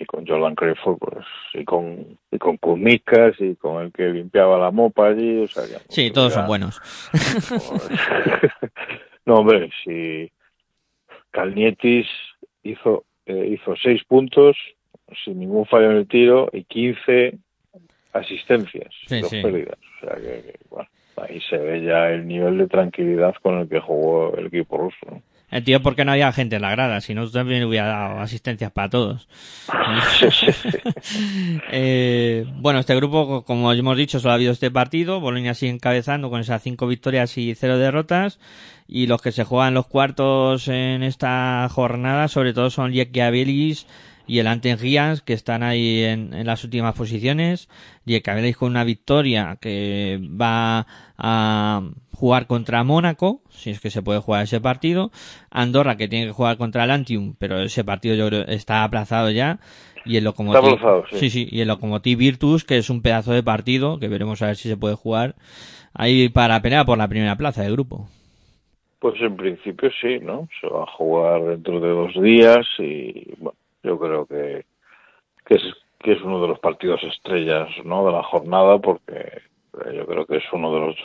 y 0.00 0.06
con 0.06 0.26
Jordan 0.26 0.54
Creford, 0.54 0.98
pues, 0.98 1.26
y 1.52 1.62
con, 1.62 2.18
y 2.30 2.38
con 2.38 2.56
Kumicas, 2.56 3.38
y 3.38 3.54
con 3.56 3.84
el 3.84 3.92
que 3.92 4.08
limpiaba 4.08 4.58
la 4.58 4.70
mopa 4.70 5.08
allí, 5.08 5.42
o 5.42 5.46
sea, 5.46 5.64
Sí, 5.90 6.10
todos 6.10 6.32
son 6.32 6.46
buenos. 6.46 6.80
no, 9.26 9.34
hombre, 9.34 9.70
si 9.84 10.32
Calnietis 11.30 12.06
hizo, 12.62 13.04
eh, 13.26 13.48
hizo 13.52 13.76
seis 13.76 14.02
puntos, 14.04 14.56
sin 15.22 15.38
ningún 15.38 15.66
fallo 15.66 15.90
en 15.90 15.98
el 15.98 16.08
tiro, 16.08 16.48
y 16.50 16.64
15 16.64 17.38
asistencias, 18.12 18.92
sí, 19.06 19.20
dos 19.20 19.30
pérdidas, 19.30 19.78
o 20.02 20.06
sea 20.06 20.16
que, 20.16 20.54
bueno, 20.68 20.88
ahí 21.16 21.40
se 21.48 21.56
ve 21.56 21.82
ya 21.82 22.10
el 22.10 22.26
nivel 22.26 22.58
de 22.58 22.66
tranquilidad 22.66 23.34
con 23.42 23.58
el 23.58 23.68
que 23.68 23.80
jugó 23.80 24.36
el 24.36 24.46
equipo 24.46 24.78
ruso, 24.78 25.06
¿no? 25.10 25.22
El 25.50 25.64
tío, 25.64 25.82
porque 25.82 26.04
no 26.04 26.12
había 26.12 26.30
gente 26.30 26.56
en 26.56 26.62
la 26.62 26.70
grada, 26.70 27.00
si 27.00 27.12
no, 27.12 27.28
también 27.28 27.64
hubiera 27.64 27.88
dado 27.88 28.20
asistencias 28.20 28.70
para 28.70 28.88
todos. 28.88 29.28
eh, 31.72 32.46
bueno, 32.54 32.78
este 32.78 32.94
grupo, 32.94 33.44
como 33.44 33.72
hemos 33.72 33.96
dicho, 33.96 34.20
solo 34.20 34.30
ha 34.30 34.36
habido 34.36 34.52
este 34.52 34.70
partido. 34.70 35.18
Bolonia 35.18 35.54
sigue 35.54 35.72
encabezando 35.72 36.30
con 36.30 36.40
esas 36.40 36.62
cinco 36.62 36.86
victorias 36.86 37.36
y 37.36 37.56
cero 37.56 37.78
derrotas. 37.78 38.38
Y 38.86 39.08
los 39.08 39.22
que 39.22 39.32
se 39.32 39.42
juegan 39.42 39.74
los 39.74 39.88
cuartos 39.88 40.68
en 40.68 41.02
esta 41.02 41.68
jornada, 41.68 42.28
sobre 42.28 42.52
todo 42.52 42.70
son 42.70 42.92
Abelis 42.92 43.88
y 44.30 44.38
el 44.38 44.46
Anten 44.46 44.78
Giants, 44.78 45.22
que 45.22 45.32
están 45.32 45.64
ahí 45.64 46.04
en, 46.04 46.32
en 46.34 46.46
las 46.46 46.62
últimas 46.62 46.94
posiciones, 46.94 47.68
y 48.06 48.14
el 48.14 48.22
Cabeléis 48.22 48.56
con 48.56 48.70
una 48.70 48.84
victoria 48.84 49.58
que 49.60 50.20
va 50.40 50.86
a 51.18 51.82
jugar 52.12 52.46
contra 52.46 52.84
Mónaco, 52.84 53.42
si 53.48 53.70
es 53.70 53.80
que 53.80 53.90
se 53.90 54.02
puede 54.02 54.20
jugar 54.20 54.44
ese 54.44 54.60
partido, 54.60 55.10
Andorra 55.50 55.96
que 55.96 56.06
tiene 56.06 56.26
que 56.26 56.32
jugar 56.32 56.58
contra 56.58 56.84
el 56.84 56.92
Antium, 56.92 57.34
pero 57.40 57.60
ese 57.60 57.82
partido 57.82 58.14
yo 58.14 58.28
creo 58.28 58.42
está 58.42 58.84
aplazado 58.84 59.32
ya, 59.32 59.58
y 60.04 60.16
el 60.16 60.22
Lokomotiv, 60.22 60.78
sí. 61.10 61.28
sí, 61.28 61.48
y 61.50 61.62
el 61.62 61.66
Lokomotiv 61.66 62.18
Virtus, 62.18 62.64
que 62.64 62.78
es 62.78 62.88
un 62.88 63.02
pedazo 63.02 63.32
de 63.32 63.42
partido, 63.42 63.98
que 63.98 64.06
veremos 64.06 64.42
a 64.42 64.46
ver 64.46 64.56
si 64.56 64.68
se 64.68 64.76
puede 64.76 64.94
jugar, 64.94 65.34
ahí 65.92 66.28
para 66.28 66.62
pelear 66.62 66.86
por 66.86 66.98
la 66.98 67.08
primera 67.08 67.34
plaza 67.34 67.64
del 67.64 67.72
grupo. 67.72 68.08
Pues 69.00 69.20
en 69.22 69.34
principio 69.34 69.90
sí, 70.00 70.20
¿no? 70.22 70.46
Se 70.60 70.68
va 70.68 70.84
a 70.84 70.92
jugar 70.92 71.42
dentro 71.42 71.80
de 71.80 71.88
dos 71.88 72.12
días 72.22 72.64
y 72.78 73.32
bueno, 73.38 73.58
yo 73.82 73.98
creo 73.98 74.26
que, 74.26 74.64
que, 75.46 75.54
es, 75.54 75.62
que 75.98 76.12
es 76.12 76.22
uno 76.22 76.40
de 76.40 76.48
los 76.48 76.58
partidos 76.58 77.02
estrellas, 77.02 77.68
¿no? 77.84 78.06
De 78.06 78.12
la 78.12 78.22
jornada 78.22 78.78
porque 78.78 79.42
yo 79.94 80.06
creo 80.06 80.26
que 80.26 80.36
es 80.36 80.44
uno 80.52 80.74
de 80.74 80.80
los 80.80 80.96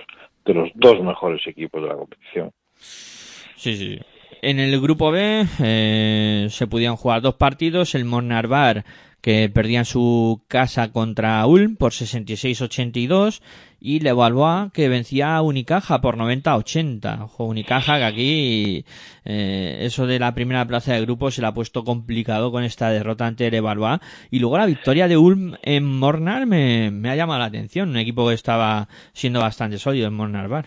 de 0.46 0.54
los 0.54 0.70
dos 0.76 1.02
mejores 1.02 1.46
equipos 1.48 1.82
de 1.82 1.88
la 1.88 1.96
competición. 1.96 2.52
Sí, 2.76 3.76
sí. 3.76 4.00
En 4.42 4.60
el 4.60 4.80
grupo 4.80 5.12
B 5.12 5.46
eh, 5.64 6.48
se 6.50 6.68
podían 6.68 6.96
jugar 6.96 7.22
dos 7.22 7.36
partidos. 7.36 7.96
El 7.96 8.06
Monarbar 8.06 8.86
que 9.22 9.50
perdía 9.50 9.80
en 9.80 9.86
su 9.86 10.44
casa 10.48 10.92
contra 10.92 11.44
Ulm 11.48 11.78
por 11.78 11.94
66-82 11.94 13.42
y 13.86 14.00
Levallois 14.00 14.72
que 14.74 14.90
vencía 14.90 15.36
a 15.36 15.44
Unicaja 15.44 16.02
por 16.02 16.18
90-80. 16.18 17.24
Ojo, 17.24 17.46
Unicaja 17.46 17.98
que 17.98 18.04
aquí 18.04 18.86
eh, 19.26 19.78
eso 19.82 20.08
de 20.08 20.18
la 20.18 20.34
primera 20.34 20.66
plaza 20.66 20.94
de 20.94 21.02
grupo 21.02 21.30
se 21.30 21.42
le 21.42 21.48
ha 21.48 21.54
puesto 21.54 21.84
complicado 21.84 22.52
con 22.52 22.64
esta 22.64 22.90
derrota 22.90 23.28
ante 23.28 23.52
Levallois 23.52 24.00
y 24.32 24.40
luego 24.40 24.58
la 24.58 24.66
victoria 24.66 25.08
de 25.08 25.18
Ulm 25.18 25.56
en 25.62 25.86
Mornar 25.86 26.48
me, 26.48 26.90
me 26.90 27.10
ha 27.12 27.16
llamado 27.16 27.40
la 27.40 27.46
atención, 27.46 27.90
un 27.90 27.98
equipo 27.98 28.28
que 28.28 28.34
estaba 28.34 28.88
siendo 29.14 29.40
bastante 29.40 29.78
sólido 29.78 30.08
en 30.08 30.16
Mornar 30.16 30.48
Bar. 30.48 30.66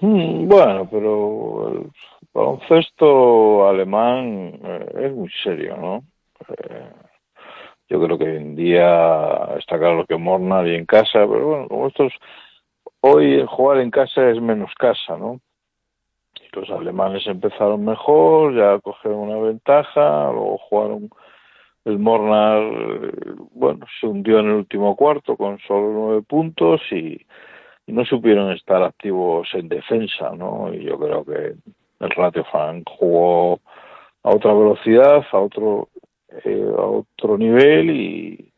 Mm, 0.00 0.48
bueno, 0.48 0.88
pero 0.90 1.68
el 1.68 1.90
baloncesto 2.34 3.68
alemán 3.68 4.58
eh, 4.64 4.86
es 5.04 5.12
muy 5.12 5.30
serio, 5.44 5.76
¿no? 5.76 6.04
Eh, 6.48 6.90
yo 7.92 8.00
creo 8.00 8.16
que 8.16 8.24
hoy 8.24 8.36
en 8.36 8.56
día 8.56 9.50
está 9.58 9.78
claro 9.78 10.06
que 10.06 10.16
Mornar 10.16 10.66
y 10.66 10.76
en 10.76 10.86
casa, 10.86 11.26
pero 11.28 11.46
bueno, 11.46 11.68
como 11.68 11.88
estos, 11.88 12.10
hoy 13.00 13.44
jugar 13.46 13.80
en 13.80 13.90
casa 13.90 14.30
es 14.30 14.40
menos 14.40 14.72
casa, 14.78 15.18
¿no? 15.18 15.40
Los 16.52 16.70
alemanes 16.70 17.26
empezaron 17.26 17.84
mejor, 17.84 18.54
ya 18.54 18.78
cogieron 18.80 19.20
una 19.20 19.36
ventaja, 19.36 20.30
luego 20.32 20.56
jugaron 20.56 21.10
el 21.84 21.98
Mornar, 21.98 22.62
bueno, 23.52 23.84
se 24.00 24.06
hundió 24.06 24.38
en 24.38 24.46
el 24.46 24.54
último 24.54 24.96
cuarto 24.96 25.36
con 25.36 25.58
solo 25.58 25.92
nueve 25.92 26.22
puntos 26.22 26.80
y, 26.92 27.20
y 27.86 27.92
no 27.92 28.06
supieron 28.06 28.52
estar 28.52 28.82
activos 28.82 29.48
en 29.52 29.68
defensa, 29.68 30.30
¿no? 30.34 30.72
Y 30.72 30.84
yo 30.84 30.98
creo 30.98 31.26
que 31.26 31.56
el 32.00 32.10
Ratio 32.10 32.44
Fan 32.44 32.84
jugó 32.86 33.60
a 34.22 34.30
otra 34.30 34.54
velocidad, 34.54 35.26
a 35.30 35.38
otro 35.38 35.88
eh, 36.44 36.72
a 36.76 36.82
otro 36.82 37.38
nivel 37.38 37.90
y, 37.90 38.48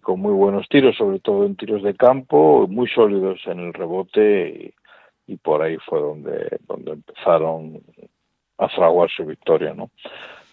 con 0.00 0.20
muy 0.20 0.32
buenos 0.32 0.68
tiros, 0.68 0.96
sobre 0.96 1.20
todo 1.20 1.46
en 1.46 1.56
tiros 1.56 1.82
de 1.82 1.94
campo, 1.94 2.66
muy 2.68 2.88
sólidos 2.88 3.40
en 3.46 3.60
el 3.60 3.72
rebote 3.72 4.74
y, 5.26 5.32
y 5.32 5.36
por 5.36 5.62
ahí 5.62 5.76
fue 5.86 6.00
donde, 6.00 6.58
donde 6.66 6.92
empezaron 6.92 7.80
a 8.58 8.68
fraguar 8.68 9.10
su 9.10 9.24
victoria, 9.24 9.72
¿no? 9.74 9.90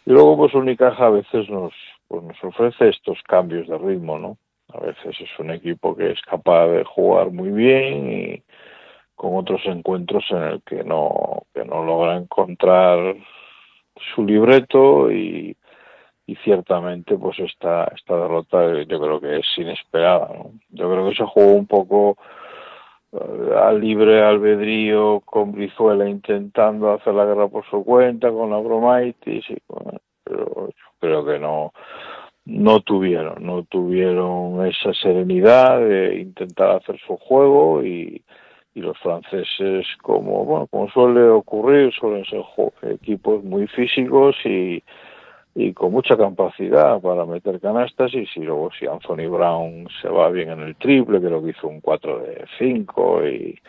Y 0.05 0.12
luego 0.12 0.38
pues 0.38 0.53
Unicaja 0.53 1.07
a 1.07 1.09
veces 1.09 1.49
nos, 1.49 1.74
pues 2.07 2.24
nos 2.24 2.43
ofrece 2.43 2.89
estos 2.89 3.22
cambios 3.24 3.68
de 3.68 3.78
ritmo, 3.78 4.18
¿no? 4.18 4.38
A 4.74 4.80
veces 4.80 5.16
es 5.20 5.39
un 5.39 5.51
equipo 5.51 5.95
que 5.95 6.12
es 6.12 6.22
capaz 6.22 6.68
de 6.68 6.84
jugar 6.84 7.32
muy 7.32 7.49
bien 7.49 8.12
y 8.12 8.43
con 9.16 9.36
otros 9.36 9.62
encuentros 9.66 10.24
en 10.32 10.43
el 10.43 10.62
que 10.64 10.84
no, 10.84 11.43
que 11.53 11.64
no 11.66 11.84
logra 11.84 12.18
encontrar 12.18 13.16
su 14.16 14.26
libreto 14.26 15.12
y, 15.12 15.55
y 16.32 16.36
ciertamente 16.38 17.17
pues 17.17 17.38
esta 17.39 17.91
esta 17.93 18.15
derrota 18.15 18.84
yo 18.84 19.01
creo 19.01 19.19
que 19.19 19.39
es 19.39 19.45
inesperada 19.57 20.29
¿no? 20.34 20.51
yo 20.69 20.89
creo 20.89 21.09
que 21.09 21.15
se 21.15 21.25
jugó 21.25 21.51
un 21.51 21.67
poco 21.67 22.17
uh, 23.11 23.53
al 23.57 23.82
libre 23.82 24.23
albedrío 24.23 25.19
con 25.25 25.51
Brizuela 25.51 26.07
intentando 26.07 26.93
hacer 26.93 27.13
la 27.13 27.25
guerra 27.25 27.49
por 27.49 27.65
su 27.69 27.84
cuenta 27.84 28.32
con 28.32 28.49
la 28.49 28.59
bromaitis 28.59 29.49
y, 29.49 29.57
pero 30.23 30.69
yo 30.69 30.73
creo 31.01 31.25
que 31.25 31.38
no 31.38 31.73
no 32.45 32.79
tuvieron 32.79 33.45
no 33.45 33.63
tuvieron 33.63 34.65
esa 34.65 34.93
serenidad 34.93 35.82
de 35.82 36.21
intentar 36.21 36.77
hacer 36.77 36.97
su 37.05 37.17
juego 37.17 37.84
y 37.84 38.23
y 38.73 38.79
los 38.79 38.97
franceses 38.99 39.86
como 40.01 40.45
bueno 40.45 40.67
como 40.67 40.89
suele 40.91 41.27
ocurrir 41.27 41.91
suelen 41.91 42.23
ser 42.23 42.41
equipos 42.84 43.43
muy 43.43 43.67
físicos 43.67 44.38
y 44.45 44.82
y 45.54 45.74
con 45.74 45.91
mucha 45.91 46.16
capacidad 46.16 47.02
para 47.02 47.26
meter 47.26 47.60
canastas 47.60 48.14
y 48.14 48.26
si 48.28 48.39
luego 48.39 48.70
si 48.78 48.86
Anthony 48.86 49.30
Brown 49.30 49.88
se 50.02 50.08
va 50.08 50.30
bien 50.30 50.49
en 50.49 50.62
el 50.62 50.76
triple, 50.76 51.20
creo 51.20 51.43
que 51.43 51.49
hizo 51.49 51.68
un 51.68 51.82
4 51.82 52.20
de 52.20 52.45
5 52.58 53.28
y, 53.28 53.60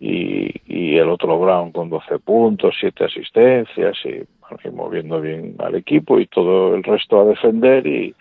y, 0.00 0.96
el 0.96 1.08
otro 1.10 1.38
Brown 1.38 1.72
con 1.72 1.90
12 1.90 2.18
puntos, 2.20 2.74
7 2.80 3.04
asistencias 3.04 3.96
y, 4.04 4.22
moviendo 4.70 5.20
bien 5.20 5.56
al 5.58 5.74
equipo 5.74 6.18
y 6.18 6.26
todo 6.26 6.74
el 6.74 6.82
resto 6.82 7.20
a 7.20 7.24
defender 7.24 7.86
y, 7.86 8.14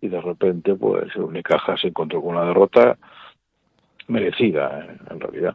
y 0.00 0.08
de 0.08 0.20
repente 0.20 0.74
pues 0.74 1.14
Unicaja 1.16 1.76
se 1.76 1.88
encontró 1.88 2.20
con 2.20 2.36
una 2.36 2.46
derrota 2.46 2.96
merecida 4.10 4.84
eh, 4.84 4.96
en 5.10 5.20
realidad. 5.20 5.54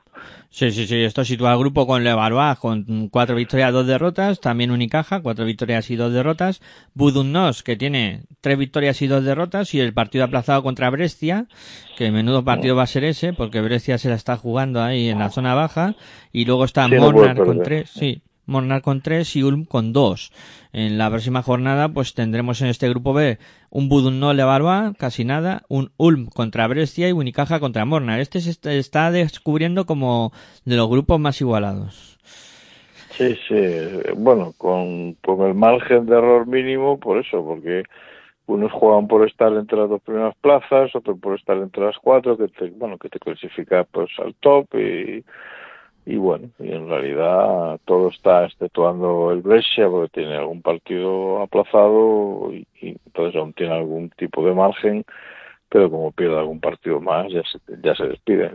Sí, 0.49 0.71
sí, 0.71 0.87
sí, 0.87 1.03
esto 1.03 1.23
sitúa 1.25 1.51
al 1.51 1.59
grupo 1.59 1.85
con 1.85 2.03
Levallois 2.03 2.57
con 2.59 3.09
cuatro 3.09 3.35
victorias, 3.35 3.73
dos 3.73 3.85
derrotas, 3.85 4.39
también 4.39 4.71
Unicaja, 4.71 5.21
cuatro 5.21 5.45
victorias 5.45 5.89
y 5.91 5.95
dos 5.95 6.13
derrotas, 6.13 6.61
Budunnos 6.93 7.61
que 7.61 7.75
tiene 7.75 8.23
tres 8.41 8.57
victorias 8.57 9.01
y 9.01 9.07
dos 9.07 9.23
derrotas 9.23 9.73
y 9.73 9.79
el 9.79 9.93
partido 9.93 10.23
aplazado 10.23 10.63
contra 10.63 10.89
Brescia, 10.89 11.47
que 11.97 12.11
menudo 12.11 12.43
partido 12.43 12.75
va 12.75 12.83
a 12.83 12.87
ser 12.87 13.03
ese, 13.03 13.33
porque 13.33 13.61
Brescia 13.61 13.97
se 13.97 14.09
la 14.09 14.15
está 14.15 14.37
jugando 14.37 14.81
ahí 14.81 15.09
en 15.09 15.19
la 15.19 15.29
zona 15.29 15.53
baja 15.53 15.95
y 16.31 16.45
luego 16.45 16.65
está 16.65 16.87
sí, 16.87 16.95
Mornar 16.95 17.37
no 17.37 17.45
con 17.45 17.61
tres, 17.61 17.89
sí, 17.89 18.21
Mornar 18.45 18.81
con 18.81 19.01
tres 19.01 19.35
y 19.35 19.43
Ulm 19.43 19.65
con 19.65 19.93
dos. 19.93 20.31
En 20.73 20.97
la 20.97 21.09
próxima 21.09 21.41
jornada, 21.41 21.89
pues 21.89 22.13
tendremos 22.13 22.61
en 22.61 22.67
este 22.67 22.89
grupo 22.89 23.13
B 23.13 23.37
un 23.69 23.89
Budunno 23.89 24.33
Levallois, 24.33 24.95
casi 24.97 25.25
nada, 25.25 25.63
un 25.69 25.91
Ulm 25.97 26.27
contra 26.27 26.67
Brescia 26.67 27.09
y 27.09 27.11
Unicaja 27.11 27.59
contra 27.59 27.85
Mornar. 27.85 28.19
Este 28.19 28.39
se 28.41 28.77
está 28.77 29.11
descubriendo 29.11 29.85
como 29.85 30.31
de 30.65 30.75
los 30.75 30.89
grupos 30.89 31.19
más 31.19 31.39
igualados. 31.41 32.17
Sí, 33.11 33.37
sí, 33.47 33.55
bueno, 34.17 34.53
con, 34.57 35.13
con 35.13 35.47
el 35.47 35.53
margen 35.53 36.05
de 36.05 36.17
error 36.17 36.45
mínimo, 36.47 36.99
por 36.99 37.17
eso, 37.17 37.45
porque 37.45 37.83
unos 38.45 38.71
juegan 38.73 39.07
por 39.07 39.25
estar 39.25 39.53
entre 39.53 39.77
las 39.77 39.89
dos 39.89 40.01
primeras 40.01 40.35
plazas, 40.41 40.93
otros 40.93 41.17
por 41.19 41.35
estar 41.39 41.57
entre 41.57 41.85
las 41.85 41.97
cuatro, 41.97 42.37
que 42.37 42.49
te, 42.49 42.69
bueno, 42.71 42.97
que 42.97 43.09
te 43.09 43.19
clasifica 43.19 43.85
pues 43.85 44.09
al 44.19 44.35
top 44.35 44.67
y 44.75 45.23
y 46.05 46.17
bueno, 46.17 46.49
y 46.59 46.71
en 46.71 46.87
realidad 46.87 47.79
todo 47.85 48.09
está 48.09 48.45
exceptuando 48.45 49.31
el 49.31 49.41
Brescia 49.41 49.89
porque 49.89 50.21
tiene 50.21 50.35
algún 50.35 50.61
partido 50.61 51.41
aplazado 51.41 52.51
y, 52.53 52.67
y, 52.81 52.89
entonces 53.05 53.35
aún 53.35 53.53
tiene 53.53 53.73
algún 53.73 54.09
tipo 54.11 54.45
de 54.45 54.53
margen, 54.53 55.03
pero 55.69 55.89
como 55.89 56.11
pierde 56.11 56.37
algún 56.37 56.59
partido 56.59 57.01
más 57.01 57.31
ya 57.31 57.41
se, 57.43 57.59
ya 57.81 57.95
se 57.95 58.07
despide. 58.07 58.51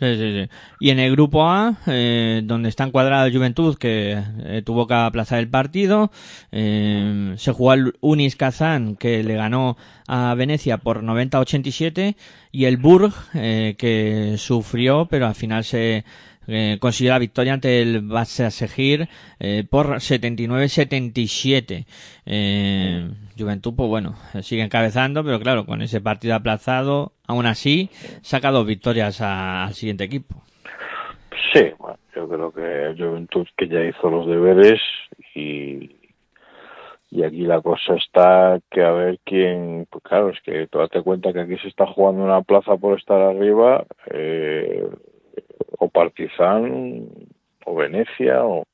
Sí, 0.00 0.16
sí, 0.16 0.32
sí. 0.32 0.50
Y 0.80 0.90
en 0.90 0.98
el 0.98 1.12
grupo 1.12 1.46
A, 1.46 1.76
eh, 1.86 2.40
donde 2.44 2.68
está 2.68 2.82
encuadrada 2.82 3.30
Juventud, 3.30 3.76
que 3.78 4.20
eh, 4.44 4.62
tuvo 4.64 4.88
que 4.88 4.94
aplazar 4.94 5.38
el 5.38 5.48
partido, 5.48 6.10
eh, 6.50 7.34
se 7.36 7.52
jugó 7.52 7.74
el 7.74 7.94
Unis 8.00 8.34
Kazán, 8.34 8.96
que 8.96 9.22
le 9.22 9.34
ganó 9.34 9.76
a 10.08 10.34
Venecia 10.34 10.78
por 10.78 11.04
90-87, 11.04 12.16
y 12.50 12.64
el 12.64 12.76
Burg, 12.76 13.12
eh, 13.34 13.76
que 13.78 14.34
sufrió, 14.36 15.06
pero 15.06 15.28
al 15.28 15.36
final 15.36 15.62
se 15.62 16.04
eh, 16.46 16.78
consiguió 16.80 17.12
la 17.12 17.18
victoria 17.18 17.54
ante 17.54 17.82
el 17.82 18.02
Basaksehir 18.02 19.08
eh, 19.40 19.64
por 19.68 19.96
79-77. 19.96 21.86
Eh, 22.26 23.10
Juventud, 23.38 23.74
pues 23.76 23.88
bueno, 23.88 24.14
sigue 24.42 24.62
encabezando, 24.62 25.24
pero 25.24 25.40
claro, 25.40 25.66
con 25.66 25.82
ese 25.82 26.00
partido 26.00 26.34
aplazado, 26.34 27.12
aún 27.26 27.46
así, 27.46 27.90
saca 28.22 28.50
dos 28.50 28.66
victorias 28.66 29.20
al 29.20 29.74
siguiente 29.74 30.04
equipo. 30.04 30.42
Sí, 31.52 31.64
bueno, 31.78 31.98
yo 32.14 32.28
creo 32.28 32.52
que 32.52 32.94
Juventud 32.96 33.46
que 33.56 33.68
ya 33.68 33.80
hizo 33.84 34.08
los 34.10 34.26
deberes 34.26 34.80
y, 35.34 35.90
y 37.10 37.22
aquí 37.22 37.42
la 37.42 37.60
cosa 37.60 37.94
está 37.94 38.58
que 38.70 38.82
a 38.82 38.90
ver 38.90 39.18
quién, 39.24 39.86
pues 39.90 40.02
claro, 40.02 40.30
es 40.30 40.40
que 40.42 40.66
tú 40.66 40.78
date 40.78 41.02
cuenta 41.02 41.32
que 41.32 41.40
aquí 41.40 41.56
se 41.58 41.68
está 41.68 41.86
jugando 41.86 42.24
una 42.24 42.42
plaza 42.42 42.76
por 42.76 42.98
estar 42.98 43.20
arriba, 43.20 43.84
eh, 44.10 44.88
o 45.78 45.88
Partizan 45.88 47.06
o 47.64 47.74
Venecia 47.74 48.44
o 48.44 48.64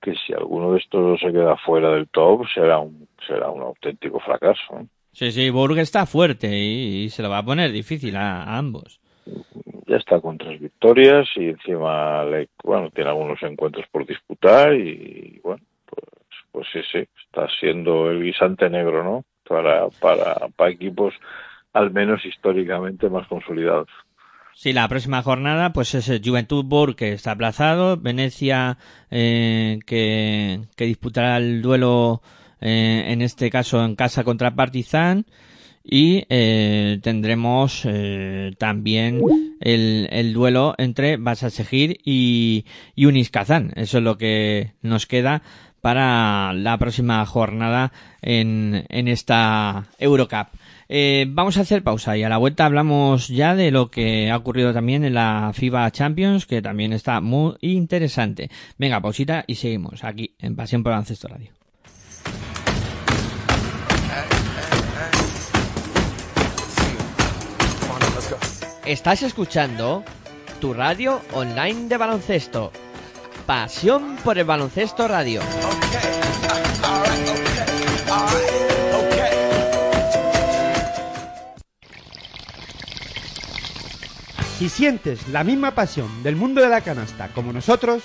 que 0.00 0.14
si 0.14 0.32
alguno 0.32 0.72
de 0.72 0.78
estos 0.78 1.20
se 1.20 1.32
queda 1.32 1.56
fuera 1.56 1.90
del 1.90 2.08
top 2.08 2.46
será 2.54 2.78
un 2.78 3.08
será 3.26 3.50
un 3.50 3.62
auténtico 3.62 4.20
fracaso. 4.20 4.86
Sí, 5.12 5.32
sí, 5.32 5.50
Burg 5.50 5.78
está 5.78 6.06
fuerte 6.06 6.48
y, 6.56 7.08
se 7.10 7.22
lo 7.22 7.30
va 7.30 7.38
a 7.38 7.44
poner 7.44 7.72
difícil 7.72 8.16
a, 8.16 8.56
ambos. 8.56 9.00
Ya 9.86 9.96
está 9.96 10.20
con 10.20 10.38
tres 10.38 10.60
victorias 10.60 11.28
y 11.34 11.48
encima 11.48 12.24
le, 12.24 12.48
bueno 12.62 12.90
tiene 12.90 13.10
algunos 13.10 13.42
encuentros 13.42 13.86
por 13.90 14.06
disputar 14.06 14.74
y 14.74 15.40
bueno 15.42 15.62
pues 15.86 16.04
pues 16.52 16.66
sí 16.72 16.80
sí 16.92 17.08
está 17.26 17.48
siendo 17.60 18.10
el 18.10 18.22
guisante 18.22 18.70
negro, 18.70 19.02
¿no? 19.02 19.24
Para 19.46 19.88
para 20.00 20.48
para 20.56 20.70
equipos 20.70 21.14
al 21.72 21.90
menos 21.90 22.24
históricamente 22.24 23.10
más 23.10 23.26
consolidados. 23.28 23.88
Sí, 24.60 24.72
la 24.72 24.88
próxima 24.88 25.22
jornada 25.22 25.72
pues 25.72 25.94
es 25.94 26.10
Juventud 26.20 26.64
Burg 26.64 26.96
que 26.96 27.12
está 27.12 27.30
aplazado, 27.30 27.96
Venecia 27.96 28.76
eh, 29.08 29.78
que, 29.86 30.66
disputará 30.76 31.36
el 31.36 31.62
duelo 31.62 32.22
eh, 32.60 33.04
en 33.06 33.22
este 33.22 33.50
caso 33.50 33.84
en 33.84 33.94
casa 33.94 34.24
contra 34.24 34.56
Partizan 34.56 35.26
y 35.84 36.24
eh, 36.28 36.98
tendremos 37.04 37.82
eh, 37.84 38.50
también 38.58 39.20
el, 39.60 40.08
el, 40.10 40.32
duelo 40.32 40.74
entre 40.76 41.18
Basasegir 41.18 42.00
y, 42.04 42.64
y 42.96 43.06
Unis 43.06 43.30
Kazan. 43.30 43.72
Eso 43.76 43.98
es 43.98 44.04
lo 44.04 44.18
que 44.18 44.72
nos 44.82 45.06
queda 45.06 45.42
para 45.80 46.52
la 46.52 46.76
próxima 46.78 47.24
jornada 47.26 47.92
en, 48.22 48.84
en 48.88 49.08
esta 49.08 49.86
Eurocup. 49.98 50.48
Eh, 50.88 51.26
vamos 51.28 51.58
a 51.58 51.60
hacer 51.60 51.82
pausa 51.82 52.16
y 52.16 52.22
a 52.22 52.30
la 52.30 52.38
vuelta 52.38 52.64
hablamos 52.64 53.28
ya 53.28 53.54
de 53.54 53.70
lo 53.70 53.90
que 53.90 54.30
ha 54.30 54.36
ocurrido 54.36 54.72
también 54.72 55.04
en 55.04 55.14
la 55.14 55.52
FIBA 55.54 55.90
Champions, 55.90 56.46
que 56.46 56.62
también 56.62 56.92
está 56.92 57.20
muy 57.20 57.56
interesante. 57.60 58.50
Venga, 58.78 59.00
pausita 59.00 59.44
y 59.46 59.56
seguimos 59.56 60.02
aquí 60.04 60.34
en 60.38 60.56
Pasión 60.56 60.82
por 60.82 60.92
Baloncesto 60.92 61.28
Radio. 61.28 61.52
Estás 68.86 69.22
escuchando 69.22 70.02
tu 70.62 70.72
radio 70.72 71.20
online 71.34 71.88
de 71.88 71.98
baloncesto. 71.98 72.72
Pasión 73.48 74.16
por 74.22 74.36
el 74.36 74.44
baloncesto 74.44 75.08
radio. 75.08 75.40
Si 84.58 84.68
sientes 84.68 85.26
la 85.28 85.44
misma 85.44 85.70
pasión 85.70 86.22
del 86.22 86.36
mundo 86.36 86.60
de 86.60 86.68
la 86.68 86.82
canasta 86.82 87.28
como 87.28 87.54
nosotros, 87.54 88.02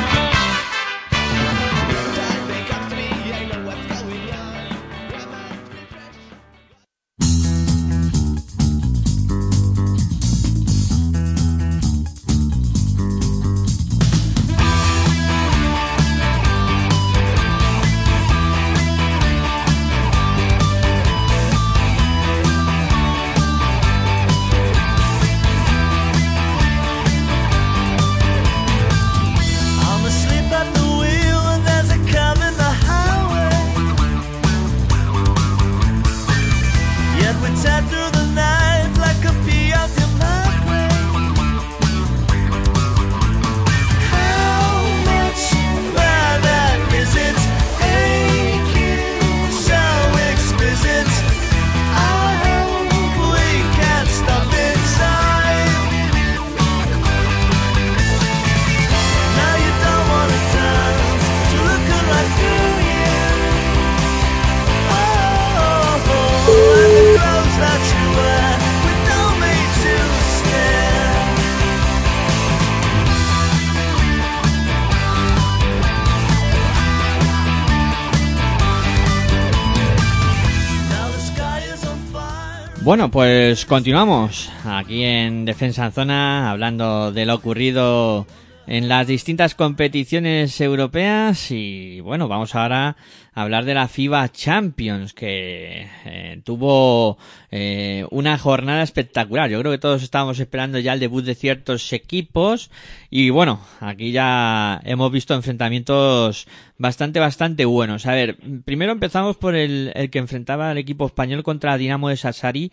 Bueno, 82.93 83.11
pues 83.11 83.65
continuamos 83.65 84.51
aquí 84.67 85.03
en 85.03 85.47
Defensa 85.47 85.87
en 85.87 85.93
Zona 85.93 86.51
hablando 86.51 87.11
de 87.11 87.25
lo 87.25 87.37
ocurrido 87.37 88.27
en 88.67 88.89
las 88.89 89.07
distintas 89.07 89.55
competiciones 89.55 90.61
europeas 90.61 91.51
y 91.51 92.01
bueno, 92.01 92.29
vamos 92.29 92.55
ahora 92.55 92.97
a 93.35 93.43
hablar 93.43 93.65
de 93.65 93.75
la 93.75 93.89
FIBA 93.89 94.31
Champions 94.31 95.15
que 95.15 95.89
eh, 96.05 96.41
tuvo 96.45 97.19
eh, 97.51 98.07
una 98.11 98.39
jornada 98.39 98.83
espectacular. 98.83 99.51
Yo 99.51 99.59
creo 99.61 99.73
que 99.73 99.79
todos 99.79 100.03
estábamos 100.03 100.39
esperando 100.39 100.79
ya 100.79 100.93
el 100.93 101.01
debut 101.01 101.25
de 101.25 101.35
ciertos 101.35 101.93
equipos 101.93 102.71
y 103.11 103.31
bueno, 103.31 103.61
aquí 103.81 104.13
ya 104.13 104.81
hemos 104.85 105.11
visto 105.11 105.35
enfrentamientos 105.35 106.47
bastante, 106.79 107.19
bastante 107.21 107.65
buenos. 107.65 108.07
A 108.07 108.13
ver, 108.13 108.37
primero 108.65 108.93
empezamos 108.93 109.37
por 109.37 109.57
el, 109.57 109.93
el 109.95 110.11
que 110.11 110.19
enfrentaba 110.19 110.71
al 110.71 110.79
equipo 110.79 111.07
español 111.07 111.43
contra 111.43 111.77
Dinamo 111.79 112.11
de 112.11 112.17
Sassari 112.17 112.71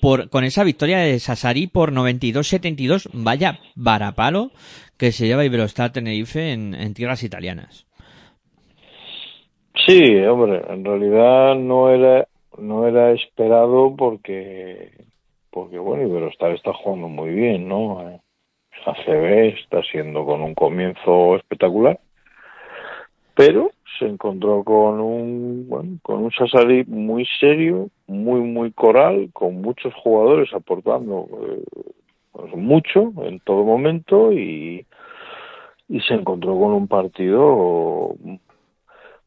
por, 0.00 0.30
con 0.30 0.44
esa 0.44 0.64
victoria 0.64 0.98
de 0.98 1.18
Sassari 1.18 1.66
por 1.66 1.92
92-72. 1.92 3.08
Vaya 3.12 3.60
varapalo 3.74 4.52
que 4.98 5.12
se 5.12 5.26
lleva 5.26 5.44
Iberostar 5.44 5.92
Tenerife 5.92 6.52
en, 6.52 6.74
en 6.74 6.92
tierras 6.92 7.22
italianas. 7.22 7.86
Sí, 9.86 10.16
hombre, 10.26 10.62
en 10.68 10.84
realidad 10.84 11.54
no 11.54 11.90
era 11.90 12.26
no 12.58 12.86
era 12.86 13.12
esperado 13.12 13.94
porque 13.96 14.90
porque 15.50 15.78
bueno, 15.78 16.06
Iberostar 16.06 16.52
está 16.52 16.72
jugando 16.74 17.08
muy 17.08 17.30
bien, 17.30 17.68
¿no? 17.68 18.20
ACB 18.84 19.58
está 19.60 19.82
siendo 19.84 20.24
con 20.24 20.42
un 20.42 20.54
comienzo 20.54 21.36
espectacular, 21.36 21.98
pero 23.34 23.70
se 23.98 24.06
encontró 24.06 24.62
con 24.62 25.00
un 25.00 25.68
bueno, 25.68 25.98
con 26.02 26.24
un 26.24 26.32
Sassari 26.32 26.84
muy 26.84 27.26
serio, 27.40 27.88
muy 28.06 28.40
muy 28.40 28.72
coral, 28.72 29.30
con 29.32 29.62
muchos 29.62 29.94
jugadores 29.94 30.52
aportando 30.52 31.28
eh, 31.46 31.62
pues, 32.32 32.54
mucho 32.54 33.12
en 33.22 33.40
todo 33.40 33.64
momento 33.64 34.32
y, 34.32 34.84
y 35.88 36.00
se 36.00 36.14
encontró 36.14 36.58
con 36.58 36.72
un 36.72 36.88
partido 36.88 38.14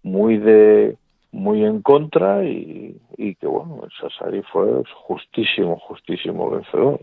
muy 0.03 0.38
de 0.38 0.97
muy 1.32 1.64
en 1.64 1.82
contra 1.82 2.43
y, 2.43 2.95
que 3.18 3.47
bueno 3.47 3.82
Sassari 3.99 4.41
fue 4.51 4.84
justísimo 5.07 5.78
justísimo 5.80 6.49
vencedor. 6.49 6.99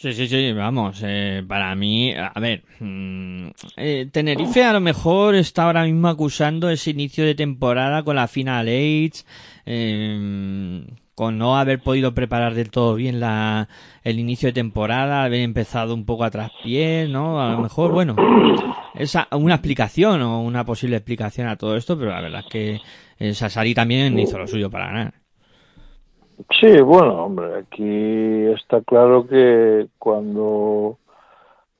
Sí, 0.00 0.14
sí, 0.14 0.28
sí, 0.28 0.52
vamos, 0.54 1.02
eh, 1.04 1.44
para 1.46 1.74
mí, 1.74 2.14
a 2.14 2.32
ver, 2.40 2.62
mm, 2.78 3.48
eh, 3.76 4.08
Tenerife 4.10 4.64
a 4.64 4.72
lo 4.72 4.80
mejor 4.80 5.34
está 5.34 5.64
ahora 5.64 5.84
mismo 5.84 6.08
acusando 6.08 6.70
ese 6.70 6.92
inicio 6.92 7.26
de 7.26 7.34
temporada 7.34 8.02
con 8.02 8.16
la 8.16 8.26
Final 8.26 8.68
Eight, 8.68 9.16
eh, 9.66 10.79
con 11.20 11.36
no 11.36 11.58
haber 11.58 11.80
podido 11.80 12.14
preparar 12.14 12.54
del 12.54 12.70
todo 12.70 12.94
bien 12.94 13.20
la, 13.20 13.68
el 14.04 14.18
inicio 14.18 14.48
de 14.48 14.54
temporada, 14.54 15.22
haber 15.22 15.40
empezado 15.40 15.92
un 15.92 16.06
poco 16.06 16.24
a 16.24 16.30
traspié, 16.30 17.08
¿no? 17.08 17.42
A 17.42 17.52
lo 17.52 17.58
mejor, 17.58 17.92
bueno, 17.92 18.16
es 18.94 19.14
una 19.32 19.56
explicación 19.56 20.22
o 20.22 20.40
una 20.40 20.64
posible 20.64 20.96
explicación 20.96 21.46
a 21.46 21.56
todo 21.56 21.76
esto, 21.76 21.98
pero 21.98 22.12
la 22.12 22.22
verdad 22.22 22.40
es 22.40 22.50
que 22.50 22.80
eh, 23.18 23.34
Sassari 23.34 23.74
también 23.74 24.18
hizo 24.18 24.38
lo 24.38 24.46
suyo 24.46 24.70
para 24.70 24.86
ganar. 24.86 25.12
Sí, 26.58 26.80
bueno, 26.80 27.26
hombre, 27.26 27.48
aquí 27.58 28.46
está 28.58 28.80
claro 28.80 29.26
que 29.26 29.88
cuando 29.98 30.96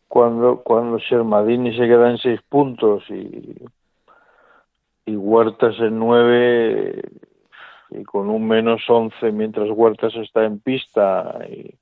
cuando 0.06 0.60
cuando 0.62 0.98
Shermadini 0.98 1.74
se 1.78 1.86
queda 1.88 2.10
en 2.10 2.18
seis 2.18 2.40
puntos 2.46 3.04
y 3.08 3.56
y 5.06 5.16
Huertas 5.16 5.76
en 5.78 5.98
nueve 5.98 7.00
y 7.90 8.04
con 8.04 8.30
un 8.30 8.46
menos 8.46 8.82
once 8.88 9.32
mientras 9.32 9.68
Huertas 9.70 10.14
está 10.16 10.44
en 10.44 10.60
pista 10.60 11.38
y, 11.48 11.74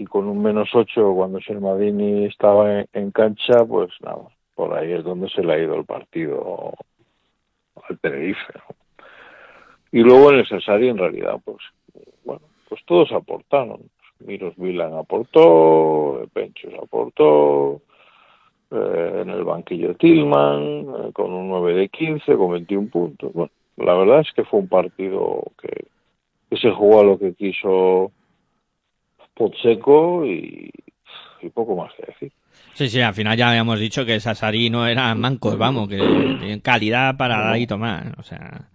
y 0.00 0.06
con 0.06 0.26
un 0.26 0.42
menos 0.42 0.70
8 0.72 1.12
cuando 1.14 1.40
Shermadini 1.40 2.24
estaba 2.24 2.86
en, 2.90 3.10
cancha, 3.10 3.66
pues 3.66 3.90
nada, 4.00 4.28
por 4.54 4.72
ahí 4.72 4.92
es 4.92 5.04
donde 5.04 5.28
se 5.28 5.42
le 5.42 5.52
ha 5.52 5.58
ido 5.58 5.74
el 5.74 5.84
partido 5.84 6.72
al 7.86 7.98
Tenerife. 7.98 8.52
Y 9.92 10.00
luego 10.00 10.30
en 10.30 10.38
el 10.38 10.46
Cesari, 10.46 10.88
en 10.88 10.96
realidad, 10.96 11.38
pues 11.44 11.58
bueno, 12.24 12.40
pues 12.68 12.82
todos 12.86 13.12
aportaron. 13.12 13.90
Miros 14.20 14.56
Milan 14.56 14.94
aportó, 14.94 16.26
Penchos 16.32 16.72
aportó, 16.82 17.82
eh, 18.70 19.18
en 19.22 19.28
el 19.28 19.44
banquillo 19.44 19.94
Tillman, 19.96 20.62
eh, 20.62 21.12
con 21.12 21.30
un 21.32 21.48
9 21.48 21.74
de 21.74 21.88
15, 21.90 22.36
con 22.36 22.52
21 22.52 22.88
puntos. 22.88 23.32
Bueno, 23.34 23.52
la 23.80 23.94
verdad 23.94 24.20
es 24.20 24.32
que 24.34 24.44
fue 24.44 24.60
un 24.60 24.68
partido 24.68 25.42
que, 25.60 25.86
que 26.50 26.56
se 26.56 26.70
jugó 26.70 27.00
a 27.00 27.04
lo 27.04 27.18
que 27.18 27.34
quiso 27.34 28.12
Potseco 29.34 30.26
y, 30.26 30.70
y 31.42 31.48
poco 31.50 31.76
más 31.76 31.92
que 31.94 32.06
decir. 32.06 32.32
Sí, 32.74 32.88
sí, 32.88 33.00
al 33.00 33.14
final 33.14 33.36
ya 33.36 33.50
habíamos 33.50 33.78
dicho 33.78 34.04
que 34.04 34.20
Sassari 34.20 34.70
no 34.70 34.86
era 34.86 35.14
mancos, 35.14 35.56
vamos, 35.58 35.88
que 35.88 35.96
tienen 35.96 36.60
calidad 36.60 37.16
para 37.16 37.40
dar 37.40 37.58
y 37.58 37.66
tomar, 37.66 38.14
o 38.18 38.22
sea... 38.22 38.68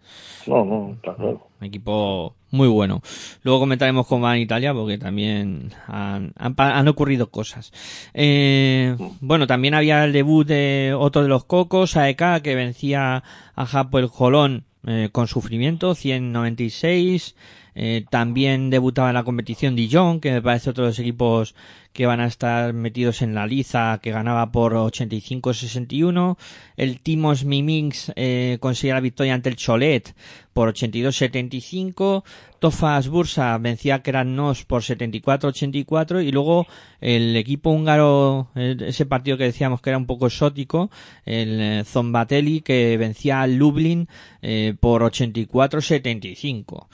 No, 0.47 0.63
no, 0.63 0.93
está 0.93 1.15
claro. 1.15 1.47
Un 1.59 1.67
equipo 1.67 2.35
muy 2.51 2.67
bueno. 2.67 3.01
Luego 3.41 3.61
comentaremos 3.61 4.05
cómo 4.05 4.25
va 4.25 4.35
en 4.35 4.43
Italia 4.43 4.73
porque 4.73 4.99
también 4.99 5.71
han, 5.87 6.33
han, 6.37 6.87
ocurrido 6.87 7.31
cosas. 7.31 7.71
Eh, 8.13 8.95
bueno, 9.21 9.47
también 9.47 9.73
había 9.73 10.03
el 10.03 10.13
debut 10.13 10.45
de 10.45 10.93
otro 10.95 11.23
de 11.23 11.29
los 11.29 11.45
cocos, 11.45 11.97
AEK, 11.97 12.43
que 12.43 12.53
vencía 12.53 13.23
a 13.55 13.65
Japo 13.65 13.97
el 13.97 14.07
Jolón 14.07 14.65
eh, 14.87 15.09
con 15.11 15.27
sufrimiento, 15.27 15.95
196. 15.95 17.35
Eh, 17.75 18.05
también 18.09 18.69
debutaba 18.69 19.09
en 19.09 19.15
la 19.15 19.23
competición 19.23 19.75
Dijon, 19.75 20.21
que 20.21 20.31
me 20.31 20.41
parece 20.41 20.69
otro 20.69 20.85
de 20.85 20.91
los 20.91 20.99
equipos 20.99 21.55
que 21.95 22.05
van 22.05 22.19
a 22.19 22.27
estar 22.27 22.73
metidos 22.73 23.21
en 23.21 23.33
la 23.33 23.47
liza, 23.47 23.99
que 24.03 24.11
ganaba 24.11 24.51
por 24.51 24.73
85-61. 24.73 26.37
El 26.75 26.99
Timos 26.99 27.45
Mimings 27.45 28.11
eh, 28.17 28.57
conseguía 28.59 28.95
la 28.95 28.99
victoria 28.99 29.33
ante 29.33 29.47
el 29.47 29.55
Cholet 29.55 30.13
por 30.51 30.73
82-75. 30.73 32.23
Tofas 32.59 33.07
Bursa 33.07 33.57
vencía 33.59 33.95
a 33.95 34.03
Kranos 34.03 34.65
por 34.65 34.81
74-84. 34.81 36.25
Y 36.25 36.31
luego 36.31 36.67
el 36.99 37.37
equipo 37.37 37.69
húngaro, 37.69 38.49
ese 38.55 39.05
partido 39.05 39.37
que 39.37 39.45
decíamos 39.45 39.81
que 39.81 39.91
era 39.91 39.97
un 39.97 40.05
poco 40.05 40.27
exótico, 40.27 40.91
el 41.25 41.61
eh, 41.61 41.83
Zombatelli, 41.85 42.59
que 42.59 42.97
vencía 42.97 43.41
al 43.41 43.55
Lublin 43.55 44.09
eh, 44.41 44.75
por 44.77 45.01
84-75 45.01 46.87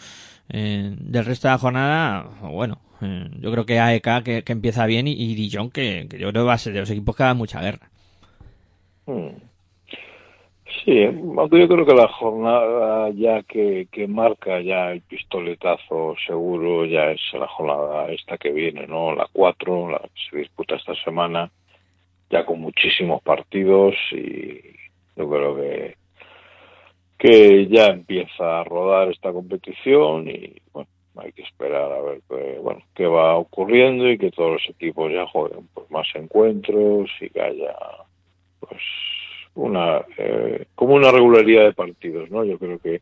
eh, 0.54 0.96
del 0.98 1.26
resto 1.26 1.48
de 1.48 1.54
la 1.54 1.58
jornada, 1.58 2.30
bueno, 2.42 2.80
eh, 3.02 3.30
yo 3.40 3.52
creo 3.52 3.66
que 3.66 3.80
AEK 3.80 4.24
que, 4.24 4.44
empieza 4.48 4.86
bien 4.86 5.08
y, 5.08 5.36
Dijon 5.36 5.72
que, 5.72 6.08
yo 6.12 6.30
creo 6.30 6.44
que 6.44 6.48
va 6.48 6.54
a 6.54 6.58
ser 6.58 6.74
de 6.74 6.82
los 6.82 6.90
equipos 6.90 7.16
que 7.16 7.24
da 7.24 7.34
mucha 7.34 7.62
guerra. 7.62 7.90
Hmm. 9.06 9.30
Sí, 10.84 10.96
yo 10.96 11.68
creo 11.68 11.86
que 11.86 11.94
la 11.94 12.08
jornada 12.08 13.10
ya 13.12 13.44
que, 13.44 13.88
que 13.92 14.08
marca 14.08 14.62
ya 14.62 14.92
el 14.92 15.02
pistoletazo 15.02 16.16
seguro 16.26 16.86
ya 16.86 17.12
es 17.12 17.22
la 17.34 17.48
jornada 17.48 18.12
esta 18.12 18.38
que 18.38 18.52
viene, 18.52 18.88
¿no? 18.88 19.14
La 19.14 19.28
4, 19.32 19.92
la 19.92 20.00
que 20.00 20.10
se 20.30 20.38
disputa 20.38 20.76
esta 20.76 20.96
semana, 20.96 21.52
ya 22.30 22.46
con 22.46 22.62
muchísimos 22.62 23.22
partidos 23.22 23.94
y 24.12 24.60
yo 25.16 25.30
creo 25.30 25.56
que 25.56 26.01
que 27.22 27.68
ya 27.68 27.86
empieza 27.86 28.62
a 28.62 28.64
rodar 28.64 29.12
esta 29.12 29.32
competición 29.32 30.28
y 30.28 30.56
bueno, 30.74 30.90
hay 31.18 31.32
que 31.34 31.44
esperar 31.44 31.92
a 31.92 32.02
ver 32.02 32.22
qué, 32.28 32.58
bueno, 32.60 32.82
qué 32.96 33.06
va 33.06 33.36
ocurriendo 33.36 34.10
y 34.10 34.18
que 34.18 34.32
todos 34.32 34.54
los 34.54 34.70
equipos 34.70 35.14
ya 35.14 35.28
jueguen 35.28 35.68
pues, 35.72 35.92
más 35.92 36.08
encuentros 36.16 37.12
y 37.20 37.30
que 37.30 37.40
haya 37.40 37.76
pues 38.60 38.82
una 39.54 40.04
eh, 40.18 40.66
como 40.74 40.96
una 40.96 41.12
regularidad 41.12 41.66
de 41.66 41.74
partidos, 41.74 42.32
¿no? 42.32 42.44
Yo 42.44 42.58
creo 42.58 42.80
que 42.80 43.02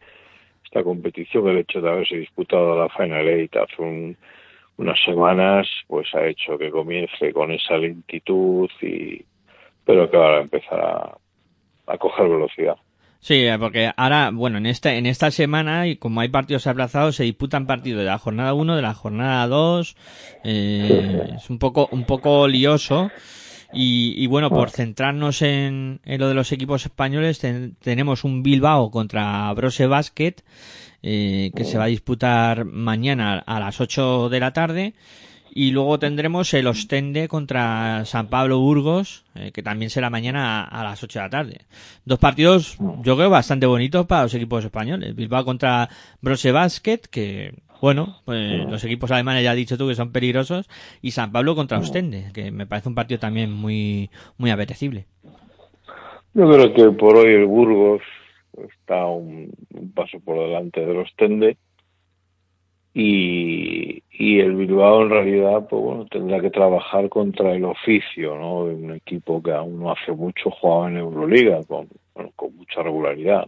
esta 0.65 0.83
competición, 0.83 1.47
el 1.47 1.59
hecho 1.59 1.79
de 1.79 1.89
haberse 1.89 2.17
disputado 2.17 2.77
la 2.77 2.89
Final 2.89 3.25
Eight 3.25 3.55
hace 3.55 4.17
unas 4.77 4.99
semanas, 5.05 5.65
pues 5.87 6.13
ha 6.13 6.27
hecho 6.27 6.57
que 6.57 6.69
comience 6.71 7.31
con 7.31 7.53
esa 7.53 7.77
lentitud 7.77 8.69
y 8.81 9.23
pero 9.85 10.11
que 10.11 10.17
ahora 10.17 10.41
empezará 10.41 11.17
a 11.87 11.97
coger 11.97 12.27
velocidad. 12.27 12.75
Sí, 13.21 13.45
porque 13.59 13.91
ahora, 13.97 14.31
bueno, 14.33 14.57
en 14.59 14.65
esta, 14.65 14.93
en 14.95 15.05
esta 15.05 15.29
semana, 15.29 15.87
y 15.87 15.97
como 15.97 16.21
hay 16.21 16.29
partidos 16.29 16.67
aplazados, 16.67 17.17
se 17.17 17.23
disputan 17.23 17.67
partidos 17.67 17.99
de 17.99 18.05
la 18.05 18.17
jornada 18.17 18.53
1, 18.53 18.75
de 18.77 18.81
la 18.81 18.93
jornada 18.93 19.45
2, 19.47 19.95
eh, 20.45 21.33
es 21.35 21.49
un 21.49 21.59
poco, 21.59 21.89
un 21.91 22.05
poco 22.05 22.47
lioso. 22.47 23.11
Y, 23.71 24.15
y 24.17 24.25
bueno, 24.27 24.49
por 24.49 24.71
centrarnos 24.71 25.43
en, 25.43 25.99
en, 26.03 26.19
lo 26.19 26.27
de 26.27 26.33
los 26.33 26.51
equipos 26.51 26.85
españoles, 26.85 27.39
tenemos 27.81 28.23
un 28.23 28.41
Bilbao 28.41 28.89
contra 28.89 29.53
Brose 29.53 29.85
Basket, 29.85 30.35
eh, 31.03 31.51
que 31.55 31.65
se 31.65 31.77
va 31.77 31.83
a 31.83 31.87
disputar 31.87 32.65
mañana 32.65 33.43
a 33.45 33.59
las 33.59 33.79
8 33.79 34.29
de 34.29 34.39
la 34.39 34.53
tarde. 34.53 34.93
Y 35.51 35.71
luego 35.71 35.99
tendremos 35.99 36.53
el 36.53 36.67
Ostende 36.67 37.27
contra 37.27 38.05
San 38.05 38.27
Pablo 38.27 38.59
Burgos, 38.59 39.25
eh, 39.35 39.51
que 39.51 39.63
también 39.63 39.89
será 39.89 40.09
mañana 40.09 40.63
a, 40.63 40.83
las 40.83 41.03
8 41.03 41.19
de 41.19 41.25
la 41.25 41.29
tarde. 41.29 41.57
Dos 42.05 42.19
partidos, 42.19 42.77
yo 43.03 43.15
creo, 43.15 43.29
bastante 43.29 43.65
bonitos 43.65 44.05
para 44.05 44.23
los 44.23 44.33
equipos 44.33 44.63
españoles. 44.63 45.15
Bilbao 45.15 45.45
contra 45.45 45.89
Brose 46.21 46.51
Basket, 46.51 47.01
que, 47.09 47.53
bueno, 47.81 48.17
pues 48.25 48.65
los 48.69 48.83
equipos 48.83 49.11
alemanes 49.11 49.43
ya 49.43 49.51
has 49.51 49.57
dicho 49.57 49.77
tú 49.77 49.87
que 49.87 49.95
son 49.95 50.11
peligrosos. 50.11 50.69
Y 51.01 51.11
San 51.11 51.31
Pablo 51.31 51.55
contra 51.55 51.79
Ostende, 51.79 52.31
que 52.33 52.51
me 52.51 52.67
parece 52.67 52.89
un 52.89 52.95
partido 52.95 53.19
también 53.19 53.51
muy, 53.51 54.09
muy 54.37 54.51
apetecible. 54.51 55.05
Yo 56.33 56.49
creo 56.49 56.73
que 56.73 56.91
por 56.91 57.17
hoy 57.17 57.33
el 57.33 57.45
Burgos 57.45 58.01
está 58.53 59.05
un, 59.07 59.51
un 59.73 59.91
paso 59.91 60.19
por 60.19 60.39
delante 60.39 60.85
del 60.85 60.97
Ostende 60.97 61.57
y, 62.93 64.03
y 64.11 64.39
el 64.39 64.55
Bilbao 64.55 65.03
en 65.03 65.09
realidad 65.09 65.67
pues 65.69 65.81
bueno 65.81 66.05
tendrá 66.05 66.41
que 66.41 66.49
trabajar 66.49 67.09
contra 67.09 67.53
el 67.53 67.65
oficio 67.65 68.35
no 68.35 68.65
de 68.65 68.75
un 68.75 68.95
equipo 68.95 69.41
que 69.43 69.51
aún 69.51 69.79
no 69.79 69.91
hace 69.91 70.11
mucho 70.11 70.49
jugaba 70.49 70.89
en 70.89 70.97
Euroliga 70.97 71.63
con, 71.65 71.87
con 72.35 72.55
mucha 72.55 72.81
regularidad 72.81 73.47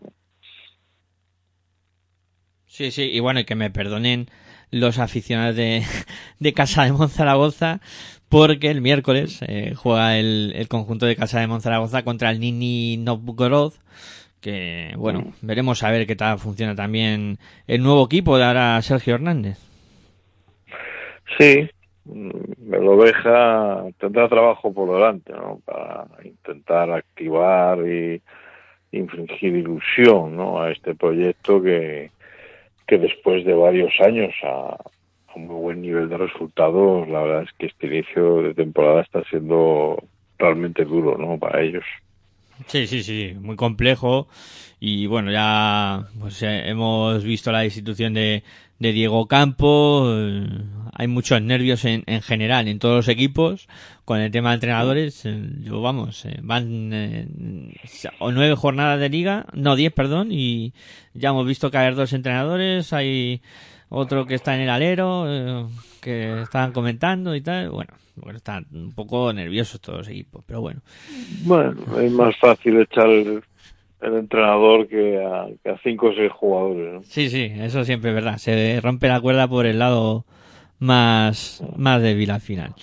sí 2.66 2.92
sí 2.92 3.10
y 3.12 3.20
bueno 3.20 3.40
y 3.40 3.46
que 3.46 3.56
me 3.56 3.72
perdonen 3.72 4.28
los 4.70 5.00
aficionados 5.00 5.56
de, 5.56 5.84
de 6.40 6.54
Casa 6.54 6.84
de 6.86 6.94
Monzaragoza 6.94 7.82
porque 8.30 8.70
el 8.70 8.82
miércoles 8.82 9.42
eh, 9.46 9.74
juega 9.76 10.18
el, 10.18 10.54
el 10.56 10.68
conjunto 10.70 11.06
de 11.06 11.16
Casa 11.16 11.40
de 11.40 11.48
Monzaragoza 11.48 12.04
contra 12.04 12.30
el 12.30 12.40
Nini 12.40 12.98
Novgorod 12.98 13.74
que 14.42 14.94
bueno, 14.98 15.34
veremos 15.42 15.84
a 15.84 15.92
ver 15.92 16.08
qué 16.08 16.16
tal 16.16 16.40
funciona 16.40 16.76
también 16.76 17.38
el 17.68 17.84
nuevo 17.84 18.06
equipo 18.06 18.38
de 18.38 18.46
ahora 18.46 18.82
Sergio 18.82 19.16
Hernández. 19.16 19.60
Sí, 21.38 21.70
el 22.06 22.88
oveja 22.88 23.86
tendrá 24.00 24.28
trabajo 24.28 24.74
por 24.74 24.94
delante, 24.94 25.32
¿no? 25.34 25.62
Para 25.64 26.08
intentar 26.24 26.92
activar 26.92 27.80
y 27.88 28.22
infringir 28.92 29.56
ilusión, 29.56 30.36
¿no? 30.36 30.62
A 30.62 30.72
este 30.72 30.96
proyecto 30.96 31.62
que, 31.62 32.12
que 32.88 32.98
después 32.98 33.46
de 33.46 33.54
varios 33.54 33.94
años 34.02 34.34
a, 34.44 34.76
a 35.34 35.40
muy 35.40 35.56
buen 35.56 35.82
nivel 35.82 36.10
de 36.10 36.18
resultados, 36.18 37.08
la 37.08 37.22
verdad 37.22 37.44
es 37.44 37.54
que 37.58 37.68
este 37.68 37.88
inicio 37.88 38.42
de 38.42 38.54
temporada 38.54 39.02
está 39.02 39.24
siendo 39.26 40.04
realmente 40.38 40.84
duro, 40.84 41.18
¿no? 41.18 41.38
Para 41.38 41.62
ellos. 41.62 41.86
Sí, 42.68 42.88
sí, 42.88 43.04
sí, 43.04 43.34
muy 43.40 43.56
complejo. 43.56 44.28
Y 44.80 45.06
bueno, 45.06 45.32
ya 45.32 46.08
pues, 46.20 46.42
eh, 46.42 46.70
hemos 46.70 47.24
visto 47.24 47.52
la 47.52 47.66
institución 47.66 48.14
de, 48.14 48.44
de 48.80 48.92
Diego 48.94 49.28
Campo. 49.28 50.08
Eh, 50.10 50.48
hay 50.94 51.08
muchos 51.08 51.42
nervios 51.42 51.86
en, 51.86 52.04
en, 52.08 52.22
general 52.22 52.68
en 52.68 52.80
todos 52.80 52.96
los 52.96 53.08
equipos 53.08 53.68
con 54.06 54.20
el 54.20 54.32
tema 54.32 54.50
de 54.50 54.56
entrenadores. 54.56 55.26
Eh, 55.26 55.40
yo, 55.64 55.82
vamos, 55.82 56.26
van 56.42 57.74
o 58.20 58.32
nueve 58.32 58.56
jornadas 58.56 59.00
de 59.00 59.10
liga, 59.10 59.46
no 59.54 59.76
diez, 59.76 59.94
perdón, 59.94 60.30
y 60.32 60.74
ya 61.14 61.30
hemos 61.30 61.46
visto 61.46 61.72
caer 61.72 61.96
dos 61.96 62.14
entrenadores. 62.14 62.92
Hay 62.94 63.42
otro 63.92 64.26
que 64.26 64.36
está 64.36 64.56
en 64.56 64.62
el 64.62 64.70
alero, 64.70 65.68
que 66.02 66.42
estaban 66.42 66.72
comentando 66.72 67.36
y 67.36 67.42
tal. 67.42 67.70
Bueno, 67.70 67.94
bueno, 68.16 68.38
están 68.38 68.66
un 68.72 68.94
poco 68.94 69.32
nerviosos 69.34 69.82
todos 69.82 70.00
los 70.00 70.08
equipos, 70.08 70.44
pero 70.48 70.62
bueno. 70.62 70.82
Bueno, 71.44 71.76
es 72.00 72.12
más 72.12 72.36
fácil 72.38 72.80
echar 72.80 73.08
el, 73.08 73.44
el 74.02 74.14
entrenador 74.16 74.88
que 74.88 75.22
a, 75.24 75.48
que 75.62 75.70
a, 75.70 75.78
cinco 75.84 76.08
o 76.08 76.14
seis 76.14 76.32
jugadores. 76.32 76.94
¿no? 76.94 77.04
Sí, 77.04 77.30
sí, 77.30 77.52
eso 77.54 77.84
siempre 77.84 78.12
es 78.12 78.16
verdad. 78.16 78.38
Se 78.38 78.80
rompe 78.82 79.10
la 79.10 79.20
cuerda 79.20 79.48
por 79.48 79.66
el 79.66 79.80
lado 79.80 80.26
más, 80.80 81.62
más 81.76 82.02
débil 82.02 82.32
al 82.32 82.42
final. 82.42 82.74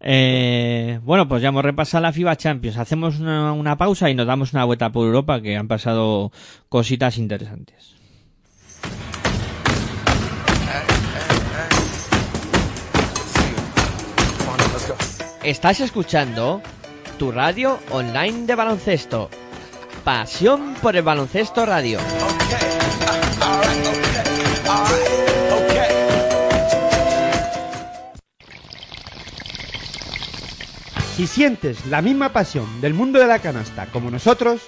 Eh, 0.00 1.00
bueno, 1.04 1.26
pues 1.26 1.40
ya 1.40 1.48
hemos 1.48 1.64
repasado 1.64 2.02
la 2.02 2.12
FIBA 2.12 2.36
Champions. 2.36 2.76
Hacemos 2.76 3.18
una, 3.18 3.52
una 3.54 3.78
pausa 3.78 4.10
y 4.10 4.14
nos 4.14 4.26
damos 4.26 4.52
una 4.52 4.64
vuelta 4.64 4.92
por 4.92 5.06
Europa 5.06 5.40
que 5.40 5.56
han 5.56 5.68
pasado 5.68 6.30
cositas 6.68 7.16
interesantes. 7.16 7.97
Estás 15.48 15.80
escuchando 15.80 16.60
tu 17.18 17.32
radio 17.32 17.80
online 17.90 18.44
de 18.44 18.54
baloncesto. 18.54 19.30
Pasión 20.04 20.74
por 20.82 20.94
el 20.94 21.02
baloncesto 21.02 21.64
radio. 21.64 21.98
Si 31.16 31.26
sientes 31.26 31.86
la 31.86 32.02
misma 32.02 32.28
pasión 32.28 32.82
del 32.82 32.92
mundo 32.92 33.18
de 33.18 33.26
la 33.26 33.38
canasta 33.38 33.86
como 33.86 34.10
nosotros, 34.10 34.60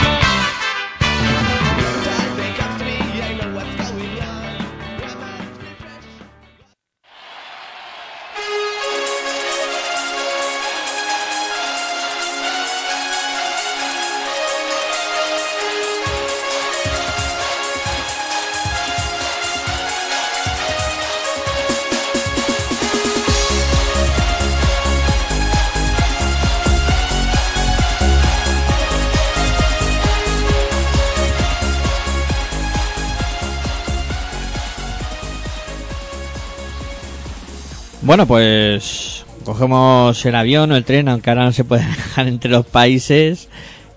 Bueno, 38.05 38.27
pues 38.27 39.25
cogemos 39.45 40.25
el 40.25 40.35
avión 40.35 40.73
o 40.73 40.75
el 40.75 40.83
tren, 40.83 41.07
aunque 41.07 41.29
ahora 41.29 41.45
no 41.45 41.53
se 41.53 41.63
puede 41.63 41.85
dejar 41.87 42.27
entre 42.27 42.51
los 42.51 42.65
países, 42.65 43.47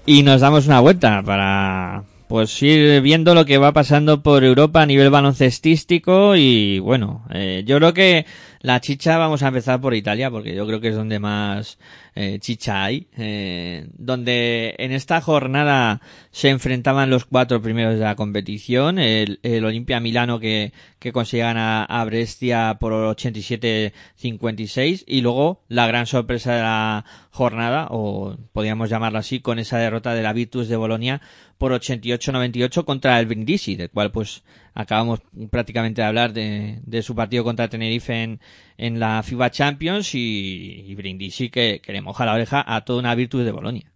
y 0.07 0.23
nos 0.23 0.43
damos 0.43 0.67
una 0.67 0.79
vuelta 0.79 1.23
para 1.25 2.05
pues 2.29 2.63
ir 2.63 3.01
viendo 3.03 3.35
lo 3.35 3.45
que 3.45 3.59
va 3.59 3.73
pasando 3.73 4.23
por 4.23 4.45
Europa 4.45 4.83
a 4.83 4.87
nivel 4.87 5.11
baloncestístico 5.11 6.37
y 6.37 6.79
bueno, 6.79 7.25
eh, 7.33 7.65
yo 7.67 7.79
creo 7.79 7.95
que 7.95 8.27
la 8.67 8.81
chicha 8.81 9.17
vamos 9.17 9.45
a 9.45 9.49
empezar 9.49 9.81
por 9.81 9.95
Italia 9.95 10.29
porque 10.29 10.53
yo 10.53 10.67
creo 10.67 10.81
que 10.81 10.89
es 10.89 10.97
donde 10.97 11.21
más 11.21 11.79
eh, 12.17 12.41
chicha 12.41 12.83
hay, 12.83 13.07
eh, 13.17 13.87
donde 13.97 14.75
en 14.79 14.91
esta 14.91 15.21
jornada 15.21 16.01
se 16.33 16.49
enfrentaban 16.49 17.09
los 17.09 17.27
cuatro 17.27 17.63
primeros 17.63 17.95
de 17.95 18.01
la 18.01 18.17
competición, 18.17 18.99
el, 18.99 19.39
Olimpia 19.65 20.01
Milano 20.01 20.41
que, 20.41 20.73
que 20.99 21.13
conseguían 21.13 21.57
a, 21.57 21.85
a 21.85 22.05
Brescia 22.07 22.79
por 22.81 22.93
87-56 22.93 25.05
y 25.07 25.21
luego 25.21 25.63
la 25.69 25.87
gran 25.87 26.07
sorpresa 26.07 26.57
de 26.57 26.63
la 26.63 27.05
jornada, 27.31 27.87
o 27.91 28.37
podríamos 28.53 28.91
llamarlo 28.91 29.21
así, 29.21 29.39
con 29.39 29.61
esa 29.61 29.79
derrota 29.79 30.13
de 30.13 30.25
la 30.25 30.33
Virtus 30.33 30.67
de 30.67 30.75
Bolonia 30.75 31.23
por 31.57 31.71
88-98 31.71 32.85
contra 32.85 33.21
el 33.21 33.27
Brindisi, 33.27 33.77
del 33.77 33.91
cual 33.91 34.11
pues 34.11 34.43
acabamos 34.77 35.23
prácticamente 35.51 36.03
de 36.03 36.07
hablar 36.07 36.33
de, 36.33 37.03
su 37.03 37.17
partido 37.17 37.43
contra 37.43 37.69
Tenerife 37.69 38.39
en, 38.77 39.01
la 39.01 39.23
FIBA 39.23 39.51
Champions 39.51 40.15
y, 40.15 40.95
Brindisi 40.95 41.51
que, 41.51 41.81
le 41.87 42.03
moja 42.03 42.27
la 42.27 42.35
oreja 42.35 42.63
a 42.67 42.85
toda 42.85 43.01
una 43.01 43.15
Virtus 43.15 43.45
de 43.45 43.53
Bolonia. 43.53 43.91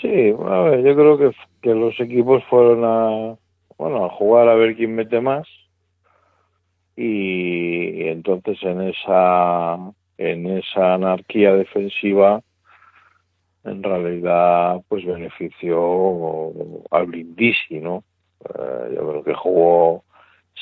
Sí, 0.00 0.34
a 0.44 0.60
ver, 0.62 0.82
yo 0.82 0.96
creo 0.96 1.18
que, 1.18 1.30
que 1.62 1.74
los 1.74 1.98
equipos 2.00 2.42
fueron 2.50 2.84
a, 2.84 3.36
bueno, 3.78 4.04
a 4.04 4.08
jugar 4.10 4.48
a 4.48 4.54
ver 4.54 4.74
quién 4.74 4.94
mete 4.94 5.20
más 5.20 5.46
y 6.96 8.08
entonces 8.08 8.58
en 8.62 8.80
esa 8.82 9.78
en 10.18 10.46
esa 10.46 10.94
anarquía 10.94 11.54
defensiva 11.54 12.42
en 13.64 13.82
realidad 13.82 14.82
pues 14.88 15.04
benefició 15.06 16.52
al 16.90 17.06
Brindisi, 17.06 17.78
¿no? 17.78 18.04
Eh, 18.48 18.94
yo 18.94 19.08
creo 19.08 19.24
que 19.24 19.34
jugó 19.34 20.04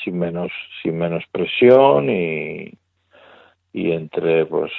sin 0.03 0.19
menos 0.19 0.51
sin 0.83 0.97
menos 0.97 1.23
presión 1.31 2.09
y 2.09 2.73
y 3.71 3.91
entre 3.91 4.45
pues 4.45 4.71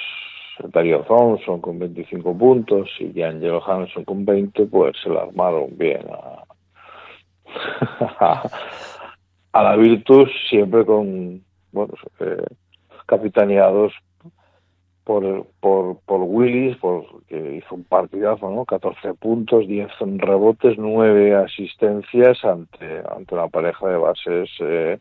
Dario 0.59 1.03
Thompson 1.07 1.61
con 1.61 1.79
25 1.79 2.37
puntos 2.37 2.89
y 2.99 3.21
Angelo 3.21 3.63
Hanson 3.65 4.05
con 4.05 4.25
20 4.25 4.65
pues 4.67 4.95
se 5.01 5.09
la 5.09 5.21
armaron 5.21 5.75
bien 5.77 6.05
a, 6.11 6.43
a 9.53 9.63
la 9.63 9.75
Virtus 9.75 10.29
siempre 10.49 10.85
con 10.85 11.43
bueno 11.71 11.93
eh, 12.19 12.45
capitaneados 13.07 13.93
por, 15.03 15.47
por, 15.59 15.99
por 16.05 16.21
Willis, 16.21 16.77
por, 16.77 17.23
que 17.27 17.57
hizo 17.57 17.75
un 17.75 17.83
partidazo, 17.83 18.49
¿no? 18.49 18.65
14 18.65 19.13
puntos, 19.15 19.67
10 19.67 19.89
rebotes, 20.17 20.77
9 20.77 21.35
asistencias 21.35 22.43
ante, 22.45 23.01
ante 23.09 23.35
una 23.35 23.47
pareja 23.47 23.87
de 23.87 23.97
bases 23.97 24.49
eh, 24.59 24.99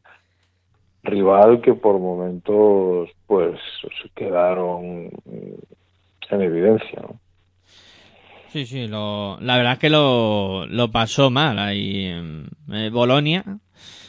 rival 1.02 1.60
que 1.60 1.74
por 1.74 1.98
momentos 1.98 3.10
pues 3.26 3.58
quedaron 4.14 5.10
en 6.30 6.42
evidencia, 6.42 7.00
¿no? 7.02 7.18
Sí, 8.48 8.66
sí, 8.66 8.88
lo, 8.88 9.38
la 9.40 9.56
verdad 9.56 9.74
es 9.74 9.78
que 9.78 9.90
lo, 9.90 10.66
lo 10.66 10.90
pasó 10.90 11.30
mal 11.30 11.56
ahí 11.60 12.06
en 12.06 12.48
eh, 12.72 12.90
Bolonia, 12.90 13.44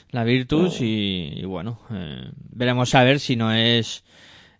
la 0.09 0.23
Virtus, 0.23 0.81
y, 0.81 1.31
y 1.35 1.45
bueno, 1.45 1.77
eh, 1.91 2.31
veremos 2.49 2.95
a 2.95 3.03
ver 3.03 3.19
si 3.19 3.35
no 3.35 3.53
es 3.53 4.03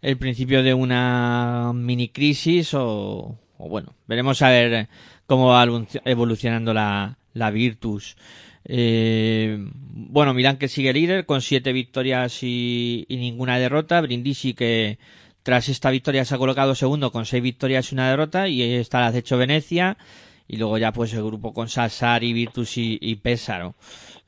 el 0.02 0.18
principio 0.18 0.64
de 0.64 0.74
una 0.74 1.72
mini 1.74 2.10
crisis 2.10 2.74
o, 2.74 3.38
bueno, 3.58 3.94
veremos 4.08 4.42
a 4.42 4.50
ver 4.50 4.88
cómo 5.26 5.48
va 5.48 5.66
evolucionando 6.06 6.74
la, 6.74 7.18
la 7.34 7.52
Virtus. 7.52 8.16
Eh, 8.66 9.58
bueno, 9.74 10.34
Milán 10.34 10.58
que 10.58 10.68
sigue 10.68 10.94
líder 10.94 11.26
con 11.26 11.42
siete 11.42 11.74
victorias 11.74 12.44
y, 12.44 13.06
y, 13.08 13.18
ninguna 13.18 13.58
derrota. 13.60 14.02
Brindisi 14.02 14.54
que 14.54 15.00
tras 15.44 15.70
esta 15.70 15.90
victoria 15.90 16.26
se 16.26 16.36
ha 16.36 16.38
colocado 16.38 16.76
segundo 16.76 17.12
con 17.12 17.26
seis 17.26 17.42
victorias 17.42 17.92
y 17.92 17.96
una 17.96 18.10
derrota 18.10 18.48
y 18.48 18.62
está 18.62 19.00
el 19.00 19.06
acecho 19.06 19.38
Venecia 19.38 19.98
y 20.48 20.58
luego 20.58 20.78
ya 20.78 20.92
pues 20.92 21.14
el 21.14 21.24
grupo 21.24 21.54
con 21.54 21.70
Sassari, 21.70 22.34
Virtus 22.34 22.78
y, 22.78 22.98
y 23.02 23.16
Pésaro. 23.16 23.76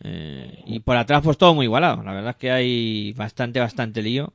Eh, 0.04 0.64
y 0.66 0.80
por 0.80 0.98
atrás 0.98 1.22
pues 1.24 1.38
todo 1.38 1.54
muy 1.54 1.66
igualado. 1.66 2.02
La 2.02 2.14
verdad 2.14 2.32
es 2.32 2.38
que 2.38 2.52
hay 2.52 3.14
bastante, 3.14 3.60
bastante 3.60 4.02
lío. 4.02 4.34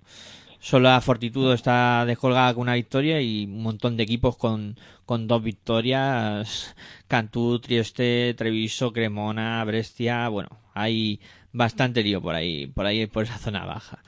Solo 0.60 0.88
la 0.88 1.00
Fortitudo 1.00 1.52
está 1.52 2.04
descolgada 2.04 2.52
con 2.52 2.62
una 2.62 2.74
victoria 2.74 3.20
y 3.20 3.44
un 3.44 3.62
montón 3.62 3.96
de 3.96 4.02
equipos 4.02 4.36
con, 4.36 4.76
con 5.06 5.28
dos 5.28 5.42
victorias. 5.42 6.74
Cantú, 7.06 7.60
Trieste, 7.60 8.34
Treviso, 8.36 8.92
Cremona, 8.92 9.64
Brescia. 9.64 10.28
Bueno, 10.28 10.50
hay 10.74 11.20
bastante 11.52 12.02
lío 12.02 12.20
por 12.20 12.34
ahí, 12.34 12.66
por 12.66 12.86
ahí, 12.86 13.06
por 13.06 13.24
esa 13.24 13.38
zona 13.38 13.64
baja. 13.64 14.02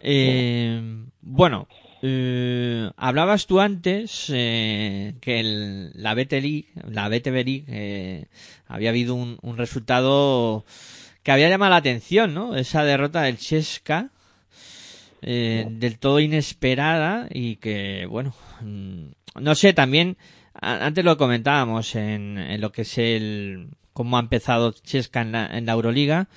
Eh, 0.00 1.06
bueno, 1.22 1.66
eh, 2.02 2.90
hablabas 2.96 3.46
tú 3.46 3.60
antes 3.60 4.26
eh, 4.28 5.14
que 5.22 5.40
el, 5.40 5.90
la 5.94 6.14
BT 6.14 6.32
League, 6.32 6.66
la 6.86 7.08
BTB 7.08 7.64
eh, 7.66 8.26
había 8.66 8.90
habido 8.90 9.14
un, 9.14 9.38
un, 9.40 9.56
resultado 9.56 10.66
que 11.22 11.32
había 11.32 11.48
llamado 11.48 11.70
la 11.70 11.76
atención, 11.76 12.34
¿no? 12.34 12.56
Esa 12.56 12.84
derrota 12.84 13.22
del 13.22 13.38
Chesca 13.38 14.10
eh, 15.24 15.66
del 15.70 15.98
todo 15.98 16.20
inesperada 16.20 17.26
y 17.30 17.56
que, 17.56 18.06
bueno, 18.08 18.32
no 18.60 19.54
sé, 19.54 19.72
también, 19.72 20.16
antes 20.60 21.04
lo 21.04 21.16
comentábamos 21.16 21.96
en, 21.96 22.38
en 22.38 22.60
lo 22.60 22.70
que 22.70 22.82
es 22.82 22.98
el, 22.98 23.68
cómo 23.92 24.16
ha 24.16 24.20
empezado 24.20 24.72
Chesca 24.72 25.22
en 25.22 25.32
la, 25.32 25.46
en 25.46 25.66
la 25.66 25.72
Euroliga 25.72 26.28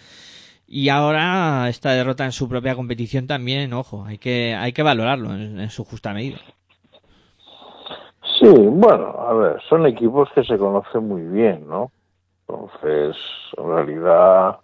y 0.67 0.89
ahora 0.89 1.67
esta 1.69 1.91
derrota 1.91 2.25
en 2.25 2.31
su 2.31 2.47
propia 2.47 2.75
competición 2.75 3.27
también, 3.27 3.73
ojo, 3.73 4.05
hay 4.05 4.17
que, 4.17 4.55
hay 4.55 4.73
que 4.73 4.83
valorarlo 4.83 5.33
en, 5.33 5.59
en 5.59 5.69
su 5.69 5.83
justa 5.83 6.13
medida. 6.13 6.39
Sí, 8.39 8.49
bueno, 8.49 9.15
a 9.19 9.33
ver, 9.33 9.61
son 9.67 9.85
equipos 9.85 10.29
que 10.33 10.43
se 10.43 10.57
conocen 10.57 11.07
muy 11.07 11.23
bien, 11.23 11.67
¿no? 11.67 11.91
Entonces, 12.47 13.17
en 13.57 13.67
realidad, 13.67 14.59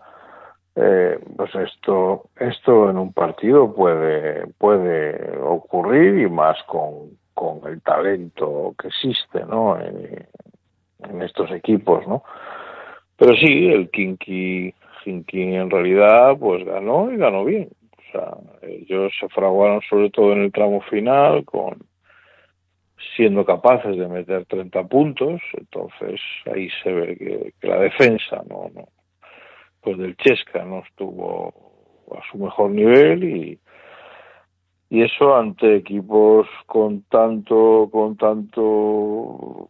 eh, 0.76 1.20
pues 1.38 1.54
esto 1.54 2.30
esto 2.40 2.90
en 2.90 2.98
un 2.98 3.14
partido 3.14 3.74
puede 3.76 4.48
puede 4.58 5.38
ocurrir 5.38 6.20
y 6.20 6.30
más 6.30 6.58
con, 6.64 7.12
con 7.36 7.62
el 7.72 7.80
talento 7.84 8.74
que 8.80 8.88
existe 8.88 9.46
no 9.46 9.80
en, 9.80 11.22
estos 11.22 11.52
equipos 11.52 12.08
no 12.08 12.24
pero 13.18 13.36
sí 13.36 13.70
el 13.70 13.92
Kinky 13.92 14.74
Kinky 15.04 15.56
en 15.56 15.70
realidad 15.70 16.38
pues 16.40 16.66
ganó 16.66 17.12
y 17.12 17.18
ganó 17.18 17.46
bien. 17.46 17.70
O 17.98 18.12
sea 18.12 18.38
ellos 18.64 19.14
se 19.20 19.30
fraguaron 19.30 19.82
sobre 19.88 20.10
todo 20.10 20.34
en 20.34 20.42
el 20.42 20.52
tramo 20.52 20.82
final 20.82 21.46
con 21.46 21.78
siendo 23.16 23.46
capaces 23.46 23.96
de 23.96 24.08
meter 24.08 24.46
30 24.46 24.88
puntos 24.88 25.40
entonces 25.54 26.20
ahí 26.52 26.68
se 26.82 26.92
ve 26.92 27.16
que, 27.16 27.54
que 27.62 27.68
la 27.68 27.78
defensa 27.78 28.42
no 28.50 28.72
no 28.74 28.88
pues 29.84 29.98
del 29.98 30.16
Chesca, 30.18 30.64
no 30.66 30.80
estuvo 30.80 31.54
a 32.12 32.32
su 32.32 32.38
mejor 32.38 32.72
nivel 32.72 33.24
y 33.24 33.60
y 34.94 35.02
eso 35.02 35.36
ante 35.36 35.78
equipos 35.78 36.48
con 36.68 37.02
tanto 37.10 37.90
con 37.92 38.16
tanto 38.16 39.68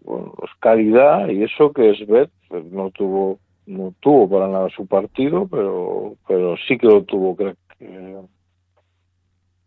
calidad 0.59 1.30
y 1.30 1.43
eso 1.43 1.72
que 1.72 1.91
es 1.91 2.05
Bet 2.07 2.30
pues 2.49 2.66
no 2.66 2.91
tuvo 2.91 3.39
no 3.66 3.93
tuvo 4.01 4.30
para 4.30 4.49
nada 4.49 4.68
su 4.76 4.86
partido 4.86 5.47
pero 5.47 6.18
pero 6.28 6.57
sí 6.68 6.78
que 6.78 6.88
lo 6.88 7.03
tuvo 7.03 7.38
Craig, 7.38 7.55
eh, 7.80 8.22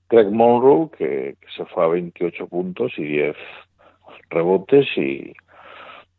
Craig 0.08 0.30
Monroe 0.30 0.90
que, 0.90 1.36
se 1.56 1.64
fue 1.64 1.84
a 1.84 1.88
28 1.88 2.46
puntos 2.48 2.92
y 2.98 3.04
10 3.04 3.36
rebotes 4.28 4.86
y, 4.98 5.32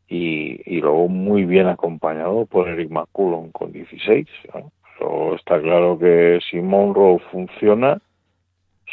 y, 0.07 0.61
y 0.65 0.81
luego 0.81 1.07
muy 1.07 1.45
bien 1.45 1.67
acompañado 1.67 2.45
por 2.45 2.67
Eric 2.69 2.89
McCullum 2.89 3.51
con 3.51 3.71
16 3.71 4.27
¿no? 4.53 5.35
está 5.35 5.61
claro 5.61 5.99
que 5.99 6.39
si 6.49 6.59
Monroe 6.59 7.19
funciona 7.31 8.01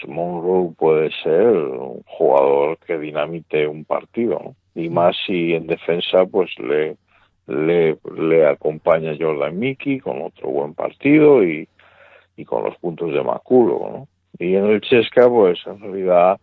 Monroe 0.06 0.72
puede 0.76 1.10
ser 1.22 1.46
un 1.46 2.02
jugador 2.06 2.78
que 2.78 2.98
dinamite 2.98 3.66
un 3.66 3.84
partido, 3.84 4.54
y 4.74 4.88
más 4.88 5.16
si 5.26 5.54
en 5.54 5.66
defensa 5.66 6.26
pues 6.26 6.50
le, 6.58 6.96
le, 7.46 7.96
le 8.16 8.46
acompaña 8.46 9.16
Jordan 9.18 9.58
Mickey 9.58 10.00
con 10.00 10.22
otro 10.22 10.50
buen 10.50 10.74
partido 10.74 11.44
y, 11.44 11.68
y 12.36 12.44
con 12.44 12.64
los 12.64 12.76
puntos 12.78 13.12
de 13.12 13.22
Maculo, 13.22 13.78
¿no? 13.90 14.08
Y 14.38 14.56
en 14.56 14.66
el 14.66 14.80
Chesca, 14.80 15.28
pues 15.28 15.60
en 15.66 15.80
realidad, 15.80 16.40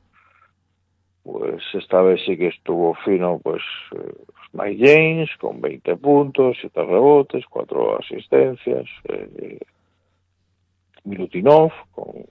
pues 1.23 1.61
esta 1.73 2.01
vez 2.01 2.21
sí 2.25 2.37
que 2.37 2.47
estuvo 2.47 2.95
fino, 3.05 3.39
pues 3.39 3.61
eh, 3.95 4.13
Mike 4.53 4.87
James 4.87 5.29
con 5.39 5.61
20 5.61 5.95
puntos, 5.97 6.57
7 6.61 6.83
rebotes, 6.83 7.45
4 7.49 7.99
asistencias, 7.99 8.85
eh, 9.09 9.59
Milutinov 11.03 11.71
con 11.91 12.25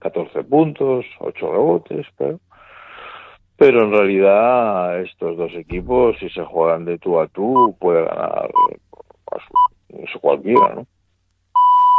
14 0.00 0.44
puntos, 0.44 1.04
8 1.20 1.52
rebotes, 1.52 2.06
pero, 2.16 2.40
pero 3.56 3.84
en 3.84 3.92
realidad 3.92 5.00
estos 5.00 5.36
dos 5.36 5.52
equipos, 5.54 6.16
si 6.18 6.28
se 6.30 6.44
juegan 6.44 6.84
de 6.84 6.98
tú 6.98 7.18
a 7.20 7.28
tú, 7.28 7.76
puede 7.78 8.04
ganar 8.04 8.50
eso 9.88 10.20
cualquiera, 10.20 10.74
¿no? 10.74 10.86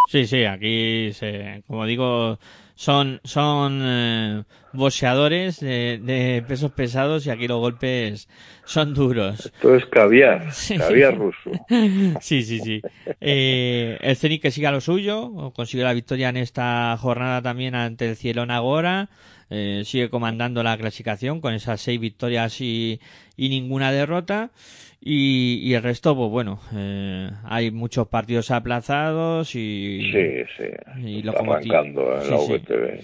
Sí, 0.07 0.25
sí, 0.25 0.43
aquí, 0.45 1.11
se, 1.13 1.63
como 1.67 1.85
digo, 1.85 2.39
son, 2.79 3.19
son 3.25 3.81
eh, 3.83 4.43
boxeadores 4.71 5.59
de, 5.59 6.41
pesos 6.47 6.71
pesados 6.71 7.25
y 7.25 7.29
aquí 7.29 7.45
los 7.45 7.59
golpes 7.59 8.29
son 8.63 8.93
duros. 8.93 9.47
Esto 9.47 9.75
es 9.75 9.85
caviar, 9.87 10.47
caviar 10.77 11.17
ruso. 11.17 11.51
Sí, 12.21 12.41
sí, 12.41 12.59
sí. 12.59 12.81
Eh, 13.19 13.97
el 13.99 14.15
Zenit 14.15 14.41
que 14.41 14.51
siga 14.51 14.71
lo 14.71 14.79
suyo, 14.79 15.51
consiguió 15.53 15.83
la 15.83 15.91
victoria 15.91 16.29
en 16.29 16.37
esta 16.37 16.95
jornada 16.97 17.41
también 17.41 17.75
ante 17.75 18.11
el 18.11 18.15
Cielón 18.15 18.49
Agora. 18.49 19.09
Eh, 19.49 19.81
sigue 19.83 20.09
comandando 20.09 20.63
la 20.63 20.77
clasificación 20.77 21.41
con 21.41 21.53
esas 21.53 21.81
seis 21.81 21.99
victorias 21.99 22.61
y, 22.61 23.01
y 23.35 23.49
ninguna 23.49 23.91
derrota. 23.91 24.51
Y, 25.01 25.59
y 25.63 25.75
el 25.75 25.83
resto, 25.83 26.13
pues 26.13 26.29
bueno, 26.29 26.59
eh, 26.75 27.29
hay 27.45 27.71
muchos 27.71 28.07
partidos 28.07 28.51
aplazados 28.51 29.55
y. 29.55 30.11
Sí, 30.11 30.43
sí. 30.57 30.65
Y 31.01 31.27
arrancando 31.27 32.21
en 32.21 32.29
la 32.29 32.37
VTV. 32.37 32.99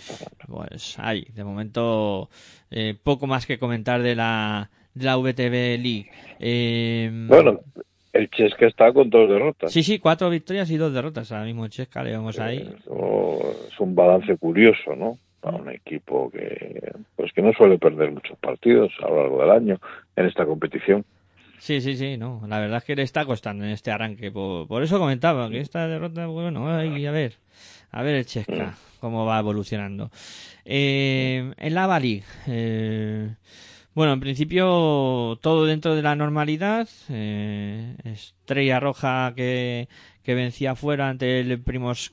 Pues 0.47 0.99
hay, 0.99 1.25
de 1.33 1.43
momento, 1.45 2.29
eh, 2.69 2.95
poco 3.01 3.27
más 3.27 3.45
que 3.45 3.57
comentar 3.57 4.01
de 4.01 4.13
la, 4.13 4.69
de 4.93 5.05
la 5.05 5.15
VTV 5.15 5.79
League. 5.81 6.11
Eh, 6.39 7.09
bueno, 7.29 7.61
el 8.11 8.29
Chesca 8.29 8.67
está 8.67 8.91
con 8.91 9.09
dos 9.09 9.29
derrotas. 9.29 9.71
Sí, 9.71 9.81
sí, 9.81 9.99
cuatro 9.99 10.29
victorias 10.29 10.69
y 10.71 10.77
dos 10.77 10.93
derrotas. 10.93 11.31
Ahora 11.31 11.45
mismo 11.45 11.63
el 11.63 11.71
Chesca 11.71 12.03
le 12.03 12.15
vamos 12.15 12.37
ahí. 12.39 12.57
es 12.57 13.79
un 13.79 13.95
balance 13.95 14.35
curioso, 14.35 14.97
¿no? 14.97 15.17
Para 15.39 15.57
un 15.57 15.69
equipo 15.69 16.29
que, 16.29 16.91
pues 17.15 17.31
que 17.31 17.41
no 17.41 17.53
suele 17.53 17.77
perder 17.77 18.11
muchos 18.11 18.37
partidos 18.39 18.91
a 19.01 19.07
lo 19.07 19.21
largo 19.21 19.41
del 19.41 19.51
año 19.51 19.79
en 20.17 20.25
esta 20.25 20.45
competición. 20.45 21.05
Sí, 21.59 21.81
sí, 21.81 21.95
sí, 21.97 22.17
no. 22.17 22.41
La 22.47 22.59
verdad 22.59 22.77
es 22.77 22.83
que 22.83 22.95
le 22.95 23.03
está 23.03 23.25
costando 23.25 23.63
en 23.65 23.71
este 23.71 23.91
arranque. 23.91 24.31
Por, 24.31 24.83
eso 24.83 24.99
comentaba 24.99 25.49
que 25.49 25.59
esta 25.59 25.87
derrota, 25.87 26.27
bueno, 26.27 26.69
ay, 26.69 27.05
a 27.05 27.11
ver, 27.11 27.37
a 27.91 28.03
ver 28.03 28.15
el 28.15 28.25
Chesca, 28.25 28.75
cómo 28.99 29.25
va 29.25 29.39
evolucionando. 29.39 30.11
Eh, 30.65 31.53
en 31.57 31.73
la 31.73 31.99
League, 31.99 32.23
eh, 32.47 33.35
bueno, 33.95 34.11
en 34.11 34.19
principio 34.19 35.39
todo 35.41 35.65
dentro 35.65 35.95
de 35.95 36.01
la 36.01 36.17
normalidad. 36.17 36.89
Eh, 37.09 37.95
Estrella 38.03 38.81
Roja 38.81 39.31
que, 39.35 39.87
que 40.21 40.35
vencía 40.35 40.75
fuera 40.75 41.07
ante 41.07 41.39
el 41.39 41.61
Primos 41.61 42.11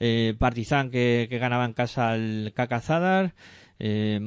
eh, 0.00 0.34
Partizan 0.38 0.90
que, 0.90 1.26
que 1.28 1.38
ganaba 1.38 1.66
en 1.66 1.74
casa 1.74 2.12
al 2.12 2.52
Kakazadar 2.56 3.34
eh, 3.84 4.20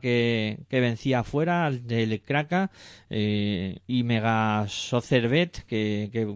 que, 0.00 0.58
que 0.68 0.80
vencía 0.80 1.24
fuera 1.24 1.70
del 1.70 2.20
Kraka 2.20 2.70
eh, 3.08 3.78
y 3.86 4.02
Mega 4.04 4.66
Socerbet 4.68 5.64
que, 5.66 6.10
que 6.12 6.26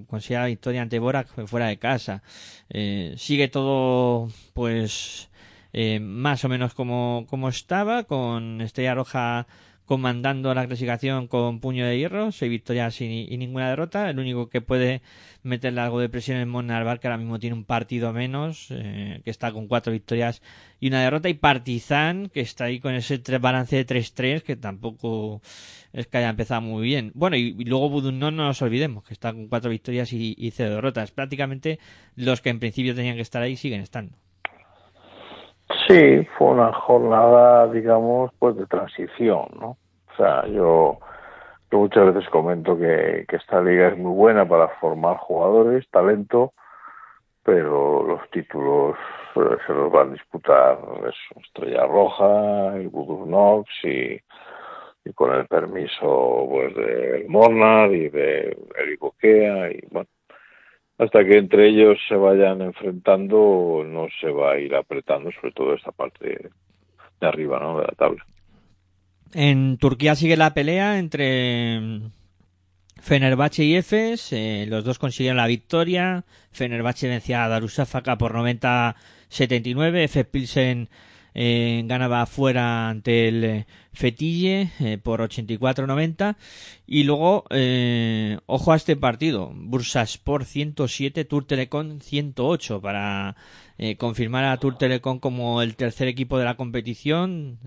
la 0.41 0.47
victoria 0.47 0.81
ante 0.81 0.99
Borak 0.99 1.47
fuera 1.47 1.67
de 1.67 1.77
casa. 1.77 2.23
Eh, 2.71 3.15
sigue 3.19 3.49
todo 3.49 4.29
pues 4.55 5.29
eh, 5.75 6.01
más 6.01 6.43
o 6.47 6.49
menos 6.49 6.73
como, 6.73 7.27
como 7.29 7.51
estaba 7.51 8.05
con 8.05 8.63
Estrella 8.63 8.95
Roja 8.95 9.47
comandando 9.87 10.55
la 10.55 10.67
clasificación 10.67 11.27
con 11.29 11.61
puño 11.61 11.87
de 11.87 11.99
hierro, 11.99 12.33
seis 12.33 12.51
victorias 12.51 13.01
y, 13.01 13.37
ninguna 13.37 13.69
derrota. 13.69 14.09
El 14.09 14.19
único 14.19 14.49
que 14.49 14.61
puede 14.61 15.03
meterle 15.43 15.81
algo 15.83 16.01
de 16.01 16.09
presión 16.09 16.39
es 16.39 16.47
Monarbar, 16.47 17.01
que 17.01 17.09
ahora 17.09 17.19
mismo 17.19 17.39
tiene 17.39 17.55
un 17.55 17.65
partido 17.65 18.13
menos, 18.13 18.69
eh, 18.71 19.21
que 19.25 19.31
está 19.31 19.53
con 19.53 19.69
cuatro 19.69 19.93
victorias 19.93 20.43
y 20.81 20.89
una 20.89 21.03
derrota. 21.03 21.29
Y 21.29 21.35
Partizan, 21.35 22.31
que 22.31 22.41
está 22.41 22.65
ahí 22.65 22.81
con 22.81 22.95
ese 22.95 23.19
balance 23.39 23.77
de 23.77 23.87
3-3, 23.87 24.43
que 24.43 24.57
tampoco 24.57 25.43
es 25.93 26.07
que 26.07 26.19
haya 26.19 26.31
empezado 26.31 26.63
muy 26.63 26.83
bien. 26.85 27.13
Bueno, 27.15 27.37
y, 27.37 27.53
luego 27.65 27.91
Budun 27.91 28.19
no 28.19 28.31
nos 28.31 28.63
olvidemos, 28.63 29.05
que 29.05 29.13
está 29.13 29.33
con 29.33 29.49
cuatro 29.49 29.71
victorias 29.71 30.13
y, 30.13 30.35
y 30.39 30.51
cero 30.51 30.77
derrotas. 30.77 31.11
Prácticamente 31.11 31.79
los 32.17 32.41
que 32.41 32.51
en 32.51 32.59
principio 32.61 32.95
tenían 32.95 33.17
que 33.17 33.23
estar 33.23 33.43
ahí 33.43 33.57
siguen 33.57 33.81
estando. 33.81 34.24
Sí, 35.87 36.27
fue 36.39 36.49
una 36.49 36.73
jornada, 36.73 37.69
digamos, 37.69 38.33
pues 38.39 38.57
de 38.57 38.67
transición, 38.67 39.49
¿no? 39.61 39.77
O 40.13 40.17
sea, 40.17 40.47
yo, 40.47 40.99
muchas 41.73 42.15
veces 42.15 42.31
comento 42.31 42.79
que, 42.79 43.27
esta 43.31 43.61
liga 43.61 43.89
es 43.89 43.99
muy 43.99 44.13
buena 44.13 44.49
para 44.49 44.69
formar 44.81 45.17
jugadores, 45.19 45.87
talento, 45.91 46.53
pero 47.43 48.03
los 48.05 48.31
títulos 48.31 48.97
eh, 49.37 49.57
se 49.67 49.73
los 49.75 49.93
van 49.93 50.09
a 50.09 50.13
disputar 50.13 50.79
Estrella 51.43 51.87
Roja, 51.87 52.77
el 52.77 52.89
Budurnox 52.89 53.69
y, 53.85 54.19
y 55.05 55.13
con 55.15 55.35
el 55.35 55.47
permiso 55.47 56.47
pues 56.49 56.75
de 56.75 57.27
Mornar 57.29 57.93
y 57.93 58.09
de 58.09 58.57
Eric 58.79 59.03
Okea 59.03 59.71
y 59.73 59.81
bueno 59.91 60.09
hasta 60.99 61.25
que 61.25 61.39
entre 61.39 61.69
ellos 61.69 61.99
se 62.09 62.15
vayan 62.15 62.63
enfrentando 62.63 63.85
no 63.87 64.07
se 64.21 64.31
va 64.31 64.53
a 64.53 64.59
ir 64.59 64.75
apretando 64.75 65.31
sobre 65.33 65.53
todo 65.53 65.75
esta 65.75 65.93
parte 65.93 66.51
de 67.21 67.27
arriba 67.27 67.59
¿no? 67.61 67.79
de 67.79 67.87
la 67.87 67.95
tabla 67.97 68.25
en 69.33 69.79
Turquía 69.79 70.15
sigue 70.15 70.37
la 70.37 70.55
pelea 70.55 70.99
entre 70.99 71.81
Fenerbahce 73.01 73.65
y 73.65 73.77
Efes 73.77 74.33
eh, 74.33 74.67
los 74.69 74.85
dos 74.85 74.99
consiguieron 74.99 75.37
la 75.37 75.47
victoria 75.47 76.25
Fenerbahce 76.53 77.09
vencía 77.09 77.45
a 77.45 77.49
Darusafaka 77.49 78.17
por 78.17 78.35
90-79 78.35 80.05
Efes 80.05 80.27
Pilsen 80.27 80.89
eh, 81.35 81.83
ganaba 81.87 82.25
fuera 82.27 82.89
ante 82.89 83.27
el 83.27 83.45
eh, 83.45 83.67
Fetille 83.93 84.71
eh, 84.79 84.99
por 84.99 85.21
84-90 85.21 86.37
y 86.87 87.03
luego 87.05 87.45
ojo 88.47 88.73
a 88.73 88.77
este 88.77 88.97
partido. 88.97 89.51
Bursaspor 89.55 90.45
107 90.45 91.25
Tour 91.25 91.47
Telecom 91.47 92.01
108 92.01 92.81
para 92.81 93.37
confirmar 93.99 94.45
a 94.45 94.57
Tour 94.59 94.79
Telecom 94.79 95.19
como 95.19 95.61
el 95.63 95.75
tercer 95.77 96.09
equipo 96.09 96.39
de 96.39 96.45
la 96.45 96.57
competición. 96.57 97.59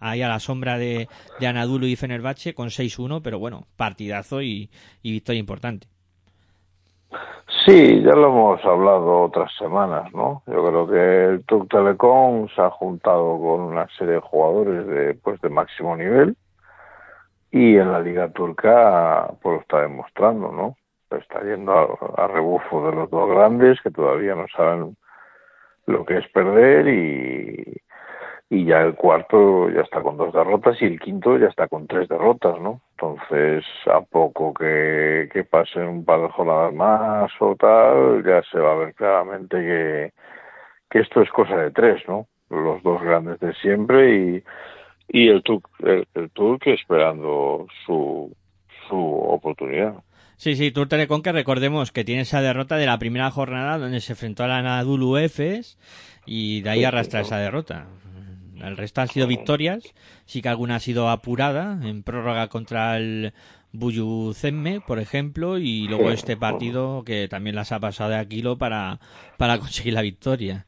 Ahí 0.00 0.22
a 0.22 0.28
la 0.28 0.40
sombra 0.40 0.78
de, 0.78 1.08
de 1.40 1.88
y 1.88 1.96
Fenerbahce 1.96 2.54
con 2.54 2.68
6-1 2.68 3.20
pero 3.22 3.38
bueno 3.38 3.66
partidazo 3.76 4.42
y 4.42 4.70
victoria 5.02 5.40
importante 5.40 5.88
Sí, 7.64 8.02
ya 8.02 8.12
lo 8.12 8.28
hemos 8.28 8.64
hablado 8.64 9.22
otras 9.22 9.50
semanas, 9.56 10.12
¿no? 10.12 10.42
Yo 10.46 10.64
creo 10.66 10.86
que 10.86 11.24
el 11.24 11.44
Turk 11.44 11.68
Telecom 11.70 12.48
se 12.48 12.60
ha 12.60 12.70
juntado 12.70 13.38
con 13.38 13.60
una 13.60 13.88
serie 13.96 14.14
de 14.14 14.20
jugadores 14.20 14.86
de, 14.86 15.14
pues, 15.14 15.40
de 15.40 15.48
máximo 15.48 15.96
nivel 15.96 16.36
y 17.50 17.76
en 17.76 17.92
la 17.92 18.00
Liga 18.00 18.28
Turca 18.30 19.28
pues 19.40 19.56
lo 19.56 19.60
está 19.62 19.80
demostrando, 19.82 20.52
¿no? 20.52 20.76
Está 21.16 21.42
yendo 21.42 21.72
a, 22.16 22.26
rebufo 22.28 22.90
de 22.90 22.96
los 22.96 23.10
dos 23.10 23.30
grandes 23.30 23.80
que 23.80 23.90
todavía 23.90 24.34
no 24.34 24.46
saben 24.54 24.96
lo 25.86 26.04
que 26.04 26.18
es 26.18 26.28
perder 26.28 26.86
y, 26.88 27.80
y 28.50 28.66
ya 28.66 28.82
el 28.82 28.94
cuarto 28.94 29.70
ya 29.70 29.80
está 29.80 30.02
con 30.02 30.18
dos 30.18 30.34
derrotas 30.34 30.80
y 30.82 30.84
el 30.84 31.00
quinto 31.00 31.38
ya 31.38 31.46
está 31.46 31.66
con 31.68 31.86
tres 31.86 32.08
derrotas, 32.08 32.60
¿no? 32.60 32.82
Entonces, 33.00 33.64
a 33.86 34.00
poco 34.00 34.52
que, 34.52 35.28
que 35.32 35.44
pasen 35.44 35.86
un 35.86 36.04
par 36.04 36.20
de 36.20 36.28
jornadas 36.30 36.74
más 36.74 37.30
o 37.38 37.54
tal, 37.54 38.24
ya 38.24 38.42
se 38.50 38.58
va 38.58 38.72
a 38.72 38.76
ver 38.76 38.94
claramente 38.94 39.56
que, 39.56 40.12
que 40.90 40.98
esto 41.00 41.22
es 41.22 41.30
cosa 41.30 41.56
de 41.58 41.70
tres, 41.70 42.02
¿no? 42.08 42.26
Los 42.50 42.82
dos 42.82 43.00
grandes 43.00 43.38
de 43.38 43.54
siempre 43.54 44.16
y, 44.16 44.44
y 45.10 45.28
el 45.28 45.44
Turk, 45.44 45.68
el, 45.84 46.08
el 46.14 46.30
Turk 46.30 46.66
esperando 46.66 47.68
su, 47.86 48.34
su 48.88 48.96
oportunidad. 48.96 49.94
Sí, 50.36 50.56
sí, 50.56 50.72
Tour 50.72 50.88
Telecom 50.88 51.22
que 51.22 51.30
recordemos 51.30 51.92
que 51.92 52.04
tiene 52.04 52.22
esa 52.22 52.40
derrota 52.40 52.76
de 52.76 52.86
la 52.86 52.98
primera 52.98 53.30
jornada 53.30 53.78
donde 53.78 54.00
se 54.00 54.14
enfrentó 54.14 54.42
a 54.42 54.48
la 54.48 54.58
Anadolu 54.58 55.18
Efes 55.18 55.78
y 56.26 56.62
de 56.62 56.70
ahí 56.70 56.84
arrastra 56.84 57.20
esa 57.20 57.38
derrota. 57.38 57.86
El 58.62 58.76
resto 58.76 59.00
han 59.00 59.08
sido 59.08 59.26
victorias, 59.26 59.94
sí 60.24 60.42
que 60.42 60.48
alguna 60.48 60.76
ha 60.76 60.80
sido 60.80 61.08
apurada 61.08 61.78
en 61.86 62.02
prórroga 62.02 62.48
contra 62.48 62.96
el 62.96 63.32
Buyu 63.72 64.32
Zemme, 64.34 64.80
por 64.80 64.98
ejemplo, 64.98 65.58
y 65.58 65.86
luego 65.88 66.10
este 66.10 66.36
partido 66.36 67.02
que 67.04 67.28
también 67.28 67.54
las 67.56 67.70
ha 67.72 67.80
pasado 67.80 68.10
de 68.10 68.16
Aquilo 68.16 68.56
para, 68.58 68.98
para 69.36 69.58
conseguir 69.58 69.92
la 69.94 70.02
victoria. 70.02 70.64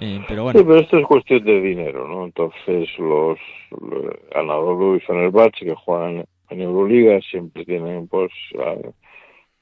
Eh, 0.00 0.20
pero 0.26 0.44
bueno, 0.44 0.58
Sí, 0.58 0.64
pero 0.66 0.80
esto 0.80 0.98
es 0.98 1.06
cuestión 1.06 1.44
de 1.44 1.60
dinero, 1.60 2.08
¿no? 2.08 2.24
Entonces 2.24 2.88
los, 2.98 3.38
los 3.70 4.14
Anadolu 4.34 4.96
y 4.96 5.00
Fenerbahce 5.00 5.66
que 5.66 5.74
juegan 5.74 6.24
en 6.48 6.60
Euroliga 6.60 7.20
siempre 7.30 7.64
tienen 7.66 8.08
pues 8.08 8.30
a- 8.58 8.76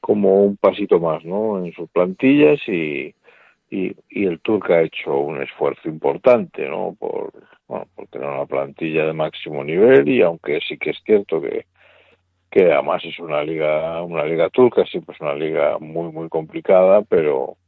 como 0.01 0.45
un 0.45 0.57
pasito 0.57 0.99
más, 1.01 1.25
¿no? 1.25 1.63
En 1.65 1.73
sus 1.73 1.91
plantillas 1.91 2.61
y, 2.69 3.13
y, 3.71 3.95
y 4.09 4.27
el 4.27 4.41
Turca 4.41 4.75
ha 4.75 4.83
hecho 4.83 5.17
un 5.19 5.41
esfuerzo 5.43 5.89
importante, 5.89 6.69
¿no? 6.69 6.97
Por, 6.99 7.33
bueno, 7.69 7.87
por 7.95 8.07
tener 8.09 8.29
una 8.29 8.47
plantilla 8.47 9.07
de 9.07 9.13
máximo 9.13 9.63
nivel 9.65 10.09
y 10.09 10.23
aunque 10.23 10.61
sí 10.67 10.77
que 10.77 10.91
es 10.91 10.99
cierto 11.05 11.41
que 11.41 11.67
que 12.51 12.73
además 12.73 13.05
es 13.05 13.17
una 13.21 13.45
liga 13.45 14.03
una 14.03 14.25
liga 14.25 14.51
turca 14.51 14.85
siempre 14.85 15.15
es 15.15 15.21
una 15.21 15.35
liga 15.35 15.79
muy 15.79 16.11
muy 16.11 16.29
complicada 16.29 17.03
pero 17.03 17.59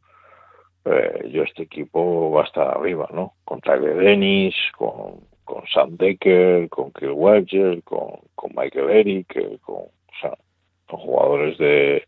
eh, 0.84 1.30
yo 1.30 1.44
este 1.44 1.62
equipo 1.62 2.30
va 2.32 2.42
a 2.42 2.44
estar 2.44 2.66
arriba, 2.66 3.08
¿no? 3.12 3.34
Con 3.44 3.60
Tyler 3.60 3.96
Dennis, 3.96 4.54
con, 4.76 5.20
con 5.44 5.64
Sam 5.72 5.96
Decker, 5.96 6.68
con 6.68 6.92
Kill 6.92 7.12
Wedger, 7.12 7.82
con, 7.84 8.18
con 8.34 8.50
Michael 8.56 8.90
Eric, 8.90 9.36
eh, 9.36 9.58
con, 9.60 9.76
o 9.76 9.90
sea, 10.20 10.36
con 10.88 10.98
jugadores 10.98 11.56
de 11.58 12.04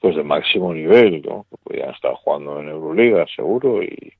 pues 0.00 0.16
de 0.16 0.24
máximo 0.24 0.72
nivel, 0.72 1.22
¿no? 1.22 1.46
Que 1.50 1.56
podrían 1.62 1.90
estar 1.90 2.14
jugando 2.14 2.60
en 2.60 2.68
Euroliga, 2.68 3.26
seguro, 3.34 3.82
y, 3.82 4.12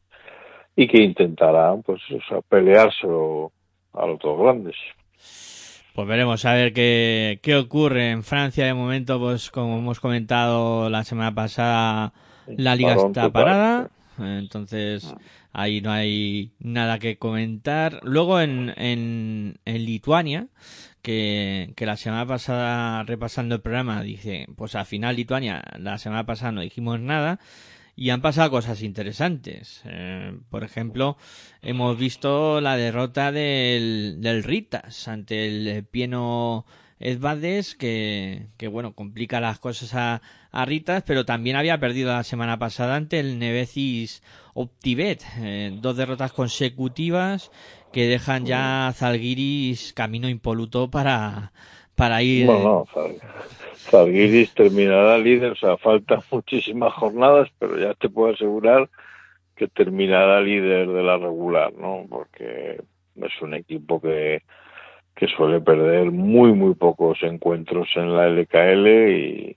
y 0.77 0.87
que 0.87 1.03
intentarán, 1.03 1.83
pues, 1.83 2.01
o 2.11 2.21
sea, 2.29 2.41
peleárselo 2.43 3.51
a 3.95 4.07
los 4.07 4.19
dos 4.19 4.39
grandes. 4.39 4.77
Pues 5.95 6.07
veremos 6.07 6.45
a 6.45 6.55
ver 6.55 6.73
qué, 6.73 7.41
qué 7.43 7.57
ocurre 7.57 8.11
en 8.11 8.23
Francia. 8.23 8.65
De 8.65 8.75
momento, 8.75 9.19
pues 9.19 9.51
como 9.51 9.79
hemos 9.79 9.99
comentado 10.01 10.89
la 10.89 11.03
semana 11.03 11.35
pasada, 11.35 12.13
la 12.47 12.77
liga 12.77 12.95
Parón 12.95 13.07
está 13.09 13.31
parada. 13.31 13.91
Entonces, 14.19 15.15
ahí 15.53 15.81
no 15.81 15.91
hay 15.91 16.53
nada 16.61 16.99
que 16.99 17.17
comentar. 17.17 18.01
Luego 18.03 18.41
en, 18.41 18.73
en, 18.77 19.57
en 19.65 19.85
Lituania, 19.85 20.47
que, 21.03 21.75
la 21.79 21.97
semana 21.97 22.27
pasada, 22.27 23.03
repasando 23.05 23.55
el 23.55 23.61
programa, 23.61 24.03
dice, 24.03 24.47
pues 24.57 24.75
al 24.75 24.87
final 24.87 25.17
Lituania, 25.17 25.63
la 25.79 25.99
semana 25.99 26.27
pasada 26.27 26.53
no 26.53 26.61
dijimos 26.61 27.01
nada. 27.01 27.41
Y 27.97 28.11
han 28.11 28.23
pasado 28.23 28.51
cosas 28.51 28.83
interesantes. 28.83 29.83
Eh, 29.85 30.39
por 30.49 30.65
ejemplo, 30.65 31.19
hemos 31.61 31.99
visto 31.99 32.61
la 32.63 32.77
derrota 32.77 33.31
del, 33.31 34.19
del 34.21 34.43
Ritas 34.43 35.07
ante 35.07 35.47
el 35.47 35.85
Pieno 35.85 36.65
Edvades, 36.99 37.75
que, 37.75 38.47
que 38.57 38.69
bueno, 38.69 38.95
complica 38.95 39.41
las 39.41 39.59
cosas 39.59 39.95
a, 39.95 40.23
a 40.53 40.65
Ritas, 40.65 41.03
pero 41.07 41.25
también 41.25 41.57
había 41.57 41.81
perdido 41.81 42.13
la 42.13 42.25
semana 42.25 42.59
pasada 42.59 42.97
ante 42.97 43.21
el 43.21 43.39
Nevecis 43.39 44.23
Optibet. 44.55 45.23
Eh, 45.39 45.77
dos 45.81 45.97
derrotas 45.97 46.33
consecutivas 46.33 47.51
que 47.93 48.07
dejan 48.07 48.47
ya 48.47 48.89
a 48.89 48.93
Zalgiris 48.93 49.93
camino 49.93 50.29
impoluto 50.29 50.91
para, 50.91 51.53
para 51.95 52.23
ir. 52.23 52.47
Bueno, 52.47 52.63
no, 52.63 52.87
Zal- 52.95 53.21
Zalgiris 53.91 54.55
terminará 54.55 55.19
líder, 55.19 55.53
o 55.53 55.57
sea, 55.57 55.77
faltan 55.77 56.21
muchísimas 56.31 56.93
jornadas, 56.95 57.49
pero 57.59 57.79
ya 57.79 57.95
te 57.95 58.09
puedo 58.09 58.35
asegurar 58.35 58.89
que 59.57 59.69
terminará 59.69 60.41
líder 60.41 60.89
de 60.89 61.03
la 61.03 61.19
regular, 61.19 61.73
¿no? 61.75 62.07
Porque 62.09 62.81
es 63.17 63.43
un 63.43 63.55
equipo 63.55 64.01
que, 64.01 64.43
que 65.15 65.27
suele 65.29 65.61
perder 65.61 66.11
muy, 66.11 66.53
muy 66.53 66.75
pocos 66.75 67.23
encuentros 67.23 67.89
en 67.97 68.17
la 68.17 68.27
LKL 68.29 69.11
y, 69.19 69.57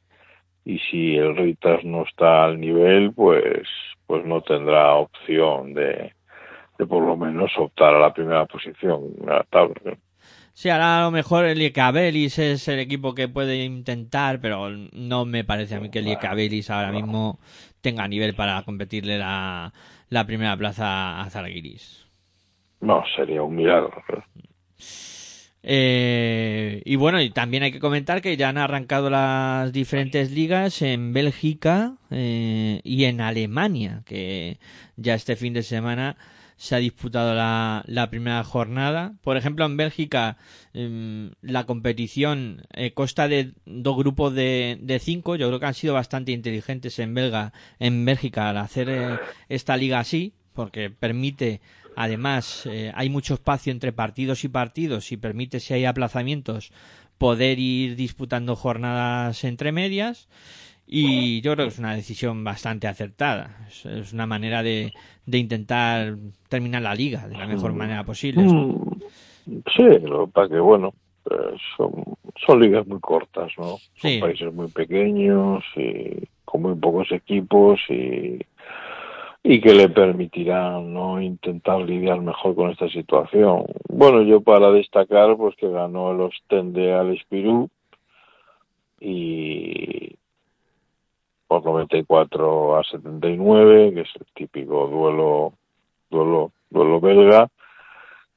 y 0.66 0.80
si 0.80 1.16
el 1.16 1.36
Ritas 1.36 1.84
no 1.86 2.04
está 2.04 2.46
al 2.46 2.60
nivel, 2.60 3.14
pues, 3.14 3.68
pues 4.08 4.26
no 4.26 4.42
tendrá 4.42 4.96
opción 4.96 5.74
de, 5.74 6.14
de 6.78 6.86
por 6.86 7.03
lo 7.03 7.15
menos 7.15 7.51
optar 7.57 7.93
a 7.95 7.99
la 7.99 8.13
primera 8.13 8.45
posición 8.45 9.01
en 9.19 9.28
la 9.28 9.43
tabla. 9.49 9.76
¿no? 9.86 9.91
Sí, 10.53 10.69
ahora 10.69 10.99
a 10.99 11.03
lo 11.05 11.11
mejor 11.11 11.45
el 11.45 11.61
Icabelis 11.61 12.38
es 12.38 12.67
el 12.67 12.80
equipo 12.80 13.15
que 13.15 13.28
puede 13.28 13.63
intentar, 13.63 14.39
pero 14.39 14.69
no 14.69 15.26
me 15.26 15.43
parece 15.43 15.76
a 15.76 15.80
mí 15.80 15.89
que 15.89 15.99
el 15.99 16.07
Icabelis 16.07 16.69
ahora 16.69 16.91
mismo 16.91 17.39
tenga 17.82 18.07
nivel 18.07 18.36
para 18.36 18.61
competirle 18.63 19.17
la, 19.17 19.74
la 20.09 20.26
primera 20.26 20.55
plaza 20.55 21.21
a 21.21 21.30
Zalgiris. 21.30 22.07
No, 22.82 23.03
sería 23.15 23.41
un 23.41 23.55
milagro. 23.55 23.91
¿no? 24.09 24.24
Eh, 25.65 26.82
y 26.84 26.97
bueno, 26.97 27.21
y 27.21 27.30
también 27.30 27.63
hay 27.63 27.71
que 27.71 27.80
comentar 27.80 28.21
que 28.21 28.36
ya 28.36 28.49
han 28.49 28.57
arrancado 28.57 29.09
las 29.09 29.71
diferentes 29.71 30.32
ligas 30.32 30.82
en 30.82 31.13
Bélgica 31.13 31.93
eh, 32.11 32.82
y 32.84 33.05
en 33.05 33.21
Alemania, 33.21 34.01
que 34.05 34.59
ya 34.97 35.13
este 35.13 35.38
fin 35.38 35.53
de 35.53 35.63
semana 35.63 36.17
se 36.58 36.76
ha 36.76 36.80
disputado 36.80 37.34
la, 37.34 37.84
la 37.88 38.10
primera 38.10 38.43
jornada. 38.43 39.14
Por 39.22 39.38
ejemplo, 39.38 39.66
en 39.66 39.78
Bélgica 39.78 40.38
em, 40.74 41.32
la 41.41 41.66
competición 41.66 42.64
eh, 42.74 42.93
consta 42.93 43.28
de 43.28 43.54
dos 43.66 43.97
grupos 43.97 44.34
de, 44.34 44.78
de 44.82 44.99
cinco. 44.99 45.36
Yo 45.36 45.47
creo 45.47 45.60
que 45.60 45.66
han 45.66 45.74
sido 45.74 45.93
bastante 45.93 46.32
inteligentes 46.32 46.99
en 46.99 47.14
Belga, 47.14 47.54
en 47.80 48.06
Bélgica 48.06 48.49
al 48.49 48.58
hacer 48.58 48.89
eh, 48.89 49.20
esta 49.49 49.78
liga 49.78 49.99
así, 49.99 50.34
porque 50.54 50.89
permite 50.89 51.62
Además, 51.95 52.66
eh, 52.66 52.91
hay 52.95 53.10
mucho 53.10 53.36
espacio 53.36 53.72
entre 53.72 53.93
partidos 53.93 54.43
y 54.43 54.47
partidos 54.47 55.12
y 55.12 55.18
permite, 55.18 55.60
si 55.60 55.74
hay 55.74 55.86
aplazamientos, 55.86 56.72
poder 57.18 57.60
ir 57.60 57.95
disputando 57.95 58.56
jornadas 58.56 59.43
entre 59.43 59.72
medias. 59.72 60.28
Y 60.96 61.41
yo 61.41 61.54
creo 61.54 61.66
que 61.66 61.74
es 61.74 61.80
una 61.80 61.96
decisión 61.96 62.44
bastante 62.44 62.88
acertada. 62.88 63.66
Es, 63.68 64.14
una 64.14 64.28
manera 64.28 64.62
de, 64.62 64.94
de, 65.26 65.38
intentar 65.39 66.16
terminar 66.50 66.84
la 66.84 66.94
liga 66.94 67.28
de 67.28 67.36
la 67.36 67.48
mejor 67.48 67.74
manera 67.74 68.04
posible. 68.04 68.44
Mm, 68.44 69.02
Sí, 69.76 69.84
lo 70.04 70.28
para 70.28 70.48
que, 70.48 70.60
bueno, 70.60 70.94
eh, 71.32 71.58
son, 71.76 71.91
son 72.46 72.62
ligas 72.62 72.86
muy 72.86 73.00
cortas, 73.00 73.52
¿no? 73.58 73.64
Son 73.64 73.80
Sí. 73.96 74.20
países 74.22 74.54
muy 74.54 74.68
pequeños 74.68 75.64
y 75.76 76.28
con 76.46 76.62
muy 76.62 76.76
pocos 76.76 77.12
equipos 77.12 77.80
y 77.89 78.39
y 79.46 79.60
que 79.60 79.74
le 79.74 79.89
permitirán 79.89 80.94
no 80.94 81.20
intentar 81.20 81.82
lidiar 81.82 82.22
mejor 82.22 82.56
con 82.56 82.70
esta 82.70 82.88
situación. 82.88 83.66
Bueno, 83.89 84.22
yo 84.22 84.39
para 84.41 84.72
destacar 84.72 85.36
pues 85.36 85.56
que 85.58 85.68
ganó 85.70 86.12
el 86.12 86.22
Ostende 86.22 86.94
al 86.94 87.14
Espirú 87.18 87.70
y 89.02 90.16
por 91.48 91.64
94 91.64 92.78
a 92.78 92.84
79, 92.84 93.94
que 93.94 94.02
es 94.02 94.10
el 94.20 94.26
típico 94.34 94.88
duelo 94.88 95.54
duelo 96.10 96.52
duelo 96.70 97.00
belga 97.00 97.50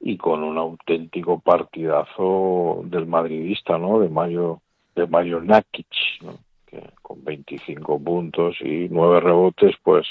y 0.01 0.17
con 0.17 0.43
un 0.43 0.59
auténtico 0.59 1.41
partidazo 1.41 2.83
del 2.85 3.07
madridista, 3.07 3.79
¿no? 3.79 3.99
De 4.01 4.09
Mario 4.09 4.61
de 4.95 5.07
Mario 5.07 5.41
Nakic, 5.41 5.87
¿no? 6.23 6.39
que 6.67 6.83
con 7.03 7.23
25 7.25 8.03
puntos 8.03 8.57
y 8.61 8.89
9 8.91 9.21
rebotes, 9.21 9.75
pues 9.83 10.07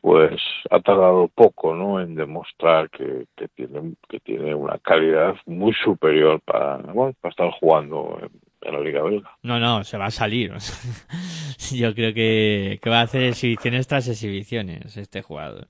pues 0.00 0.38
ha 0.70 0.80
tardado 0.80 1.28
poco 1.28 1.74
no 1.74 1.98
en 1.98 2.14
demostrar 2.14 2.90
que, 2.90 3.24
que 3.34 3.48
tiene 3.48 3.94
que 4.06 4.20
tiene 4.20 4.54
una 4.54 4.78
calidad 4.78 5.34
muy 5.46 5.72
superior 5.72 6.40
para 6.42 6.78
para 6.78 7.30
estar 7.30 7.50
jugando 7.52 8.18
en, 8.20 8.30
en 8.64 8.72
la 8.72 8.80
liga 8.80 9.02
belga 9.02 9.30
No, 9.42 9.58
no, 9.60 9.84
se 9.84 9.96
va 9.96 10.06
a 10.06 10.10
salir. 10.10 10.52
Yo 11.72 11.94
creo 11.94 12.12
que, 12.14 12.78
que 12.82 12.90
va 12.90 13.00
a 13.00 13.04
hacer 13.04 13.22
exhibiciones 13.24 13.86
tras 13.86 14.08
exhibiciones 14.08 14.96
este 14.96 15.22
jugador. 15.22 15.68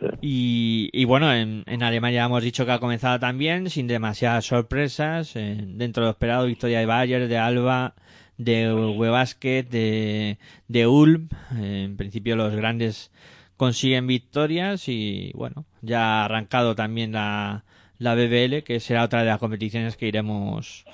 Sí. 0.00 0.06
Y, 0.20 0.90
y 0.92 1.04
bueno, 1.04 1.32
en, 1.32 1.62
en 1.66 1.82
Alemania 1.82 2.24
hemos 2.24 2.42
dicho 2.42 2.66
que 2.66 2.72
ha 2.72 2.80
comenzado 2.80 3.18
también, 3.20 3.70
sin 3.70 3.86
demasiadas 3.86 4.44
sorpresas. 4.46 5.36
eh, 5.36 5.56
dentro 5.66 6.02
de 6.02 6.06
lo 6.06 6.10
esperado, 6.10 6.46
victoria 6.46 6.80
de 6.80 6.86
Bayern, 6.86 7.28
de 7.28 7.38
Alba, 7.38 7.94
de 8.36 8.72
Webasket, 8.74 9.68
de, 9.68 10.38
de 10.68 10.86
Ulm. 10.86 11.28
Eh, 11.56 11.82
en 11.84 11.96
principio 11.96 12.36
los 12.36 12.54
grandes 12.54 13.12
consiguen 13.56 14.06
victorias 14.06 14.88
y 14.88 15.30
bueno, 15.34 15.64
ya 15.80 16.22
ha 16.22 16.24
arrancado 16.24 16.74
también 16.74 17.12
la, 17.12 17.64
la 17.98 18.14
BBL, 18.14 18.62
que 18.64 18.80
será 18.80 19.04
otra 19.04 19.20
de 19.20 19.26
las 19.26 19.38
competiciones 19.38 19.96
que 19.96 20.08
iremos 20.08 20.84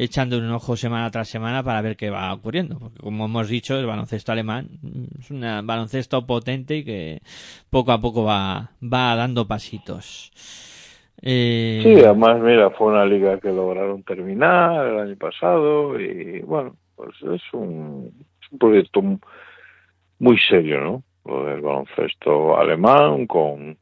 echando 0.00 0.38
un 0.38 0.50
ojo 0.50 0.76
semana 0.76 1.10
tras 1.10 1.28
semana 1.28 1.62
para 1.62 1.82
ver 1.82 1.96
qué 1.96 2.08
va 2.08 2.32
ocurriendo. 2.32 2.78
Porque 2.78 2.98
como 3.00 3.26
hemos 3.26 3.48
dicho, 3.48 3.78
el 3.78 3.86
baloncesto 3.86 4.32
alemán 4.32 4.68
es 5.18 5.30
un 5.30 5.42
baloncesto 5.64 6.26
potente 6.26 6.78
y 6.78 6.84
que 6.84 7.20
poco 7.68 7.92
a 7.92 8.00
poco 8.00 8.24
va, 8.24 8.70
va 8.82 9.14
dando 9.14 9.46
pasitos. 9.46 10.32
Eh, 11.20 11.80
Sí, 11.82 12.02
además, 12.02 12.40
mira, 12.40 12.70
fue 12.70 12.88
una 12.88 13.04
liga 13.04 13.38
que 13.38 13.52
lograron 13.52 14.02
terminar 14.02 14.86
el 14.86 14.98
año 15.00 15.16
pasado 15.16 16.00
y 16.00 16.40
bueno, 16.40 16.76
pues 16.96 17.10
es 17.22 17.42
un, 17.52 18.10
es 18.40 18.52
un 18.52 18.58
proyecto 18.58 19.02
muy 20.18 20.38
serio, 20.48 20.80
¿no? 20.80 21.02
Lo 21.26 21.44
del 21.44 21.60
baloncesto 21.60 22.56
alemán 22.56 23.26
con, 23.26 23.76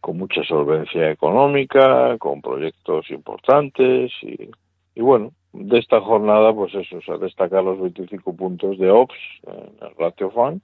con 0.00 0.18
mucha 0.18 0.42
solvencia 0.42 1.12
económica, 1.12 2.18
con 2.18 2.42
proyectos 2.42 3.08
importantes 3.10 4.10
y, 4.22 4.50
y 4.98 5.00
bueno, 5.00 5.30
de 5.52 5.78
esta 5.78 6.00
jornada, 6.00 6.52
pues 6.52 6.74
eso, 6.74 6.96
o 6.96 7.02
sea, 7.02 7.18
destacar 7.18 7.62
los 7.62 7.80
25 7.80 8.34
puntos 8.34 8.78
de 8.78 8.90
Ops 8.90 9.14
en 9.46 9.86
el 9.86 9.94
Ratio 9.96 10.28
Fan, 10.32 10.60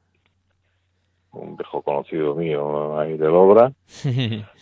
un 1.31 1.57
viejo 1.57 1.83
conocido 1.83 2.35
mío 2.35 2.99
ahí 2.99 3.17
del 3.17 3.31
obra, 3.31 3.73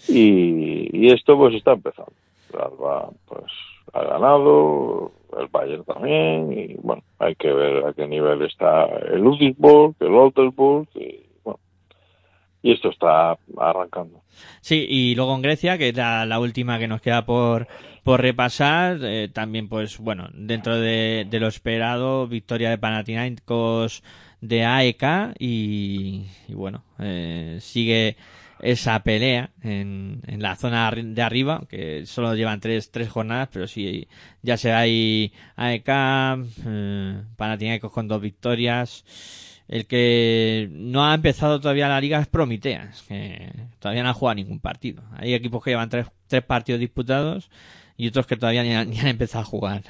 y, 0.09 0.91
y 0.93 1.11
esto 1.11 1.39
pues 1.39 1.55
está 1.55 1.73
empezando. 1.73 2.13
El 2.53 2.61
Alba 2.61 3.09
pues 3.25 3.51
ha 3.95 4.05
ganado, 4.05 5.11
el 5.41 5.47
Bayern 5.49 5.85
también, 5.85 6.53
y 6.53 6.75
bueno, 6.75 7.03
hay 7.19 7.35
que 7.35 7.51
ver 7.51 7.87
a 7.87 7.95
qué 7.95 8.07
nivel 8.07 8.43
está 8.43 8.85
el 8.85 9.23
Ludwigsburg, 9.23 9.95
el 10.01 10.15
Oldenburg, 10.15 10.87
y 10.97 11.21
y 12.63 12.73
esto 12.73 12.91
está 12.91 13.37
arrancando. 13.59 14.23
Sí, 14.61 14.87
y 14.89 15.15
luego 15.15 15.35
en 15.35 15.43
Grecia, 15.43 15.77
que 15.79 15.91
es 15.91 15.97
la, 15.97 16.25
la 16.27 16.39
última 16.39 16.79
que 16.79 16.89
nos 16.89 17.01
queda 17.03 17.27
por, 17.27 17.67
por 18.03 18.21
repasar, 18.21 18.99
eh, 19.03 19.29
también 19.33 19.69
pues 19.69 19.99
bueno, 19.99 20.29
dentro 20.33 20.77
de, 20.79 21.27
de 21.29 21.41
lo 21.41 21.49
esperado, 21.49 22.27
victoria 22.29 22.71
de 22.71 22.79
Panathinaikos 22.79 24.03
de 24.41 24.65
AEK 24.65 25.35
y, 25.39 26.27
y 26.49 26.55
bueno, 26.55 26.85
eh, 26.99 27.59
sigue 27.61 28.17
esa 28.61 29.03
pelea 29.03 29.51
en, 29.61 30.21
en 30.27 30.41
la 30.41 30.55
zona 30.55 30.91
de 30.95 31.23
arriba, 31.23 31.63
que 31.69 32.07
solo 32.07 32.35
llevan 32.35 32.61
tres, 32.61 32.91
tres 32.93 33.09
jornadas, 33.09 33.49
pero 33.53 33.67
sí, 33.67 34.07
ya 34.43 34.57
se 34.57 34.73
hay 34.73 35.33
AEK, 35.57 35.89
eh, 35.89 37.23
Panathinaikos 37.37 37.93
con 37.93 38.07
dos 38.09 38.21
victorias, 38.21 39.05
el 39.69 39.87
que 39.87 40.69
no 40.71 41.05
ha 41.05 41.15
empezado 41.15 41.61
todavía 41.61 41.89
la 41.89 42.01
liga 42.01 42.21
es 42.21 42.27
Promiteas, 42.27 43.03
que 43.09 43.51
todavía 43.79 44.03
no 44.03 44.11
ha 44.11 44.15
jugado 44.15 44.37
ningún 44.37 44.61
partido. 44.61 45.03
Hay 45.17 45.35
equipos 45.35 45.63
que 45.63 45.71
llevan 45.71 45.89
tres, 45.89 46.07
tres 46.27 46.43
partidos 46.43 46.81
disputados 46.81 47.51
y 47.97 48.09
otros 48.09 48.27
que 48.27 48.37
todavía 48.37 48.63
ni 48.63 48.75
han, 48.75 48.91
ni 48.91 48.99
han 48.99 49.09
empezado 49.09 49.43
a 49.43 49.47
jugar. 49.47 49.83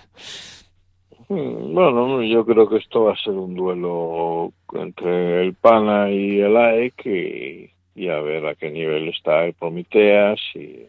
Mm, 1.28 1.74
Bueno, 1.74 2.22
yo 2.22 2.44
creo 2.44 2.68
que 2.68 2.76
esto 2.76 3.04
va 3.04 3.12
a 3.12 3.16
ser 3.16 3.32
un 3.32 3.54
duelo 3.54 4.52
entre 4.74 5.42
el 5.42 5.54
Pana 5.54 6.10
y 6.10 6.40
el 6.40 6.56
AEK 6.56 7.06
y, 7.06 7.70
y 7.94 8.08
a 8.08 8.20
ver 8.20 8.46
a 8.46 8.54
qué 8.54 8.70
nivel 8.70 9.08
está 9.08 9.44
el 9.44 9.54
Prometeas 9.54 10.40
y 10.54 10.86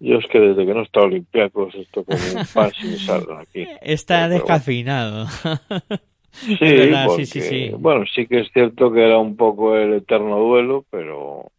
yo 0.00 0.18
es 0.18 0.26
que 0.28 0.38
desde 0.38 0.64
que 0.64 0.74
no 0.74 0.82
está 0.82 1.00
Olympiacos 1.00 1.74
esto 1.74 2.04
como 2.04 2.18
un 2.18 2.46
pan 2.54 2.70
sin 2.72 2.94
aquí. 3.36 3.66
Está 3.82 4.28
descafeinado. 4.28 5.26
Sí, 6.32 6.56
porque, 6.58 7.26
sí, 7.26 7.40
sí, 7.40 7.48
sí. 7.48 7.70
bueno, 7.78 8.04
sí 8.14 8.26
que 8.26 8.40
es 8.40 8.52
cierto 8.52 8.92
que 8.92 9.04
era 9.04 9.18
un 9.18 9.36
poco 9.36 9.76
el 9.76 9.94
eterno 9.94 10.38
duelo, 10.38 10.84
pero 10.90 11.50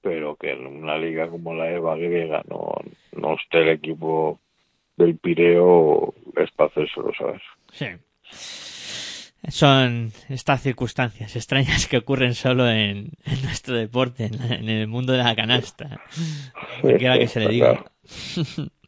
pero 0.00 0.36
que 0.36 0.52
en 0.52 0.66
una 0.66 0.96
liga 0.96 1.28
como 1.28 1.54
la 1.54 1.70
EVA 1.70 1.96
griega 1.96 2.42
no, 2.48 2.72
no 3.12 3.34
esté 3.34 3.62
el 3.62 3.68
equipo 3.70 4.38
del 4.96 5.16
Pireo 5.16 6.14
es 6.36 6.50
para 6.52 6.70
hacérselo, 6.70 7.12
¿sabes? 7.18 7.42
Sí. 7.72 7.86
Son 9.48 10.12
estas 10.28 10.62
circunstancias 10.62 11.34
extrañas 11.36 11.86
que 11.86 11.98
ocurren 11.98 12.34
solo 12.34 12.68
en, 12.68 13.10
en 13.24 13.42
nuestro 13.42 13.74
deporte, 13.76 14.26
en, 14.26 14.38
la- 14.38 14.54
en 14.56 14.68
el 14.68 14.86
mundo 14.88 15.12
de 15.12 15.18
la 15.22 15.34
canasta. 15.36 16.00
Cualquiera 16.80 17.18
que 17.18 17.28
se 17.28 17.40
le 17.40 17.48
diga. 17.48 17.74
claro. 17.74 17.90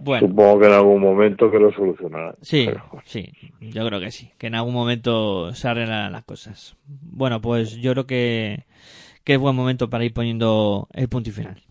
bueno. 0.00 0.26
Supongo 0.28 0.60
que 0.60 0.66
en 0.66 0.72
algún 0.72 1.00
momento 1.00 1.50
que 1.50 1.58
lo 1.58 1.72
solucionarán. 1.72 2.34
Sí, 2.42 2.64
Pero- 2.66 2.84
sí, 3.04 3.32
yo 3.60 3.86
creo 3.86 4.00
que 4.00 4.10
sí, 4.10 4.30
que 4.38 4.46
en 4.48 4.54
algún 4.54 4.74
momento 4.74 5.52
se 5.54 5.68
arreglarán 5.68 6.12
las 6.12 6.24
cosas. 6.24 6.76
Bueno, 6.86 7.40
pues 7.40 7.76
yo 7.76 7.92
creo 7.92 8.06
que, 8.06 8.64
que 9.24 9.34
es 9.34 9.38
buen 9.38 9.54
momento 9.56 9.90
para 9.90 10.04
ir 10.04 10.12
poniendo 10.14 10.88
el 10.92 11.08
punto 11.08 11.30
y 11.30 11.32
final. 11.32 11.62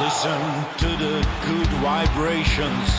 Listen 0.00 0.40
to 0.78 0.88
the 0.96 1.26
good 1.46 1.70
vibrations. 1.84 2.90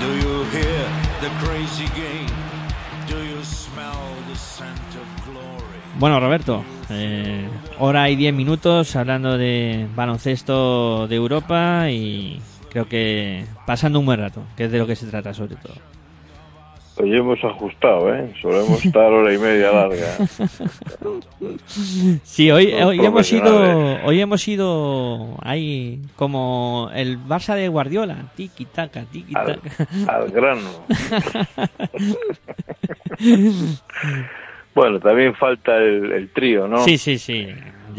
Do 0.00 0.10
you 0.16 0.44
hear 0.50 0.82
the 1.20 1.30
crazy 1.44 1.86
game? 1.94 2.28
Bueno, 5.98 6.20
Roberto, 6.20 6.64
eh, 6.88 7.46
hora 7.78 8.08
y 8.08 8.16
diez 8.16 8.32
minutos 8.32 8.96
hablando 8.96 9.36
de 9.36 9.86
baloncesto 9.94 11.06
de 11.08 11.16
Europa 11.16 11.90
y 11.90 12.40
creo 12.70 12.88
que 12.88 13.44
pasando 13.66 13.98
un 14.00 14.06
buen 14.06 14.20
rato, 14.20 14.42
que 14.56 14.64
es 14.64 14.72
de 14.72 14.78
lo 14.78 14.86
que 14.86 14.96
se 14.96 15.06
trata 15.06 15.34
sobre 15.34 15.56
todo. 15.56 15.74
Hoy 17.00 17.16
hemos 17.16 17.42
ajustado, 17.42 18.14
¿eh? 18.14 18.30
Solemos 18.42 18.84
estar 18.84 19.10
hora 19.10 19.32
y 19.32 19.38
media 19.38 19.72
larga. 19.72 20.18
Sí, 22.24 22.50
hoy, 22.50 22.74
hoy 22.74 23.00
hemos 23.04 23.32
ido, 23.32 23.96
hoy 24.04 24.20
hemos 24.20 24.46
ido 24.46 25.36
ahí 25.40 26.00
como 26.16 26.90
el 26.94 27.18
Barça 27.18 27.54
de 27.54 27.68
Guardiola, 27.68 28.30
tiki 28.36 28.66
taka, 28.66 29.04
tiki 29.04 29.32
Al, 29.34 29.60
taka. 29.60 30.12
al 30.14 30.30
grano. 30.30 30.68
bueno, 34.74 35.00
también 35.00 35.34
falta 35.34 35.76
el, 35.78 36.12
el 36.12 36.28
trío, 36.30 36.68
¿no? 36.68 36.78
Sí, 36.84 36.98
sí, 36.98 37.18
sí. 37.18 37.48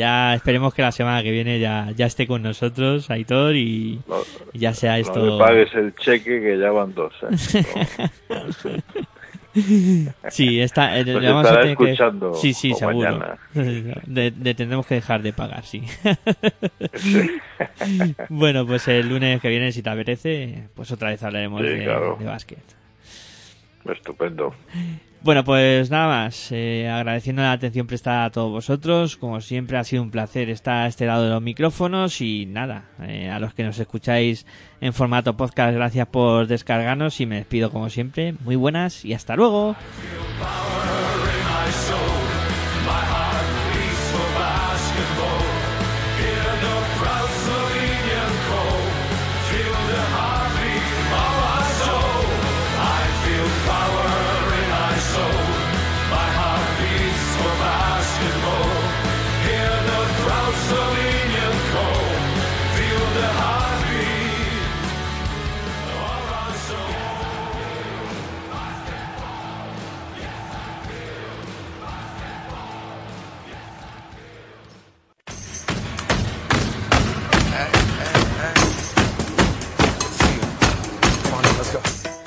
Ya 0.02 0.34
esperemos 0.34 0.74
que 0.74 0.82
la 0.82 0.92
semana 0.92 1.22
que 1.22 1.30
viene 1.30 1.60
ya, 1.60 1.92
ya 1.96 2.08
esté 2.08 2.26
con 2.26 2.42
nosotros, 2.42 3.12
Aitor, 3.12 3.56
y, 3.56 4.02
No, 4.08 4.16
y 4.52 4.58
ya 4.58 4.74
sea 4.74 4.94
no 4.94 4.98
esto. 4.98 5.38
le 5.38 5.38
pagues 5.38 5.72
el 5.76 5.94
cheque 5.96 6.42
que 6.42 6.58
ya 6.58 6.72
van 6.72 6.92
dos, 6.96 7.14
¿eh? 7.22 8.82
Sí, 10.30 10.60
está, 10.62 10.98
eh, 10.98 11.04
vamos 11.04 11.46
a 11.46 11.60
tener 11.60 11.78
que- 11.78 11.84
escuchando 11.92 12.34
Sí, 12.34 12.52
sí, 12.54 12.72
o 12.72 12.76
seguro. 12.76 13.38
De, 13.54 14.32
de- 14.36 14.54
tendremos 14.56 14.88
que 14.88 14.96
dejar 14.96 15.22
de 15.22 15.34
pagar, 15.34 15.66
sí. 15.66 15.84
bueno, 18.30 18.66
pues 18.66 18.88
el 18.88 19.08
lunes 19.10 19.40
que 19.40 19.50
viene, 19.50 19.72
si 19.72 19.84
te 19.84 19.90
apetece, 19.92 20.64
pues 20.74 20.90
otra 20.92 21.10
vez 21.10 21.22
hablaremos 21.22 21.62
Sí, 21.62 21.68
de, 21.68 21.84
claro. 21.84 22.18
de 22.20 22.26
básquet. 22.26 22.64
Estupendo. 23.86 24.56
Bueno, 25.24 25.44
pues 25.44 25.92
nada 25.92 26.08
más. 26.08 26.52
eh, 26.52 26.90
agradeciendo 26.90 27.44
la 27.44 27.52
atención 27.52 27.86
prestada 27.86 28.26
a 28.26 28.32
todos 28.32 28.50
vosotros. 28.50 29.18
Como 29.18 29.40
siempre, 29.40 29.78
ha 29.78 29.84
sido 29.84 30.02
un 30.02 30.10
placer 30.10 30.50
estar 30.50 30.78
a 30.78 30.88
este 30.88 31.06
lado 31.06 31.26
de 31.26 31.30
los 31.30 31.42
micrófonos. 31.44 32.22
Y 32.22 32.48
nada, 32.48 32.86
eh, 33.04 33.30
a 33.30 33.40
los 33.40 33.54
que 33.54 33.64
nos 33.64 33.78
escucháis 33.78 34.48
en 34.82 34.94
formato 34.94 35.38
podcast, 35.38 35.76
gracias 35.76 36.08
por 36.08 36.48
descargarnos. 36.48 37.22
Y 37.22 37.28
me 37.28 37.36
despido 37.36 37.72
como 37.72 37.92
siempre. 37.92 38.34
Muy 38.44 38.56
buenas 38.56 39.06
y 39.06 39.14
hasta 39.14 39.36
luego. 39.36 39.76